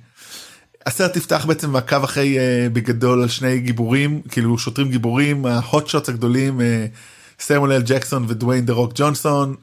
[0.86, 5.88] הסרט נפתח בעצם מעקב אחרי אה, בגדול על שני גיבורים כאילו שוטרים גיבורים ה hot
[5.88, 6.64] shots הגדולים אה,
[7.40, 9.56] סמואל אל ג'קסון ודוויין דה רוק ג'ונסון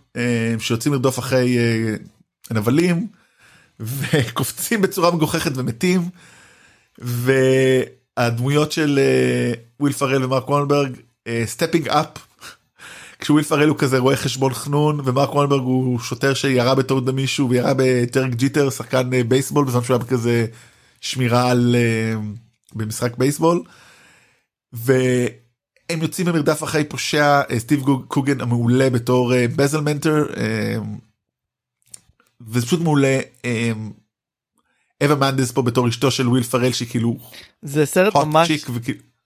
[0.58, 3.06] שיוצאים לרדוף אחרי אה, נבלים
[3.80, 6.00] וקופצים בצורה מגוחכת ומתים.
[8.22, 9.00] והדמויות של
[9.80, 10.96] וויל פרל ומרק וולנברג
[11.44, 12.06] stepping up
[13.22, 17.72] כשוויל פרל הוא כזה רואה חשבון חנון ומרק וולברג הוא שוטר שירה בטעות במישהו וירה
[17.76, 20.46] בדרק ג'יטר שחקן אה, בייסבול בזמן שהוא היה בכזה
[21.00, 22.20] שמירה על אה,
[22.74, 23.62] במשחק בייסבול.
[24.72, 30.26] והם יוצאים במרדף אחרי פושע אה, סטיב קוגן המעולה בתור בזל מנטר
[32.40, 33.20] וזה פשוט מעולה.
[35.02, 37.16] אווה מנדס פה בתור אשתו של וויל פרל שהיא כאילו
[37.62, 38.50] זה סרט ממש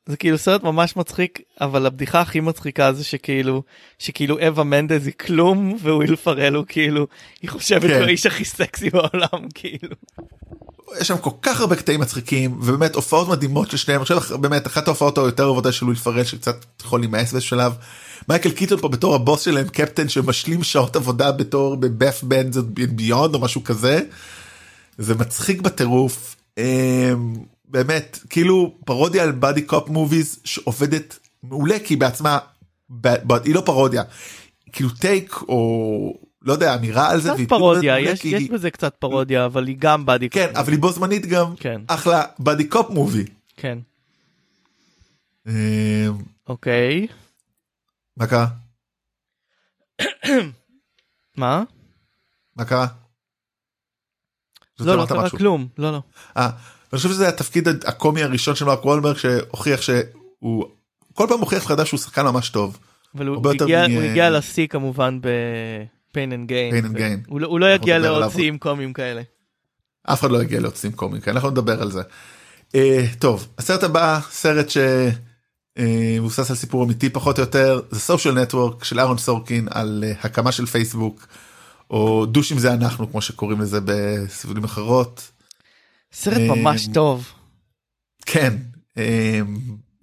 [0.09, 3.62] זה כאילו סרט ממש מצחיק אבל הבדיחה הכי מצחיקה זה שכאילו
[3.98, 7.07] שכאילו אווה מנדס היא כלום וויל פרל הוא כאילו
[7.43, 8.03] היא חושבת כן.
[8.03, 9.94] האיש הכי סקסי בעולם כאילו.
[11.01, 14.89] יש שם כל כך הרבה קטעים מצחיקים ובאמת הופעות מדהימות של שניהם עכשיו באמת אחת
[14.89, 17.73] ההופעות היותר אהובות של וויל פרל שקצת יכול להימאס בשלב.
[18.28, 22.57] מייקל קיטון פה בתור הבוס שלהם קפטן שמשלים שעות עבודה בתור ב Bed Bath and
[22.97, 24.01] Beyond או משהו כזה.
[24.98, 26.36] זה מצחיק בטירוף.
[26.59, 32.39] אמ, באמת כאילו פרודיה על buddy cop movies שעובדת מעולה כי בעצמה
[33.44, 34.02] היא לא פרודיה
[34.73, 37.31] כאילו take או לא יודע אמירה על זה.
[37.31, 38.52] קצת פרודיה יש, יש היא...
[38.52, 41.81] בזה קצת פרודיה אבל היא גם כן cop אבל היא בו זמנית גם כן.
[41.86, 43.24] אחלה buddy cop movie.
[43.56, 43.78] כן.
[45.47, 45.52] אמ,
[46.48, 47.06] אוקיי.
[48.16, 48.47] מה קרה?
[51.36, 51.62] מה?
[52.56, 52.86] מה קרה?
[54.81, 56.03] לא, לא קרה כלום, לא, לא.
[56.36, 56.51] אה,
[56.93, 60.65] אני חושב שזה התפקיד הקומי הראשון של מרק וולברג שהוכיח שהוא
[61.15, 62.78] כל פעם מוכיח מחדש שהוא שחקן ממש טוב.
[63.15, 67.23] אבל הוא הגיע, הוא הגיע לשיא כמובן ב Pain and Gain.
[67.28, 69.23] הוא לא יגיע לעוד שיאים קומיים כאלה.
[70.03, 72.03] אף אחד לא יגיע לעוד שיאים קומיים כאלה, אנחנו נדבר על זה.
[72.73, 72.77] Uh,
[73.19, 78.85] טוב, הסרט הבא, סרט שמבוסס uh, על סיפור אמיתי פחות או יותר, זה סושיאל נטוורק
[78.85, 81.27] של אהרון סורקין על uh, הקמה של פייסבוק.
[81.91, 85.31] או דושים זה אנחנו כמו שקוראים לזה בסביבים אחרות.
[86.13, 87.33] סרט ממש טוב.
[88.27, 88.57] כן.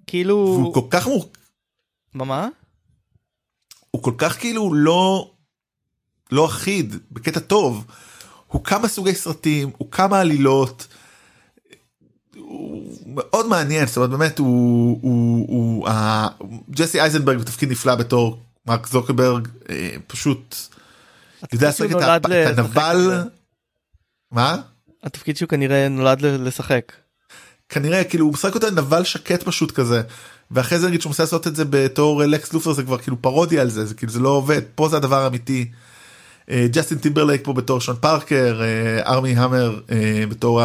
[0.06, 1.32] כאילו הוא כל כך מור...
[2.14, 2.48] מה?
[3.90, 5.30] הוא כל כך כאילו לא
[6.32, 7.84] לא אחיד בקטע טוב.
[8.46, 10.86] הוא כמה סוגי סרטים הוא כמה עלילות.
[12.36, 15.88] הוא מאוד מעניין זאת אומרת באמת הוא הוא הוא
[16.70, 19.48] ג'סי אייזנברג בתפקיד נפלא בתור מרק זוקרברג
[20.06, 20.56] פשוט
[21.52, 23.22] יודע לשחק את הנבל.
[24.32, 24.56] מה?
[25.02, 26.92] התפקיד שהוא כנראה נולד לשחק.
[27.68, 30.02] כנראה כאילו הוא משחק אותה נבל שקט פשוט כזה
[30.50, 33.62] ואחרי זה נגיד שהוא מנסה לעשות את זה בתור לקס לופר זה כבר כאילו פרודיה
[33.62, 35.70] על זה זה כאילו זה לא עובד פה זה הדבר האמיתי.
[36.50, 38.60] ג'סטין טימברלייק פה בתור שון פארקר
[39.06, 39.80] ארמי המר
[40.28, 40.60] בתור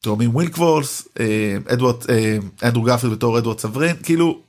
[0.00, 1.08] התאומים וינקלווס
[1.68, 1.96] אדוארד
[2.62, 4.42] אנדרו גרפילד בתור אדוארד סברין כאילו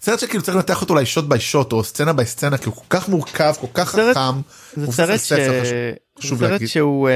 [0.00, 2.74] סרט שכאילו צריך לנתח אותו אולי shot by shot או סצנה by סצנה כי הוא
[2.74, 4.40] כל כך מורכב כל כך סרט, חכם.
[4.76, 5.32] זה סרט, ש...
[5.32, 5.92] זה
[6.36, 7.12] סרט שהוא אמ,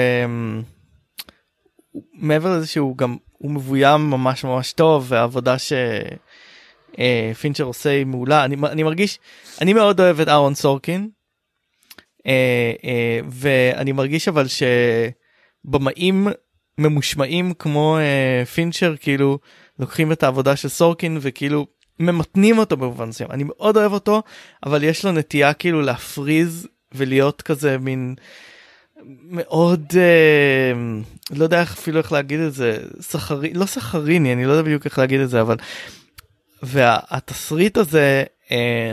[2.14, 8.44] מעבר לזה שהוא גם הוא מבוים ממש ממש טוב והעבודה שפינצ'ר אה, עושה היא מעולה
[8.44, 9.18] אני, אני מרגיש
[9.60, 11.08] אני מאוד אוהב את אהרון סורקין
[12.18, 12.26] uh, uh,
[13.28, 14.46] ואני מרגיש אבל
[15.66, 16.28] שבמאים
[16.78, 19.38] ממושמעים כמו uh, פינצ'ר כאילו
[19.78, 21.66] לוקחים את העבודה של סורקין וכאילו
[22.00, 23.30] ממתנים אותו במובן מסוים.
[23.30, 24.22] אני מאוד אוהב אותו
[24.66, 28.14] אבל יש לו נטייה כאילו להפריז ולהיות כזה מין
[29.30, 30.72] מאוד אה,
[31.36, 34.98] לא יודע אפילו איך להגיד את זה סחרי לא סחריני אני לא יודע בדיוק איך
[34.98, 35.56] להגיד את זה אבל
[36.62, 38.92] והתסריט הזה אה,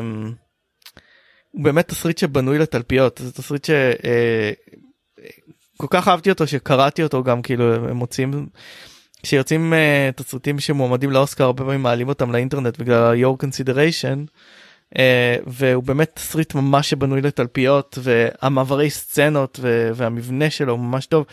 [1.52, 3.22] הוא באמת תסריט שבנוי לתלפיות.
[3.24, 3.70] זה תסריט ש...
[3.70, 4.52] אה,
[5.78, 8.48] כל כך אהבתי אותו שקראתי אותו גם כאילו הם מוצאים
[9.24, 14.30] כשיוצאים uh, תסריטים שמועמדים לאוסקר הרבה פעמים מעלים אותם לאינטרנט בגלל ה-your consideration
[14.94, 14.98] uh,
[15.48, 21.26] והוא באמת תסריט ממש שבנוי לתלפיות והמעברי סצנות ו- והמבנה שלו ממש טוב.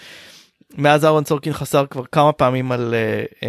[0.77, 3.45] מאז אהרון צורקין חסר כבר כמה פעמים על uh, uh,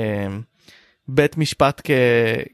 [1.07, 1.91] בית משפט כ-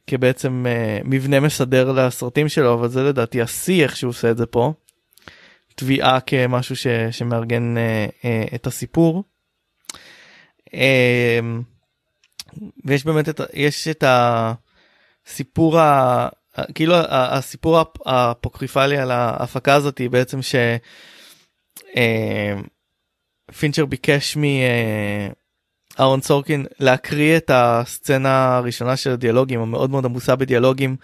[0.07, 4.45] כבעצם uh, מבנה מסדר לסרטים שלו אבל זה לדעתי השיא איך שהוא עושה את זה
[4.45, 4.73] פה.
[5.75, 9.23] תביעה כמשהו ש- שמארגן uh, uh, את הסיפור.
[10.71, 10.77] Uh,
[12.85, 16.29] ויש באמת את יש את הסיפור ה...
[16.75, 20.39] כאילו הסיפור הפוקריפלי על ההפקה הזאת היא בעצם
[23.51, 24.37] שפינצ'ר אה, ביקש
[25.97, 30.95] מאהרון סורקין להקריא את הסצנה הראשונה של הדיאלוגים המאוד מאוד עמוסה בדיאלוגים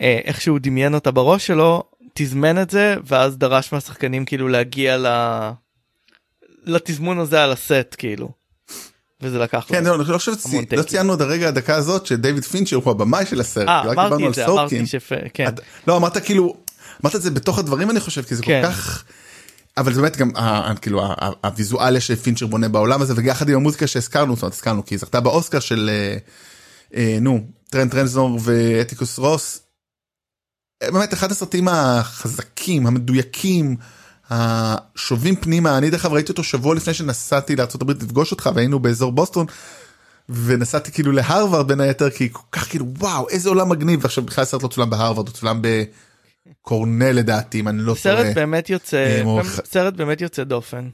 [0.00, 1.82] אה, איך שהוא דמיין אותה בראש שלו
[2.14, 4.96] תזמן את זה ואז דרש מהשחקנים כאילו להגיע.
[6.64, 8.39] לתזמון הזה על הסט כאילו.
[9.22, 10.32] וזה לקח כן, לא, אני חושב
[10.76, 13.68] לא ציינו עד הרגע הדקה הזאת שדייוויד פינצ'ר הוא הבמאי של הסרט.
[13.68, 15.12] אה, אמרתי את זה, אמרתי שפ...
[15.34, 15.50] כן.
[15.86, 16.56] לא, אמרת כאילו,
[17.02, 18.62] אמרת את זה בתוך הדברים אני חושב, כי זה כל כן.
[18.64, 19.04] כך...
[19.76, 20.30] אבל זה באמת גם
[20.80, 21.02] כאילו
[21.44, 25.20] הוויזואליה שפינצ'ר בונה בעולם הזה ויחד עם המוזיקה שהזכרנו, זאת אומרת הזכרנו כי היא זכתה
[25.20, 26.16] באוסקר של אה,
[26.94, 27.40] אה, נו
[27.70, 29.62] טרנט רזנור ואטיקוס רוס.
[30.82, 33.76] באמת אחד הסרטים החזקים המדויקים
[34.30, 39.12] השובים פנימה אני דרך אגב ראיתי אותו שבוע לפני שנסעתי לארה"ב לפגוש אותך והיינו באזור
[39.12, 39.46] בוסטון.
[40.28, 44.42] ונסעתי כאילו להרווארד בין היתר כי כל כך כאילו וואו איזה עולם מגניב עכשיו בכלל
[44.42, 48.34] הסרט לא צולם בהרווארד הוא צולם בקורנל לדעתי אם אני לא סרט טועה.
[48.34, 49.22] באמת יוצא
[49.64, 50.88] סרט באמת יוצא דופן.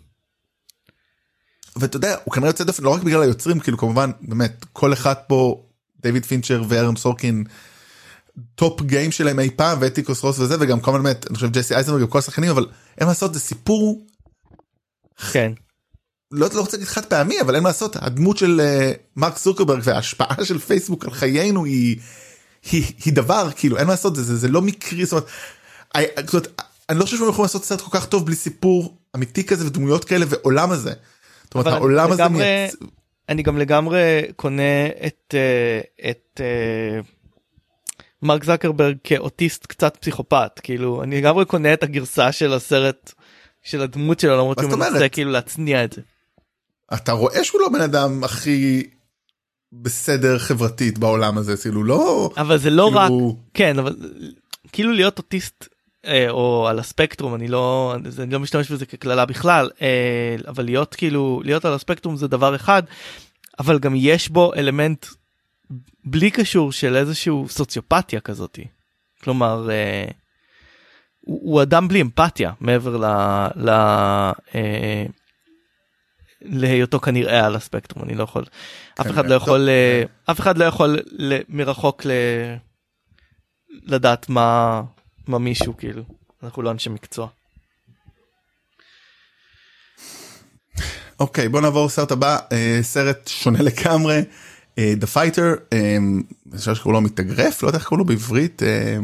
[1.76, 5.14] ואתה יודע הוא כנראה יוצא דופן לא רק בגלל היוצרים כאילו כמובן באמת כל אחד
[5.26, 5.64] פה
[6.02, 7.44] דיוויד פינצ'ר וארון סורקין
[8.54, 12.02] top game שלהם אי פעם ואטיקוס רוס וזה וגם כמובן באמת אני חושב ג'סי אייזנברג
[12.02, 12.66] וכל השחקנים אבל
[12.98, 14.06] אין מה לעשות זה סיפור
[15.32, 15.52] כן.
[16.32, 19.80] לא, לא רוצה להגיד חד פעמי אבל אין מה לעשות הדמות של אה, מרק צוקרברג
[19.84, 21.96] וההשפעה של פייסבוק על חיינו היא,
[22.72, 25.26] היא, היא דבר כאילו אין מה לעשות זה, זה, זה לא מקרי זאת אומרת,
[25.96, 28.96] I, זאת אומרת אני לא חושב שהם יכולים לעשות סרט כל כך טוב בלי סיפור
[29.16, 30.92] אמיתי כזה ודמויות כאלה ועולם הזה.
[31.44, 32.74] זאת אומרת העולם הזה לגמרי- מייצ...
[33.28, 37.00] אני גם לגמרי קונה את אה, את אה,
[38.22, 43.12] מרק זקרברג כאוטיסט קצת פסיכופת כאילו אני לגמרי קונה את הגרסה של הסרט
[43.62, 44.70] של הדמות שלו למרות שהוא?
[44.78, 46.00] מנסה כאילו להצניע את זה.
[46.94, 48.82] אתה רואה שהוא לא בן אדם הכי
[49.72, 53.96] בסדר חברתית בעולם הזה כאילו לא אבל זה לא רק כאילו, כן אבל
[54.72, 55.68] כאילו להיות אוטיסט
[56.06, 60.64] אה, או על הספקטרום אני לא זה- אני לא משתמש בזה כקללה בכלל אה, אבל
[60.64, 62.82] להיות כאילו להיות על הספקטרום זה דבר אחד
[63.58, 65.06] אבל גם יש בו אלמנט
[66.04, 68.64] בלי קשור של איזשהו סוציופתיה כזאתי
[69.22, 70.08] כלומר אה,
[71.20, 73.04] הוא, הוא אדם בלי אמפתיה מעבר ל...
[73.56, 73.68] ל
[74.54, 75.06] אה,
[76.42, 78.44] להיותו כנראה על הספקטרום אני לא יכול
[79.00, 79.28] אף כן, אחד כן.
[79.28, 80.98] לא יכול טוב, אה, אף אחד לא יכול
[81.48, 82.10] מרחוק ל...
[83.82, 84.82] לדעת מה
[85.26, 86.02] מה מישהו כאילו
[86.42, 87.28] אנחנו לא אנשי מקצוע.
[91.20, 94.22] אוקיי בוא נעבור לסרט הבא אה, סרט שונה לגמרי
[94.78, 95.96] אה, The Fighter אה,
[96.52, 98.98] אני חושב שקוראים לו מתאגרף לא יודע איך קוראים לו בעברית אה,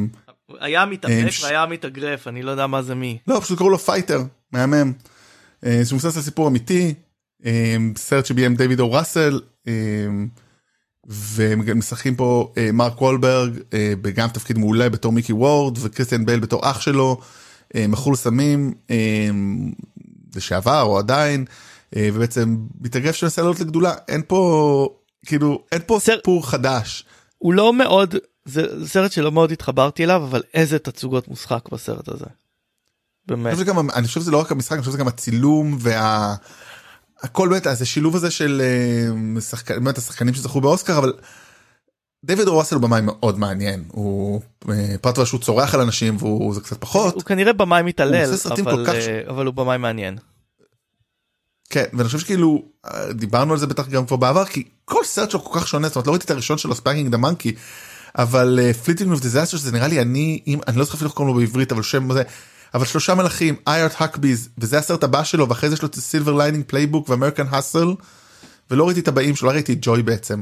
[0.60, 3.18] היה מתאפק אה, ש- והיה מתאגרף אני לא יודע מה זה מי.
[3.26, 4.22] לא פשוט קראו לו Fighter
[4.52, 4.92] מהמם.
[5.66, 6.94] אה, שמבוסס על סיפור אמיתי
[7.46, 9.72] אה, סרט שביים דיוויד או ראסל אה,
[11.10, 16.70] ומשחקים פה אה, מרק וולברג אה, בגם תפקיד מעולה בתור מיקי וורד וקריסטיאן בייל בתור
[16.70, 17.20] אח שלו
[17.74, 18.96] אה, מכור סמים אה,
[20.36, 21.44] לשעבר או עדיין
[21.96, 24.88] אה, ובעצם מתאגרף שמנסה לעלות לגדולה אין פה
[25.26, 27.04] כאילו אין פה סר- סיפור חדש
[27.38, 32.24] הוא לא מאוד זה סרט שלא מאוד התחברתי אליו אבל איזה תצוגות משחק בסרט הזה.
[33.26, 33.46] באמת.
[33.46, 36.34] אני חושב שגם אני חושב שזה לא רק המשחק אני חושב שזה גם הצילום וה...
[37.22, 38.62] הכל באמת אז השילוב הזה של
[39.36, 39.70] אה, שחק...
[39.70, 41.12] באמת השחקנים שזכו באוסקר אבל.
[42.24, 44.40] דיוויד רוסל הוא במאי מאוד מעניין הוא
[44.70, 48.36] אה, פרט שהוא צורח על אנשים והוא זה קצת פחות הוא כנראה במאי מתעלל הוא
[48.72, 50.18] אבל, כך- אה, אבל הוא במאי מעניין.
[51.72, 55.30] כן ואני חושב שכאילו אה, דיברנו על זה בטח גם כבר בעבר כי כל סרט
[55.30, 57.54] שלו כל כך שונה זאת אומרת לא ראיתי את הראשון שלו Spanking the Monkey
[58.18, 61.34] אבל Flirting with Disaster שזה נראה לי אני אם אני לא זוכר אפילו איך קוראים
[61.34, 62.22] לו בעברית אבל שם זה
[62.74, 65.94] אבל שלושה מלכים I Heart Huckabees וזה הסרט הבא שלו ואחרי זה יש לו את
[65.94, 67.94] Silver Lining Playbook ו American Hustle
[68.70, 70.40] ולא ראיתי את הבאים שלו לא ראיתי את ג'וי בעצם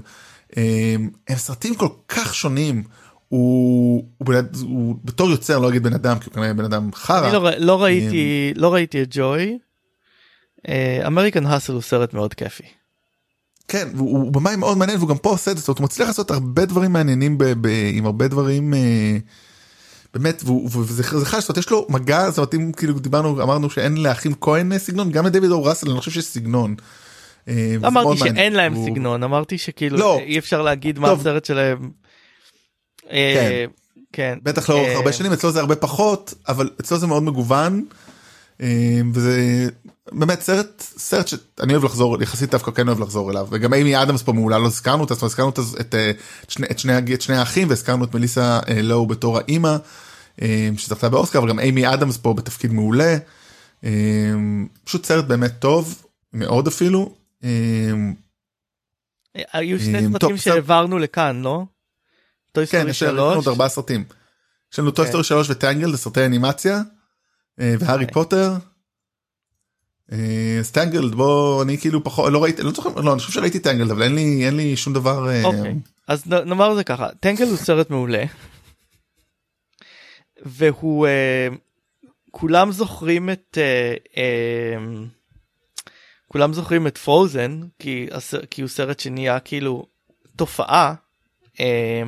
[0.57, 0.97] אה,
[1.29, 2.83] הם סרטים כל כך שונים
[3.29, 6.91] הוא, הוא, בן, הוא בתור יוצר לא אגיד בן אדם כי הוא כנראה בן אדם
[6.95, 9.59] חרא אני לא, לא ראיתי לא ראיתי את ג'וי.
[11.07, 12.63] American Hustle הוא סרט מאוד כיפי.
[13.69, 16.31] כן והוא הוא במאי מאוד מעניין והוא גם פה עושה את זה הוא מצליח לעשות
[16.31, 19.17] הרבה דברים מעניינים ב, ב, עם הרבה דברים אה,
[20.15, 23.71] באמת וזה זה חש, זאת אומרת, יש לו מגע זאת אומרת אם כאילו דיברנו אמרנו
[23.71, 26.75] שאין לאחים כהן אה, סגנון גם לדויד אור ראסל אני לא חושב שיש סגנון.
[27.49, 28.53] אה, אמרתי שאין מעניין.
[28.53, 30.19] להם הוא- סגנון אמרתי שכאילו לא.
[30.19, 31.21] אי אפשר להגיד מה טוב.
[31.21, 31.91] הסרט שלהם.
[33.11, 33.65] אה,
[34.13, 34.39] כן.
[34.43, 37.85] בטח לאורך אה, הרבה שנים אצלו זה הרבה פחות אבל אצלו זה מאוד מגוון.
[38.63, 39.69] אה, וזה
[40.13, 44.23] באמת סרט סרט שאני אוהב לחזור יחסית דווקא כן אוהב לחזור אליו וגם אימי אדמס
[44.23, 46.11] פה מעולה לא הזכרנו אותה הזכרנו את, את, אה,
[46.45, 49.77] את, שני, את, שני, את שני האחים והזכרנו את מליסה אה, לואו בתור האימא
[50.43, 53.17] אה, שזכתה באוסקר אבל גם איימי אדמס פה בתפקיד מעולה.
[53.85, 53.91] אה,
[54.85, 57.15] פשוט סרט באמת טוב מאוד אפילו.
[59.53, 60.37] היו שני סרטים.
[60.37, 61.65] שהעברנו לכאן לא?
[62.71, 63.49] כן יש לנו עוד 3.
[63.49, 64.05] ארבעה סרטים.
[64.73, 65.11] יש לנו Toy כן.
[65.11, 66.81] Story 3 ו Tangled זה סרטי אנימציה
[67.61, 68.15] והארי אוקיי.
[68.15, 68.53] פוטר.
[70.13, 73.91] אה, Tangled בוא אני כאילו פחות לא ראיתי לא זוכר לא אני חושב שראיתי Tangled
[73.91, 75.75] אבל אין לי אין לי שום דבר אה, אוקיי
[76.11, 78.25] אז נאמר זה ככה טנגל הוא סרט מעולה.
[80.43, 81.49] והוא אה,
[82.31, 84.77] כולם זוכרים את אה, אה,
[86.29, 88.09] כולם זוכרים את פרוזן כי
[88.51, 89.87] כי הוא סרט שנהיה כאילו
[90.37, 90.95] תופעה.
[91.61, 92.03] אה,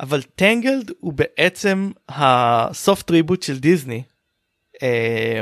[0.00, 4.02] אבל טנגלד הוא בעצם הסופט ריבוט של דיסני.
[4.82, 5.40] אה,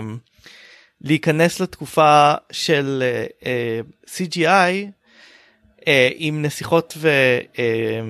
[1.01, 4.91] להיכנס לתקופה של אה, אה, CGI
[5.89, 7.09] אה, עם נסיכות ו...
[7.59, 8.01] אה,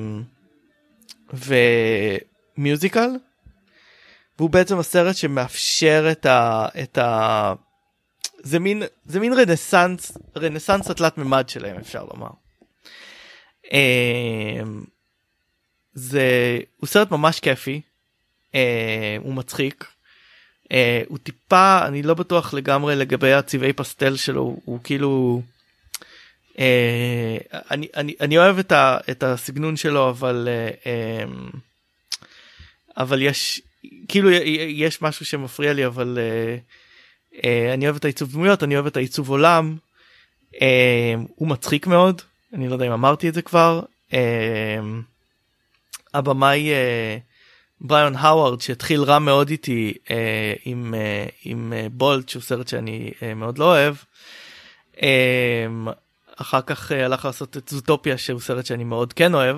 [2.59, 3.11] ומיוזיקל.
[4.39, 6.67] והוא בעצם הסרט שמאפשר את ה...
[6.83, 7.55] את ה...
[8.43, 12.31] זה מין זה מין רנסאנס רנסאנס התלת מימד שלהם אפשר לומר.
[13.73, 14.85] אמ,
[15.95, 17.81] זה הוא סרט ממש כיפי
[18.55, 19.85] אה, הוא מצחיק
[21.09, 25.43] הוא טיפה אני לא בטוח לגמרי לגבי הצבעי פסטל שלו הוא, הוא כאילו
[26.59, 27.39] אה,
[27.71, 30.71] אני אני אני אוהב את, ה, את הסגנון שלו אבל אה,
[31.25, 31.51] אמ,
[32.97, 33.61] אבל יש
[34.09, 34.31] כאילו
[34.69, 38.97] יש משהו שמפריע לי אבל uh, uh, אני אוהב את העיצוב דמויות אני אוהב את
[38.97, 39.77] העיצוב עולם
[40.55, 40.59] uh,
[41.35, 42.23] הוא מצחיק מאוד
[42.53, 44.15] אני לא יודע אם אמרתי את זה כבר uh,
[46.15, 47.26] הבמאי uh,
[47.81, 50.11] בריון האווארד שהתחיל רע מאוד איתי uh,
[50.65, 53.95] עם uh, עם uh, בולט שהוא סרט שאני uh, מאוד לא אוהב.
[54.97, 55.01] Uh,
[56.37, 59.57] אחר כך uh, הלך לעשות את זוטופיה שהוא סרט שאני מאוד כן אוהב.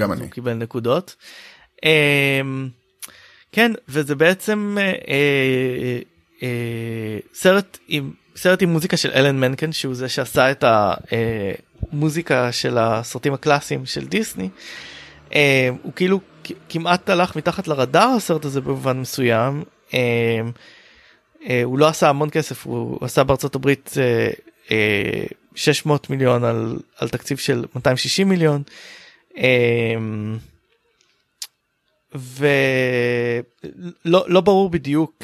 [0.00, 0.20] גם אני.
[0.20, 1.16] הוא קיבל נקודות.
[1.76, 1.86] Uh,
[3.52, 5.98] כן וזה בעצם אה, אה,
[6.42, 10.64] אה, סרט עם סרט עם מוזיקה של אלן מנקן שהוא זה שעשה את
[11.92, 14.48] המוזיקה אה, של הסרטים הקלאסיים של דיסני.
[15.34, 16.20] אה, הוא כאילו
[16.68, 19.64] כמעט הלך מתחת לרדאר הסרט הזה במובן מסוים.
[19.94, 20.40] אה,
[21.48, 24.30] אה, הוא לא עשה המון כסף הוא עשה בארצות הברית אה,
[24.70, 25.24] אה,
[25.54, 28.62] 600 מיליון על, על תקציב של 260 מיליון.
[32.14, 32.64] ולא
[34.04, 35.22] לא ברור בדיוק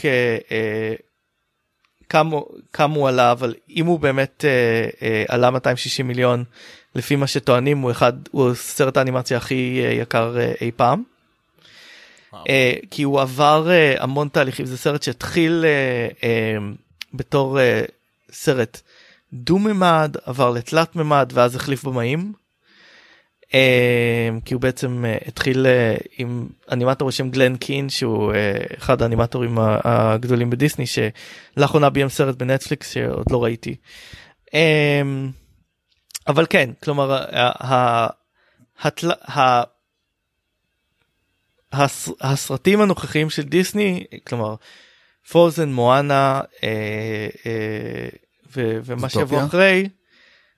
[2.73, 4.45] כמה, הוא עלה אבל אם הוא באמת
[5.29, 6.45] עלה 260 מיליון
[6.95, 11.03] לפי מה שטוענים הוא אחד הוא סרט האנימציה הכי יקר אי פעם.
[12.35, 15.65] אה, כי הוא עבר אה, המון תהליכים זה סרט שהתחיל
[16.23, 16.57] אה,
[17.15, 17.59] בתור
[18.31, 18.81] סרט
[19.33, 22.33] דו ממד עבר לתלת ממד ואז החליף במאים.
[24.45, 25.67] כי הוא בעצם התחיל
[26.19, 28.33] עם אנימטור בשם גלן קין שהוא
[28.79, 33.77] אחד האנימטורים הגדולים בדיסני שלאחרונה ביים סרט בנטפליקס שעוד לא ראיתי.
[36.29, 37.25] אבל כן כלומר
[42.21, 44.55] הסרטים הנוכחיים של דיסני כלומר
[45.31, 46.41] פרוזן מואנה
[48.55, 49.89] ומה שיבוא אחרי.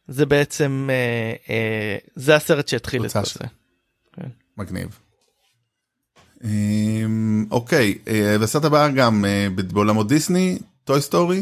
[0.09, 3.19] זה בעצם אה, אה, זה הסרט שהתחיל את זה.
[4.13, 4.29] כן.
[4.57, 4.99] מגניב.
[6.45, 7.99] אמ, אוקיי
[8.41, 11.41] בסרט הבא גם אה, בעולמות דיסני Toy Story.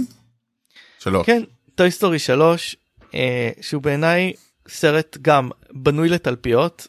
[0.98, 1.26] שלוש.
[1.26, 1.42] כן
[1.74, 2.76] Toy Story שלוש
[3.60, 4.32] שהוא בעיניי
[4.68, 6.86] סרט גם בנוי לתלפיות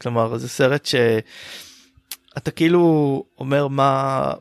[0.00, 0.88] כלומר זה סרט
[2.34, 4.32] שאתה כאילו אומר מה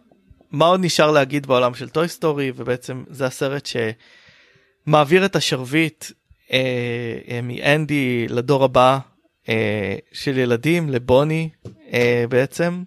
[0.52, 3.70] מה עוד נשאר להגיד בעולם של Toy Story ובעצם זה הסרט
[4.86, 6.06] שמעביר את השרביט
[6.52, 9.00] אה, אה, מאנדי לדור הבא
[9.50, 11.50] אה, של ילדים לבוני
[11.94, 12.84] אה, בעצם.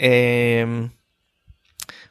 [0.00, 0.64] אה,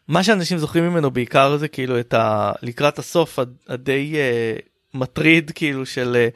[0.07, 2.51] מה שאנשים זוכרים ממנו בעיקר זה כאילו את ה...
[2.61, 4.55] לקראת הסוף הדי אה,
[4.93, 6.27] מטריד כאילו של אה,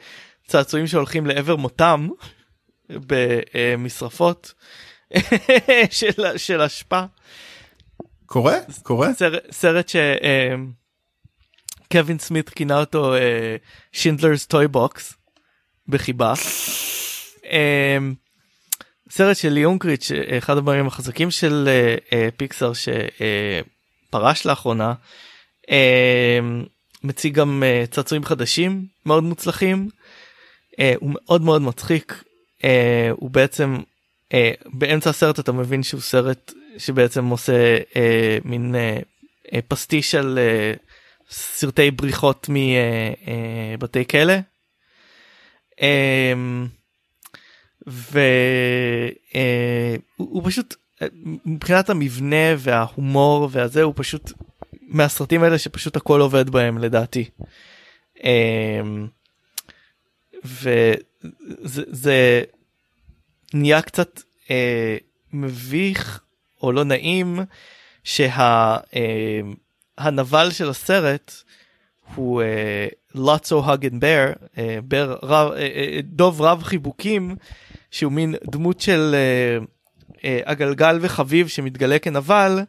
[0.46, 2.08] צעצועים שהולכים לעבר מותם
[3.08, 4.54] במשרפות
[5.90, 7.02] של, של אשפה.
[8.26, 8.56] קורה?
[8.82, 9.14] קורה?
[9.14, 9.96] סרט, סרט ש...
[9.96, 10.54] אה,
[12.18, 13.14] סמית כינה אותו
[13.92, 15.14] Schindler's Toy Box
[15.88, 16.32] בחיבה.
[17.44, 18.14] אמ,
[19.10, 21.68] סרט של לי אנקריץ' אחד הדברים החזקים של
[22.36, 24.94] פיקסאר שפרש לאחרונה
[27.04, 29.88] מציג גם אה, צעצועים חדשים מאוד מוצלחים
[30.80, 32.24] אה, הוא מאוד מאוד מצחיק
[32.64, 33.76] אה, הוא בעצם
[34.66, 37.76] באמצע הסרט אתה מבין שהוא סרט שבעצם עושה
[38.44, 38.74] מין
[39.68, 40.38] פסטיש על
[41.30, 42.48] סרטי בריחות
[43.78, 44.34] מבתי כלא.
[45.80, 46.66] אמ,
[47.86, 48.22] והוא
[50.44, 50.74] פשוט
[51.46, 54.32] מבחינת המבנה וההומור והזה הוא פשוט
[54.88, 57.24] מהסרטים האלה שפשוט הכל עובד בהם לדעתי.
[58.24, 59.06] אמ,
[61.64, 62.42] וזה
[63.54, 64.20] נהיה קצת
[64.50, 64.96] אה,
[65.32, 66.20] מביך
[66.62, 67.40] או לא נעים
[68.04, 68.76] שה...
[68.96, 69.40] אה,
[70.50, 71.32] של הסרט
[72.14, 72.42] הוא
[73.14, 74.32] לוטסו הגן בר,
[74.84, 75.56] בר רב, uh,
[76.02, 77.36] דוב רב חיבוקים
[77.90, 79.14] שהוא מין דמות של
[80.14, 80.16] uh,
[80.46, 82.60] הגלגל וחביב שמתגלה כנבל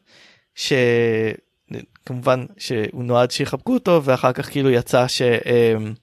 [0.55, 5.93] שכמובן שהוא נועד שיחבקו אותו ואחר כך כאילו יצא שג'ון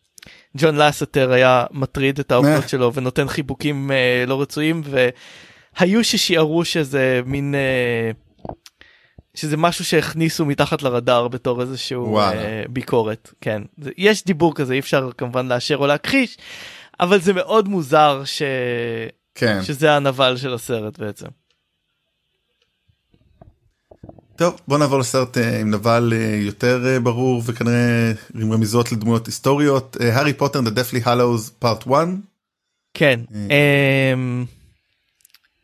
[0.59, 7.21] uh, לסטר היה מטריד את העובדות שלו ונותן חיבוקים uh, לא רצויים והיו ששיערו שזה
[7.27, 7.55] מין.
[7.55, 8.27] Uh,
[9.37, 14.79] שזה משהו שהכניסו מתחת לרדאר בתור איזשהו אה, ביקורת כן זה, יש דיבור כזה אי
[14.79, 16.37] אפשר כמובן לאשר או להכחיש
[17.01, 18.43] אבל זה מאוד מוזר ש...
[19.35, 19.63] כן.
[19.63, 21.27] שזה הנבל של הסרט בעצם.
[24.37, 29.27] טוב בוא נעבור לסרט אה, עם נבל אה, יותר אה, ברור וכנראה עם רמיזות לדמויות
[29.27, 32.09] היסטוריות הארי פוטר The Deathly Hallows פארט 1.
[32.95, 33.21] כן.
[33.33, 34.45] אמ,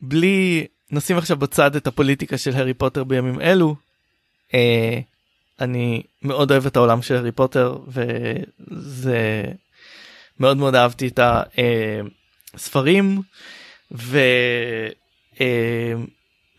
[0.00, 3.74] בלי נשים עכשיו בצד את הפוליטיקה של הארי פוטר בימים אלו.
[5.60, 9.42] אני מאוד אוהב את העולם של הארי פוטר וזה
[10.40, 11.20] מאוד מאוד אהבתי את
[12.54, 13.22] הספרים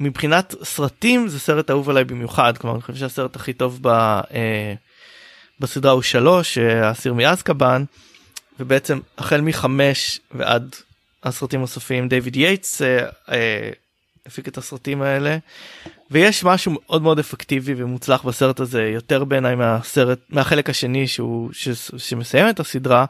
[0.03, 4.73] ומבחינת סרטים זה סרט אהוב עליי במיוחד כלומר אני חושב שהסרט הכי טוב ב, אה,
[5.59, 7.83] בסדרה הוא שלוש האסיר מאזקבאן
[8.59, 10.75] ובעצם החל מחמש ועד
[11.23, 13.69] הסרטים הסופיים דיוויד יייטס אה, אה,
[14.25, 15.37] הפיק את הסרטים האלה
[16.11, 21.69] ויש משהו מאוד מאוד אפקטיבי ומוצלח בסרט הזה יותר בעיניי מהסרט מהחלק השני שהוא ש,
[21.97, 23.05] שמסיים את הסדרה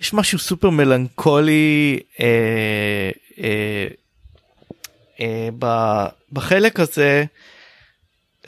[0.00, 3.86] יש משהו סופר מלנכולי אה, אה,
[5.22, 5.66] אה, ב,
[6.32, 7.24] בחלק הזה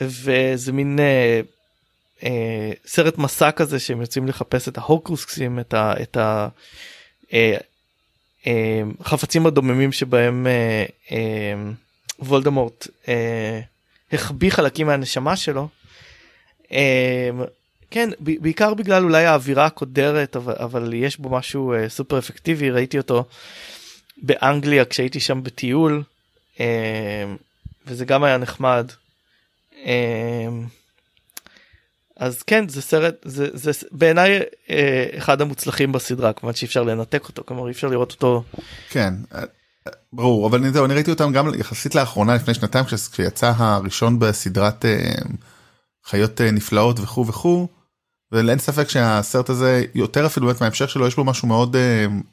[0.01, 1.41] וזה מין אה,
[2.23, 5.93] אה, סרט מסע כזה שהם יוצאים לחפש את ההוקרוסקסים את ה...
[6.01, 6.47] את ה
[7.33, 7.57] אה,
[8.47, 11.71] אה, חפצים הדוממים שבהם אה, אה,
[12.19, 13.59] וולדמורט אה,
[14.11, 15.67] החביא חלקים מהנשמה שלו.
[16.71, 17.29] אה,
[17.91, 22.97] כן בעיקר בגלל אולי האווירה הקודרת אבל, אבל יש בו משהו אה, סופר אפקטיבי ראיתי
[22.97, 23.23] אותו
[24.17, 26.03] באנגליה כשהייתי שם בטיול
[27.87, 28.91] וזה גם היה נחמד.
[29.85, 30.47] אה,
[32.17, 37.27] אז כן זה סרט זה זה בעיניי אה, אחד המוצלחים בסדרה כמובן שאי אפשר לנתק
[37.27, 38.43] אותו כלומר אי אפשר לראות אותו.
[38.89, 39.41] כן אה,
[40.13, 45.11] ברור אבל אני, אני ראיתי אותם גם יחסית לאחרונה לפני שנתיים כשיצא הראשון בסדרת אה,
[46.05, 47.67] חיות נפלאות וכו' וכו'.
[48.31, 51.75] ואין ספק שהסרט הזה יותר אפילו באמת מההמשך שלו יש בו משהו מאוד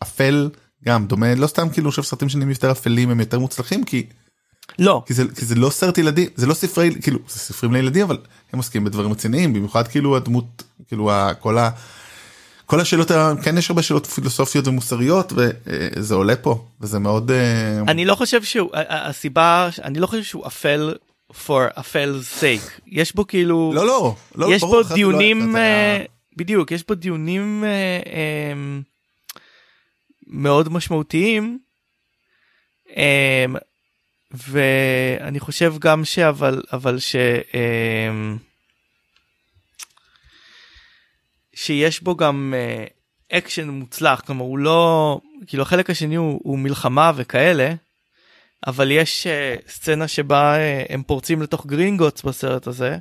[0.03, 0.51] אפל
[0.85, 4.07] גם דומה לא סתם כאילו עכשיו סרטים שנהיים יותר אפלים הם יותר מוצלחים כי
[4.79, 5.03] לא.
[5.07, 8.19] כי זה, כי זה לא סרט ילדים זה לא ספרי כאילו זה ספרים לילדים אבל
[8.53, 11.11] הם עוסקים בדברים רציניים במיוחד כאילו הדמות כאילו
[11.41, 11.71] כל ה...
[12.67, 13.11] כל השאלות
[13.43, 17.31] כן יש הרבה שאלות פילוסופיות ומוסריות וזה עולה פה וזה מאוד
[17.89, 20.95] אני לא חושב שהוא הסיבה אני לא חושב שהוא אפל
[21.33, 22.81] for אפל sake.
[22.87, 25.61] יש בו כאילו לא לא, לא יש פה דיונים לא,
[26.37, 27.65] בדיוק יש פה דיונים
[30.33, 31.59] מאוד משמעותיים.
[34.31, 37.17] ואני חושב גם שאבל אבל ש...
[41.55, 42.55] שיש בו גם
[43.33, 47.75] אקשן מוצלח כלומר הוא לא כאילו החלק השני הוא, הוא מלחמה וכאלה
[48.67, 52.99] אבל יש אה, סצנה שבה אה, הם פורצים לתוך גרינגוטס בסרט הזה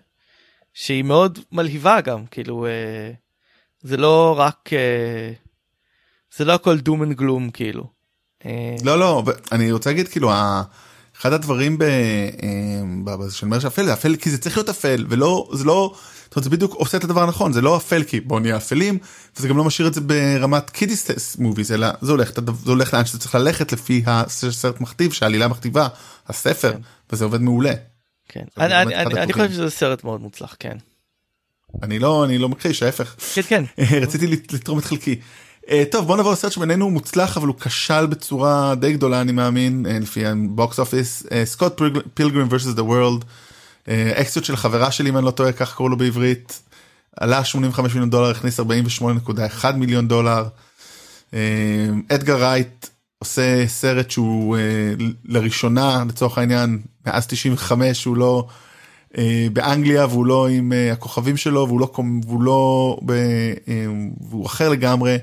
[0.73, 3.15] שהיא מאוד מלהיבה גם כאילו uh,
[3.81, 5.50] זה לא רק uh,
[6.35, 7.87] זה לא הכל doom and gloom כאילו.
[8.83, 10.31] לא לא אני רוצה להגיד כאילו
[11.17, 11.83] אחד הדברים ב...
[13.29, 15.95] שאני אומר שאפל זה אפל כי זה צריך להיות אפל ולא זה לא
[16.25, 18.97] זאת אומרת, זה בדיוק עושה את הדבר הנכון זה לא אפל כי בוא נהיה אפלים
[19.37, 22.31] וזה גם לא משאיר את זה ברמת kiddies' movies אלא זה הולך
[22.63, 25.87] זה הולך לאן שזה צריך ללכת לפי הסרט מכתיב שהעלילה מכתיבה
[26.27, 26.79] הספר כן.
[27.11, 27.73] וזה עובד מעולה.
[28.29, 30.77] כן אני, אני, אני, אני חושב שזה סרט מאוד מוצלח כן.
[31.83, 33.63] אני לא אני לא מכחיש ההפך כן כן
[34.03, 35.19] רציתי לתרום את חלקי.
[35.65, 39.31] Uh, טוב בוא נעבור לסרט שבינינו הוא מוצלח אבל הוא כשל בצורה די גדולה אני
[39.31, 41.81] מאמין uh, לפי הבוקס אופיס סקוט
[42.13, 43.25] פילגרים versus the world
[44.15, 46.61] אקסיות של חברה שלי אם אני לא טועה כך קראו לו בעברית
[47.17, 50.47] עלה 85 מיליון דולר הכניס 48.1 מיליון דולר.
[52.09, 52.87] אדגר רייט
[53.19, 54.57] עושה סרט שהוא
[55.25, 58.47] לראשונה לצורך העניין מאז 95 הוא לא
[59.53, 61.91] באנגליה והוא לא עם הכוכבים שלו והוא לא
[62.25, 62.97] והוא לא
[64.29, 65.17] והוא אחר לגמרי.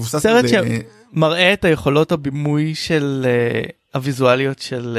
[0.00, 4.98] סרט שמראה את היכולות הבימוי של uh, הוויזואליות של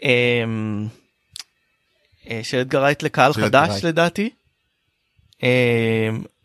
[0.00, 0.06] uh,
[2.42, 3.84] של אדגר רייט לקהל חדש.
[3.84, 4.30] לדעתי.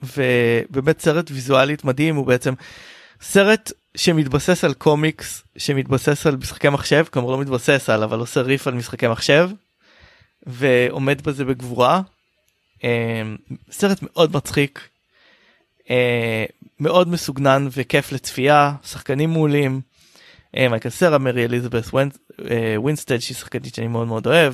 [0.03, 2.53] ובאמת סרט ויזואלית מדהים הוא בעצם
[3.21, 8.67] סרט שמתבסס על קומיקס שמתבסס על משחקי מחשב כלומר לא מתבסס על אבל עושה ריף
[8.67, 9.49] על משחקי מחשב
[10.45, 12.01] ועומד בזה בגבורה.
[13.71, 14.89] סרט מאוד מצחיק
[15.89, 16.45] אה,
[16.79, 19.81] מאוד מסוגנן וכיף לצפייה שחקנים מעולים.
[20.57, 24.53] אה, מייקל סרה מרי אליזבת אה, ווינסטד שהיא שחקנית שאני מאוד מאוד אוהב.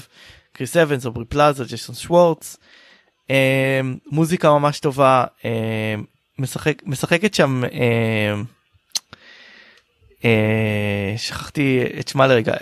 [0.53, 2.57] קריס אבנס אוברי פלאזה ג'ייסון שוורץ.
[3.29, 3.81] אה,
[4.11, 5.23] מוזיקה ממש טובה
[6.39, 7.63] משחק משחקת שם
[11.17, 12.53] שכחתי את שמה לרגע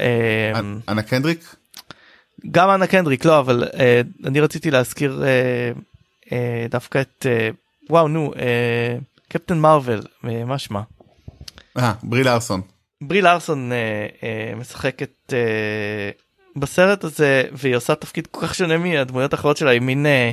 [0.90, 1.56] אנה קנדריק
[2.52, 3.64] גם אנה קנדריק לא אבל
[4.26, 5.24] אני רציתי להזכיר
[6.70, 7.26] דווקא את
[7.90, 8.34] וואו נו
[9.30, 10.82] קפטן מרוויל אה, מה שמה?
[11.78, 12.62] אה ברי לארסון.
[13.02, 16.10] ברי לארסון אה, אה, משחקת אה,
[16.56, 20.32] בסרט הזה והיא עושה תפקיד כל כך שונה מהדמויות האחרות שלה היא מין אה,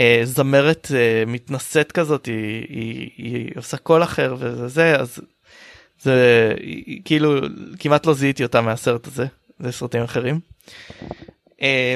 [0.00, 5.20] אה, זמרת אה, מתנשאת כזאת היא, היא, היא עושה קול אחר וזה זה אז
[6.00, 7.40] זה היא, כאילו
[7.78, 9.26] כמעט לא זיהיתי אותה מהסרט הזה
[9.60, 10.40] זה סרטים אחרים.
[11.62, 11.94] אה,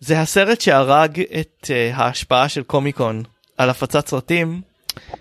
[0.00, 3.22] זה הסרט שהרג את אה, ההשפעה של קומיקון
[3.58, 4.60] על הפצת סרטים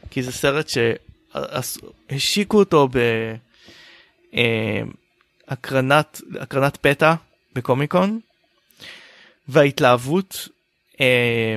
[0.09, 2.87] כי זה סרט שהשיקו אותו
[5.47, 7.13] בהקרנת הקרנת פתע
[7.55, 8.19] בקומיקון
[9.47, 10.47] וההתלהבות
[11.01, 11.55] אה,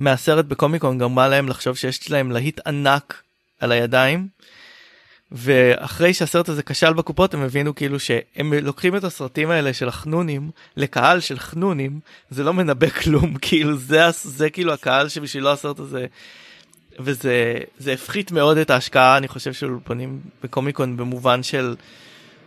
[0.00, 3.22] מהסרט בקומיקון גרמה להם לחשוב שיש להם להיט ענק
[3.60, 4.28] על הידיים
[5.32, 10.50] ואחרי שהסרט הזה כשל בקופות הם הבינו כאילו שהם לוקחים את הסרטים האלה של החנונים
[10.76, 12.00] לקהל של חנונים
[12.30, 16.06] זה לא מנבא כלום כאילו זה זה כאילו הקהל שבשבילו הסרט הזה
[16.98, 21.76] וזה זה הפחית מאוד את ההשקעה אני חושב של אולפנים בקומיקון במובן של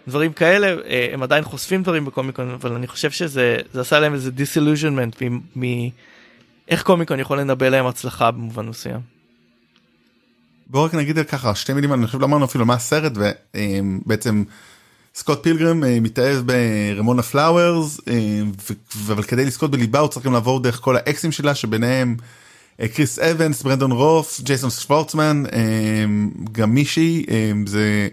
[0.07, 0.75] דברים כאלה
[1.13, 5.21] הם עדיין חושפים דברים בקומיקון אבל אני חושב שזה זה עשה להם איזה דיסילוז'נמנט
[5.55, 8.99] מאיך קומיקון יכול לנבא להם הצלחה במובן מסוים.
[10.67, 14.43] בוא רק נגיד ככה שתי מילים אני חושב לא אמרנו אפילו מה הסרט ובעצם
[15.15, 17.99] סקוט פילגרם מתאהב ברמונה פלאוורס
[19.07, 22.15] אבל כדי לזכות בליבה הוא צריך גם לעבור דרך כל האקסים שלה שביניהם
[22.93, 25.43] קריס אבנס ברנדון רוף ג'ייסון שוורצמן
[26.51, 27.25] גם מישהי
[27.65, 28.07] זה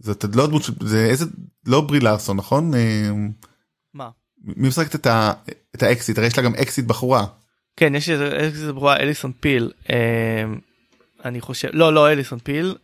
[0.00, 1.24] זאת לא דמות זה איזה
[1.66, 2.72] לא ברי לארסון נכון?
[3.94, 4.08] מה?
[4.44, 5.32] מי משחקת את, ה,
[5.74, 6.18] את האקסית?
[6.18, 7.26] הרי יש לה גם אקסית בחורה.
[7.76, 9.72] כן יש איזה בחורה אליסון פיל.
[11.24, 12.74] אני חושב לא לא אליסון פיל.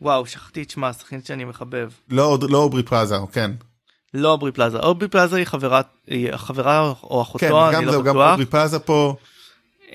[0.00, 1.90] וואו שכחתי את שמה שחקנית שאני מחבב.
[2.10, 3.50] לא לא אוברי פלאזה כן.
[4.14, 7.92] לא אוברי פלאזה אוברי פלאזה היא חברה היא החברה או אחותו כן, אני גם לא
[7.92, 8.06] בטוח.
[8.06, 9.16] גם אוברי פלאזה פה.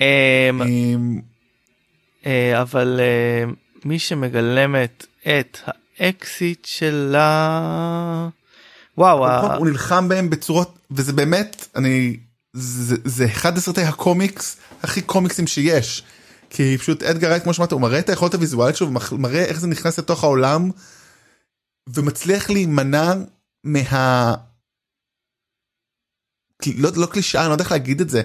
[0.01, 1.21] אמ, עם-
[2.25, 3.51] אה, אבל אה,
[3.85, 5.05] מי שמגלמת
[5.39, 5.57] את
[5.99, 8.29] האקסית שלה
[8.97, 12.17] וואו ה- הוא נלחם בהם בצורות וזה באמת אני
[12.53, 16.03] זה, זה אחד הסרטי הקומיקס הכי קומיקסים שיש.
[16.49, 19.67] כי פשוט אדגר רייט כמו שאמרת הוא מראה את היכולת הוויזואלית שלו ומראה איך זה
[19.67, 20.69] נכנס לתוך העולם
[21.93, 23.13] ומצליח להימנע
[23.64, 24.36] מה...
[26.77, 28.22] לא, לא קלישאה אני לא יודע איך להגיד את זה.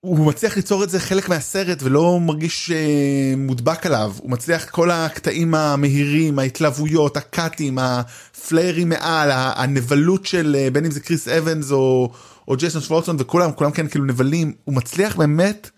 [0.00, 4.12] הוא מצליח ליצור את זה חלק מהסרט ולא מרגיש אה, מודבק עליו.
[4.18, 11.00] הוא מצליח כל הקטעים המהירים ההתלהבויות הקאטים הפליירים מעל הנבלות של אה, בין אם זה
[11.00, 12.12] קריס אבנס או,
[12.48, 14.52] או ג'ייסון שוורצמן וכולם כולם כן כאילו נבלים.
[14.64, 15.70] הוא מצליח באמת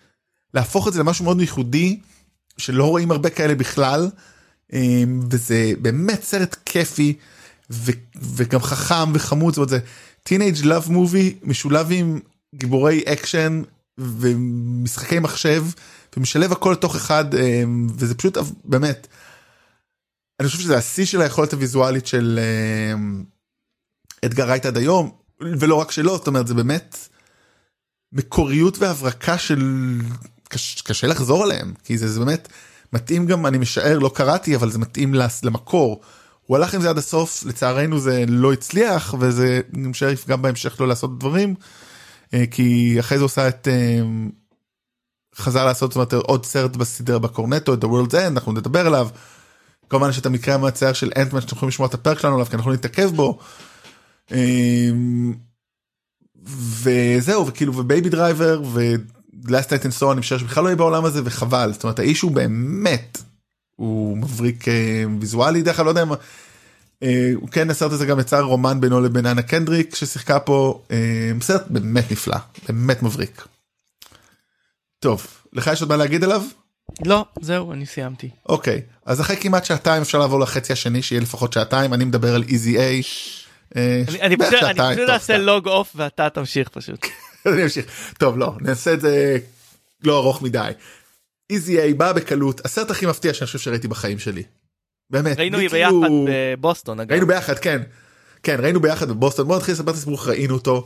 [0.53, 1.99] להפוך את זה למשהו מאוד ייחודי
[2.57, 4.09] שלא רואים הרבה כאלה בכלל.
[4.73, 7.13] אה, וזה באמת סרט כיפי
[7.71, 9.79] ו, וגם חכם וחמוד זאת אומרת זה
[10.23, 12.19] teenage love movie משולב עם
[12.55, 13.61] גיבורי אקשן
[13.97, 15.65] ומשחקי מחשב
[16.17, 17.63] ומשלב הכל לתוך אחד אה,
[17.97, 19.07] וזה פשוט באמת.
[20.39, 22.99] אני חושב שזה השיא של היכולת הוויזואלית של אה,
[24.25, 25.11] אדגר רייט עד היום
[25.41, 26.97] ולא רק שלו זאת אומרת זה באמת
[28.11, 29.93] מקוריות והברקה של
[30.49, 32.47] קש, קשה לחזור עליהם כי זה, זה באמת
[32.93, 36.01] מתאים גם אני משער לא קראתי אבל זה מתאים למקור.
[36.47, 40.87] הוא הלך עם זה עד הסוף לצערנו זה לא הצליח וזה משער יפגע בהמשך לא
[40.87, 41.55] לעשות דברים.
[42.33, 44.01] אה, כי אחרי זה עושה את אה,
[45.35, 49.09] חזר לעשות זאת אומרת, עוד סרט בסדר בקורנטו את The World's End אנחנו נדבר עליו.
[49.89, 52.55] כמובן יש את המקרה המצער של אנט-מן שאתם יכולים לשמוע את הפרק שלנו עליו כי
[52.55, 53.39] אנחנו נתעכב בו.
[54.31, 54.89] אה,
[56.83, 58.61] וזהו וכאילו ובייבי דרייבר
[59.43, 62.31] ולאסט נייט סו אני חושב שבכלל לא יהיה בעולם הזה וחבל זאת אומרת האיש הוא
[62.31, 63.17] באמת
[63.77, 64.73] הוא מבריק אה,
[65.19, 66.15] ויזואלי דרך אגב לא יודע מה.
[67.03, 70.97] אה, הוא כן הסרט הזה גם יצר רומן בינו לבין אנה קנדריק ששיחקה פה אה,
[71.41, 72.37] סרט באמת נפלא
[72.69, 73.45] באמת מבריק.
[74.99, 76.43] טוב לך יש עוד מה להגיד עליו?
[77.05, 81.53] לא זהו אני סיימתי אוקיי אז אחרי כמעט שעתיים אפשר לעבור לחצי השני שיהיה לפחות
[81.53, 83.01] שעתיים אני מדבר על איזי איי.
[84.21, 85.37] אני- פשוט אעשה.
[85.37, 87.05] לוג אוף ואתה תמשיך פשוט.
[87.45, 87.85] אני אמשיך.
[88.17, 89.37] טוב לא נעשה את זה
[90.03, 90.71] לא ארוך מדי.
[91.49, 94.43] איזי איי בא בקלות הסרט הכי מפתיע שאני חושב שראיתי בחיים שלי.
[95.09, 95.37] באמת.
[95.39, 97.11] ראינו ביחד כאילו- בבוסטון אגב.
[97.11, 97.81] ראינו ביחד כן
[98.43, 100.85] כן ראינו ביחד בבוסטון בוא נתחיל לספר את הסיפור ראינו אותו.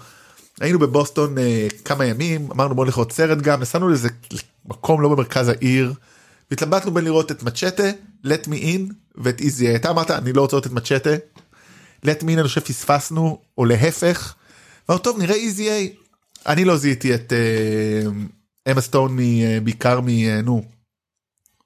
[0.59, 4.09] היינו בבוסטון אה, כמה ימים אמרנו בוא נלך סרט גם נסענו לאיזה
[4.65, 5.93] מקום לא במרכז העיר.
[6.51, 7.91] והתלבטנו בין לראות את מצ'טה
[8.25, 11.15] let me in ואת איזי אתה אמרת אני לא רוצה לראות את מצ'טה.
[12.05, 14.33] let me in אני חושב פספסנו או להפך.
[14.89, 15.93] אמרנו טוב נראה איזי איי.
[16.47, 18.09] אני לא זיהיתי את אה,
[18.71, 20.63] אמה סטון מ- אה, בעיקר מנו.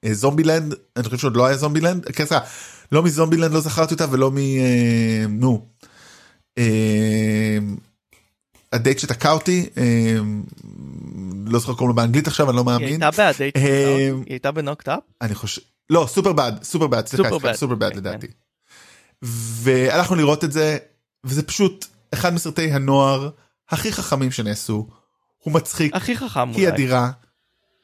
[0.04, 2.44] אה, זומבילנד אני חושב שעוד לא היה זומבילנד כן, סליחה,
[2.92, 4.36] לא מזומבילנד לא זכרתי אותה ולא מ...
[4.38, 5.66] אה, נו.
[6.58, 7.58] אה,
[8.72, 10.16] הדייט שתקע אותי אה,
[11.46, 14.52] לא זוכר קוראים לו באנגלית עכשיו אני לא היא מאמין הייתה בהדייט, אה, היא הייתה
[14.52, 14.98] בנוקט-אפ?
[15.22, 18.26] אני חושב לא סופרבד סופר סליחה סופר סופרבד כן, לדעתי.
[19.22, 20.78] והלכנו לראות את זה
[21.24, 23.30] וזה פשוט אחד מסרטי הנוער
[23.70, 24.86] הכי חכמים שנעשו.
[25.46, 26.68] הוא מצחיק הכי חכם היא אולי.
[26.68, 27.10] אדירה.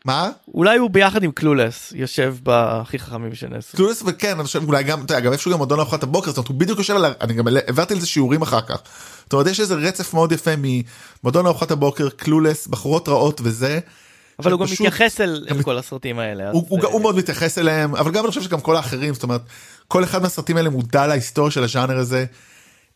[0.05, 0.31] מה?
[0.55, 3.77] אולי הוא ביחד עם קלולס יושב בהכי חכמים שנעשו.
[3.77, 6.37] קלולס וכן אני חושב אולי גם אתה יודע, גם איפשהו גם מועדון ארוחת הבוקר זאת
[6.39, 8.77] אומרת הוא בדיוק יושב על ה- אני גם העברתי על זה שיעורים אחר כך.
[9.25, 13.79] זאת אומרת יש איזה רצף מאוד יפה ממועדון ארוחת הבוקר קלולס בחורות רעות וזה.
[14.39, 16.45] אבל הוא גם שפשוט- מתייחס אל גם כל הסרטים האלה.
[16.45, 19.15] אז, הוא, הוא, אה, הוא מאוד מתייחס אליהם אבל גם אני חושב שגם כל האחרים
[19.15, 19.41] זאת אומרת
[19.89, 22.25] כל אחד מהסרטים האלה מודע להיסטוריה של הז'אנר הזה.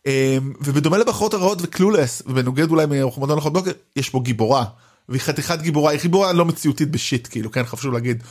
[0.07, 4.65] אמ, ובדומה לבחורות הרעות וקלולס ובנוגד אולי ממועדון ארוחת בוקר יש פה גיבורה.
[5.09, 8.23] והיא חתיכת גיבורה היא גיבורה לא מציאותית בשיט כאילו כן חשוב להגיד.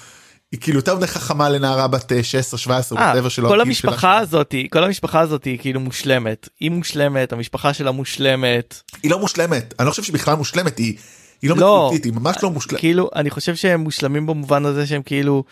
[0.52, 3.60] היא כאילו יותר מדי חכמה לנערה בת אה, 16 17 אה, whatever שלא כל.
[3.60, 9.18] המשפחה הזאתי כל המשפחה הזאתי היא כאילו מושלמת היא מושלמת המשפחה שלה מושלמת היא לא
[9.18, 10.96] מושלמת אני לא חושב שהיא בכלל מושלמת היא
[11.42, 11.76] היא לא לא.
[11.76, 12.80] מציאותית היא ממש לא מושלמת.
[12.80, 15.44] כאילו אני חושב שהם מושלמים במובן הזה שהם כאילו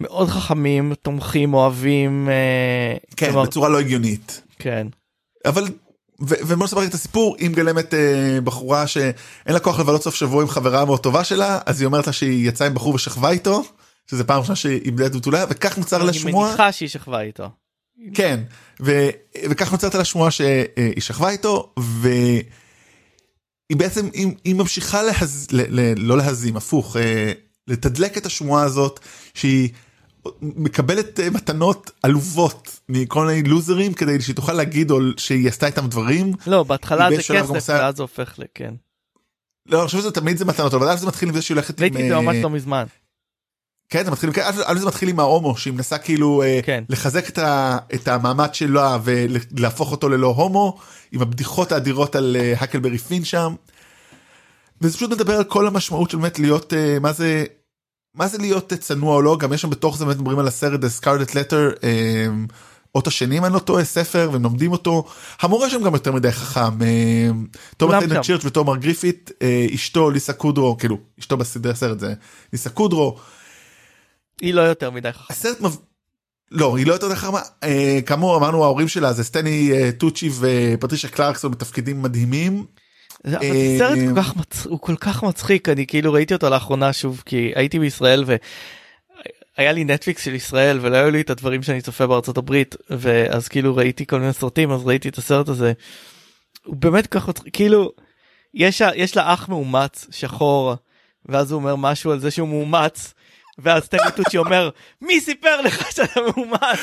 [0.00, 4.42] מאוד חכמים תומכים אוהבים אה, כן כלומר, בצורה לא הגיונית.
[4.58, 4.86] כן
[5.44, 5.68] אבל
[6.20, 9.14] ובוא נספר את הסיפור אם גלמת אה, בחורה שאין
[9.54, 12.48] לה כוח לבלות סוף שבוע עם חברה מאוד טובה שלה אז היא אומרת לה שהיא
[12.48, 13.64] יצאה עם בחור ושכבה איתו
[14.10, 17.20] שזה פעם ראשונה שהיא איבדה את בתולה וכך נוצר לה אני שמועה מניחה שהיא שכבה
[17.20, 17.50] איתו.
[18.14, 18.40] כן
[18.80, 19.08] ו-
[19.50, 22.42] וכך נוצרת לה שמועה שהיא שכבה איתו והיא
[23.70, 25.46] בעצם היא, היא ממשיכה להז...
[25.50, 27.32] ל- ל- לא להזים הפוך אה,
[27.68, 29.00] לתדלק את השמועה הזאת
[29.34, 29.68] שהיא
[30.42, 35.86] מקבלת אה, מתנות עלובות מכל מיני לוזרים כדי שהיא תוכל להגיד או שהיא עשתה איתם
[35.86, 38.74] דברים לא בהתחלה זה כסף עושה- ואז זה הופך לכן.
[39.66, 41.78] לא, אני חושב שזה תמיד זה מתנות, אבל אז זה מתחיל עם זה שהיא הולכת
[41.78, 41.82] עם...
[41.82, 42.84] ראיתי את זה אה, ממש לא מזמן.
[43.88, 46.84] כן, זה מתחיל, כן, אז אז זה מתחיל עם ההומו, שהיא מנסה כאילו אה, כן.
[46.88, 50.78] לחזק את, ה, את המעמד שלה ולהפוך אותו ללא הומו,
[51.12, 53.54] עם הבדיחות האדירות על אה, הקלברי פין שם.
[54.80, 57.44] וזה פשוט מדבר על כל המשמעות של באמת להיות, אה, מה זה,
[58.14, 60.80] מה זה להיות צנוע או לא, גם יש שם בתוך זה באמת מדברים על הסרט
[60.80, 62.26] The Scarlet Letter, אה,
[62.94, 65.04] אות השני אם אני לא טועה, ספר, והם לומדים אותו.
[65.40, 66.82] המורה שם גם יותר מדי חכם.
[66.82, 67.30] אה,
[67.76, 68.22] תומר טיינר.
[68.22, 72.14] צ'ירץ' ותומר גריפית, אה, אשתו ליסה קודרו, כאילו, אשתו בסדרי הסרט זה
[72.52, 73.18] ליסה קודרו.
[74.40, 75.26] היא לא יותר מדי חכמה.
[75.30, 75.76] הסרט מב...
[76.50, 81.08] לא היא לא יותר חכמה אה, כאמור אמרנו ההורים שלה זה סטני אה, טוצ'י ופטרישה
[81.08, 82.64] קלרקסון בתפקידים מדהימים
[83.78, 84.66] סרט כל כך מצ...
[84.66, 88.24] הוא כל כך מצחיק אני כאילו ראיתי אותו לאחרונה שוב כי הייתי בישראל
[89.58, 93.48] והיה לי נטפליקס של ישראל ולא היו לי את הדברים שאני צופה בארצות הברית ואז
[93.48, 95.72] כאילו ראיתי כל מיני סרטים אז ראיתי את הסרט הזה.
[96.64, 97.92] הוא באמת כל כך מצחיק כאילו
[98.54, 100.74] יש, יש לה אח מאומץ שחור
[101.26, 103.14] ואז הוא אומר משהו על זה שהוא מאומץ.
[103.58, 104.70] ואז סטנלי טוצ'י אומר
[105.02, 106.78] מי סיפר לך שאתה מאומץ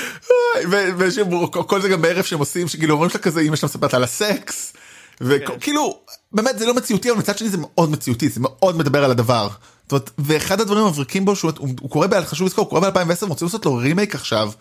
[1.54, 4.74] וכל זה גם בערב שהם עושים שכאילו אומרים שלה כזה אמא שלה מספרת על הסקס
[5.22, 6.00] וכאילו
[6.32, 9.48] באמת זה לא מציאותי אבל מצד שני זה מאוד מציאותי זה מאוד מדבר על הדבר.
[9.84, 12.90] זאת אומרת, ואחד הדברים המבריקים בו שהוא הוא, הוא קורא ב- חשוב לזכור הוא קורא
[12.90, 14.52] ב2010 רוצים לעשות לו רימייק עכשיו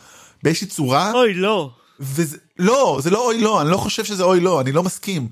[0.43, 1.71] באיזושהי צורה אוי לא
[2.01, 5.29] וזה לא זה לא אוי לא אני לא חושב שזה אוי לא אני לא מסכים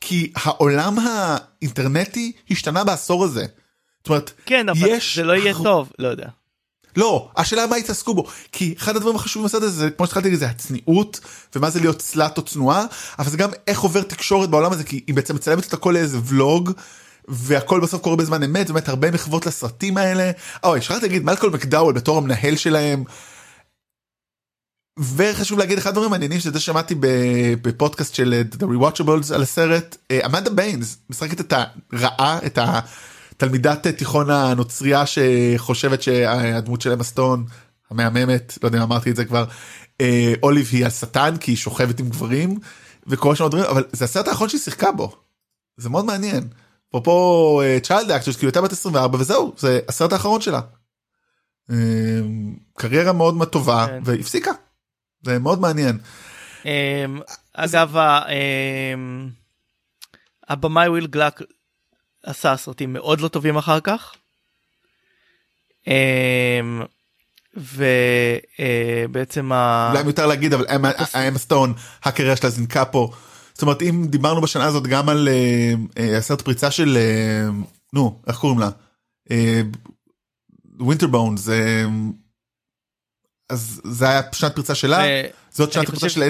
[0.00, 3.46] כי העולם האינטרנטי השתנה בעשור הזה.
[3.98, 6.28] זאת אומרת כן אבל יש זה לא יהיה הר- טוב לא יודע.
[6.98, 10.40] לא השאלה מה יתעסקו בו כי אחד הדברים החשובים בסרט הזה זה כמו שהתחלתי להגיד
[10.40, 11.20] זה הצניעות
[11.56, 12.84] ומה זה להיות סלאט או צנועה
[13.18, 16.18] אבל זה גם איך עובר תקשורת בעולם הזה כי היא בעצם מצלמת את הכל לאיזה
[16.24, 16.70] ולוג.
[17.28, 20.30] והכל בסוף קורה בזמן אמת באמת הרבה מחוות לסרטים האלה
[20.64, 23.04] אוי שכחתי להגיד מלקול מקדאוול בתור המנהל שלהם.
[24.98, 26.94] וחשוב להגיד אחד הדברים מעניינים שזה שמעתי
[27.62, 31.52] בפודקאסט של אה, The Rewatchables על הסרט אה, אמנדה ביינס משחקת את
[31.92, 32.58] הרעה את
[33.42, 37.44] התלמידת תיכון הנוצרייה שחושבת שהדמות של אמה סטון
[37.90, 39.44] המהממת לא יודע אם אמרתי את זה כבר
[40.00, 42.58] אה, אוליב היא השטן כי היא שוכבת עם גברים
[43.06, 45.16] וקורה שם דברים אבל זה הסרט האחרון שהיא שיחקה בו.
[45.76, 46.48] זה מאוד מעניין.
[46.90, 50.60] אפרופו child actors כאילו הייתה בת 24 וזהו זה הסרט האחרון שלה.
[51.70, 51.76] אה,
[52.76, 54.00] קריירה מאוד מאוד טובה כן.
[54.04, 54.50] והפסיקה.
[55.22, 55.98] זה מאוד מעניין.
[56.64, 57.20] אמ,
[57.54, 59.28] אגב ה- אמ,
[60.48, 61.40] הבמאי וויל גלק
[62.28, 64.14] עשה סרטים מאוד לא טובים אחר כך.
[65.86, 66.82] אמ,
[69.08, 69.88] ובעצם ה...
[69.92, 70.92] אולי מיותר להגיד אבל אמה-
[71.38, 71.72] סטון
[72.02, 73.10] הקריירה שלה זינקה פה.
[73.52, 77.48] זאת אומרת אם דיברנו בשנה הזאת גם על אה, אה, הסרט פריצה של אה,
[77.92, 78.70] נו איך קוראים לה.
[80.80, 81.48] ווינטר בונס
[83.48, 85.04] אז זה היה שנת פריצה שלה
[85.50, 86.28] זאת שנת פריצה של אה,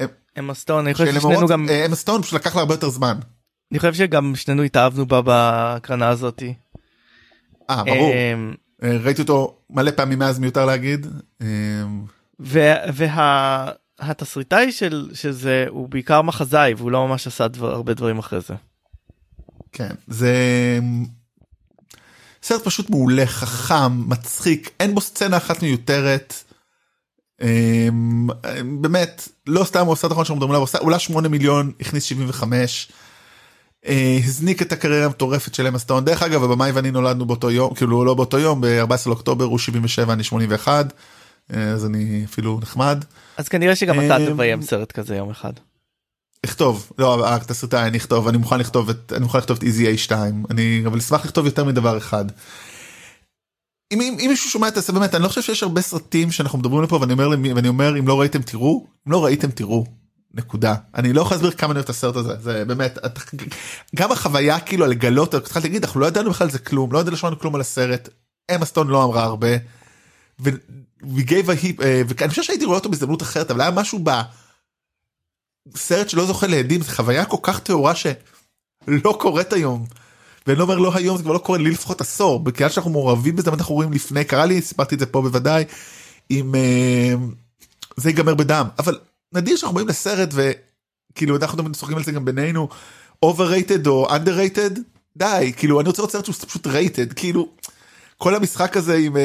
[0.00, 0.06] אה,
[0.38, 1.46] אמה סטון אני חושב ששנינו.
[1.48, 3.18] גם אה, אמה סטון פשוט לקח לה הרבה יותר זמן.
[3.74, 6.54] אני חושב שגם שנינו התאהבנו בה בהקרנה הזאתי.
[7.70, 11.06] אה ברור אמ, אה, ראיתי אותו מלא פעמים מאז מיותר להגיד.
[11.42, 11.46] אה,
[13.98, 18.54] והתסריטאי של זה הוא בעיקר מחזאי והוא לא ממש עשה דבר, הרבה דברים אחרי זה.
[19.72, 20.34] כן זה
[22.42, 26.34] סרט פשוט מעולה חכם מצחיק אין בו סצנה אחת מיותרת.
[27.42, 28.26] אמ,
[28.80, 32.88] באמת לא סתם הוא הסרט האחרון שאנחנו מדברים עליו עולה 8 מיליון הכניס 75.
[33.86, 37.74] אה, הזניק את הקריירה המטורפת של אמה סטון דרך אגב הבמאי ואני נולדנו באותו יום
[37.74, 40.92] כאילו לא באותו יום ב-14 לאוקטובר הוא 77 אני 81
[41.54, 43.04] אה, אז אני אפילו נחמד.
[43.36, 45.52] אז כנראה שגם אתה אמ, תביים סרט כזה יום אחד.
[46.44, 49.94] אכתוב לא את הסרטה אני אכתוב אני מוכן לכתוב את אני מוכן לכתוב את איזי
[49.94, 50.12] A2
[50.50, 52.24] אני אבל אשמח לכתוב יותר מדבר אחד.
[53.92, 56.58] אם, אם, אם מישהו שומע את זה באמת אני לא חושב שיש הרבה סרטים שאנחנו
[56.58, 59.84] מדברים לפה ואני אומר ואני אומר אם לא ראיתם תראו אם לא ראיתם תראו
[60.34, 63.18] נקודה אני לא יכול להסביר כמה אני אוהב את הסרט הזה זה באמת את,
[63.96, 67.34] גם החוויה כאילו לגלות התחלתי להגיד אנחנו לא ידענו בכלל זה כלום לא ידענו לשמוע
[67.36, 68.08] כלום על הסרט
[68.54, 69.48] אמה סטון לא אמרה הרבה.
[70.40, 70.50] ו-
[71.82, 74.04] אה, ואני חושב שהייתי רואה אותו בהזדמנות אחרת אבל היה משהו
[75.72, 79.86] בסרט שלא זוכה לעדים זה חוויה כל כך טהורה שלא קורית היום.
[80.46, 83.36] ואני לא אומר לא היום זה כבר לא קורה לי לפחות עשור בגלל שאנחנו מעורבים
[83.36, 85.64] בזה אנחנו רואים לפני קרה לי סיפרתי את זה פה בוודאי
[86.30, 87.18] אם uh,
[87.96, 88.98] זה ייגמר בדם אבל
[89.34, 92.68] נדיר שאנחנו באים לסרט וכאילו אנחנו משחקים על זה גם בינינו
[93.24, 94.80] overrated או underrated
[95.16, 97.48] די כאילו אני רוצה לראות סרט שהוא פשוט rated כאילו
[98.18, 99.18] כל המשחק הזה עם uh,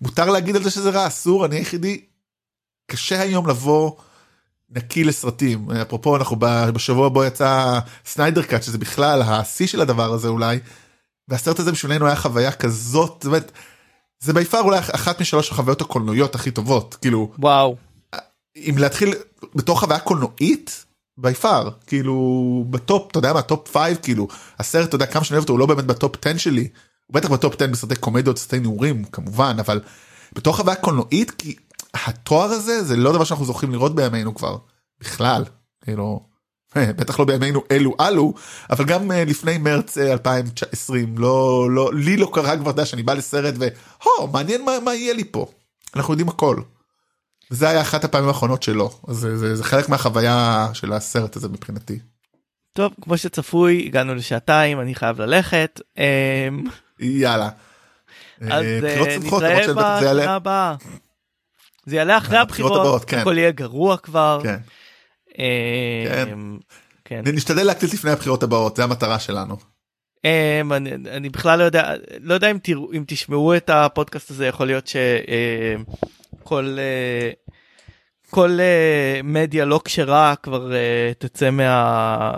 [0.00, 2.00] מותר להגיד על זה שזה רע אסור אני היחידי
[2.90, 3.92] קשה היום לבוא.
[4.72, 6.36] נקי לסרטים אפרופו אנחנו
[6.74, 10.58] בשבוע בו יצא סניידר קאט שזה בכלל השיא של הדבר הזה אולי.
[11.28, 13.52] והסרט הזה בשבילנו היה חוויה כזאת זאת אומרת,
[14.20, 17.76] זה ביפר אולי אחת משלוש החוויות הקולנועיות הכי טובות כאילו וואו
[18.56, 19.14] אם להתחיל
[19.54, 20.84] בתור חוויה קולנועית
[21.18, 25.36] ביפר כאילו ב top אתה יודע מה top 5 כאילו הסרט אתה יודע כמה שאני
[25.36, 26.68] אוהב אותו הוא לא באמת ב top 10 שלי.
[27.06, 29.80] הוא בטח ב top 10 בסרטי קומדיות סרטי נעורים כמובן אבל
[30.32, 31.56] בתור חוויה קולנועית כי
[31.94, 34.56] התואר הזה זה לא דבר שאנחנו זוכים לראות בימינו כבר
[35.00, 35.44] בכלל
[35.84, 36.20] כאילו
[36.98, 38.34] בטח לא בימינו אלו אלו
[38.70, 43.02] אבל גם אה, לפני מרץ 2020 אה, לא לא לי לא קרה כבר דה שאני
[43.02, 45.46] בא לסרט והו מעניין מה, מה יהיה לי פה
[45.96, 46.56] אנחנו יודעים הכל.
[47.50, 51.98] זה היה אחת הפעמים האחרונות שלו זה, זה, זה חלק מהחוויה של הסרט הזה מבחינתי.
[52.72, 55.80] טוב כמו שצפוי הגענו לשעתיים אני חייב ללכת.
[55.98, 56.64] אמ,
[57.00, 57.48] יאלה.
[58.40, 60.76] אז אה, נתראה בשנה הבאה.
[61.86, 63.18] זה יעלה אחרי הבחירות, הבאות, כן.
[63.18, 64.40] הכל יהיה גרוע כבר.
[64.42, 64.58] כן.
[65.38, 66.38] אה, כן.
[67.04, 67.22] כן.
[67.26, 69.56] נשתדל להקליט לפני הבחירות הבאות, זה המטרה שלנו.
[70.24, 74.46] אה, אני, אני בכלל לא יודע, לא יודע אם, תראו, אם תשמעו את הפודקאסט הזה,
[74.46, 75.74] יכול להיות אה,
[78.30, 78.58] כל
[79.24, 80.72] מדיה לא כשרה כבר
[81.18, 82.30] תצא מה...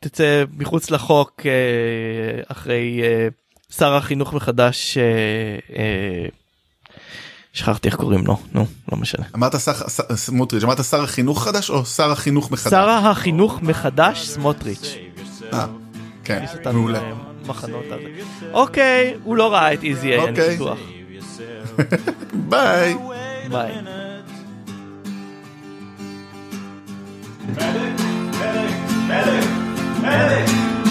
[0.00, 1.40] תצא מחוץ לחוק
[2.48, 3.02] אחרי
[3.70, 4.98] שר החינוך מחדש
[7.52, 9.52] שכחתי איך קוראים לו נו לא משנה אמרת
[10.14, 14.96] סמוטריץ' אמרת שר החינוך חדש או שר החינוך מחדש שר החינוך מחדש סמוטריץ'.
[15.52, 15.66] אה,
[16.24, 17.00] כן מעולה.
[17.46, 18.08] מחנות הזה.
[18.52, 20.56] אוקיי הוא לא ראה את איזי אין אוקיי.
[20.56, 20.78] בטוח.
[22.48, 22.94] Bye.
[23.50, 23.82] Bye.
[27.44, 27.98] Medic,
[28.38, 28.74] medic,
[29.08, 29.46] medic,
[30.02, 30.81] medic.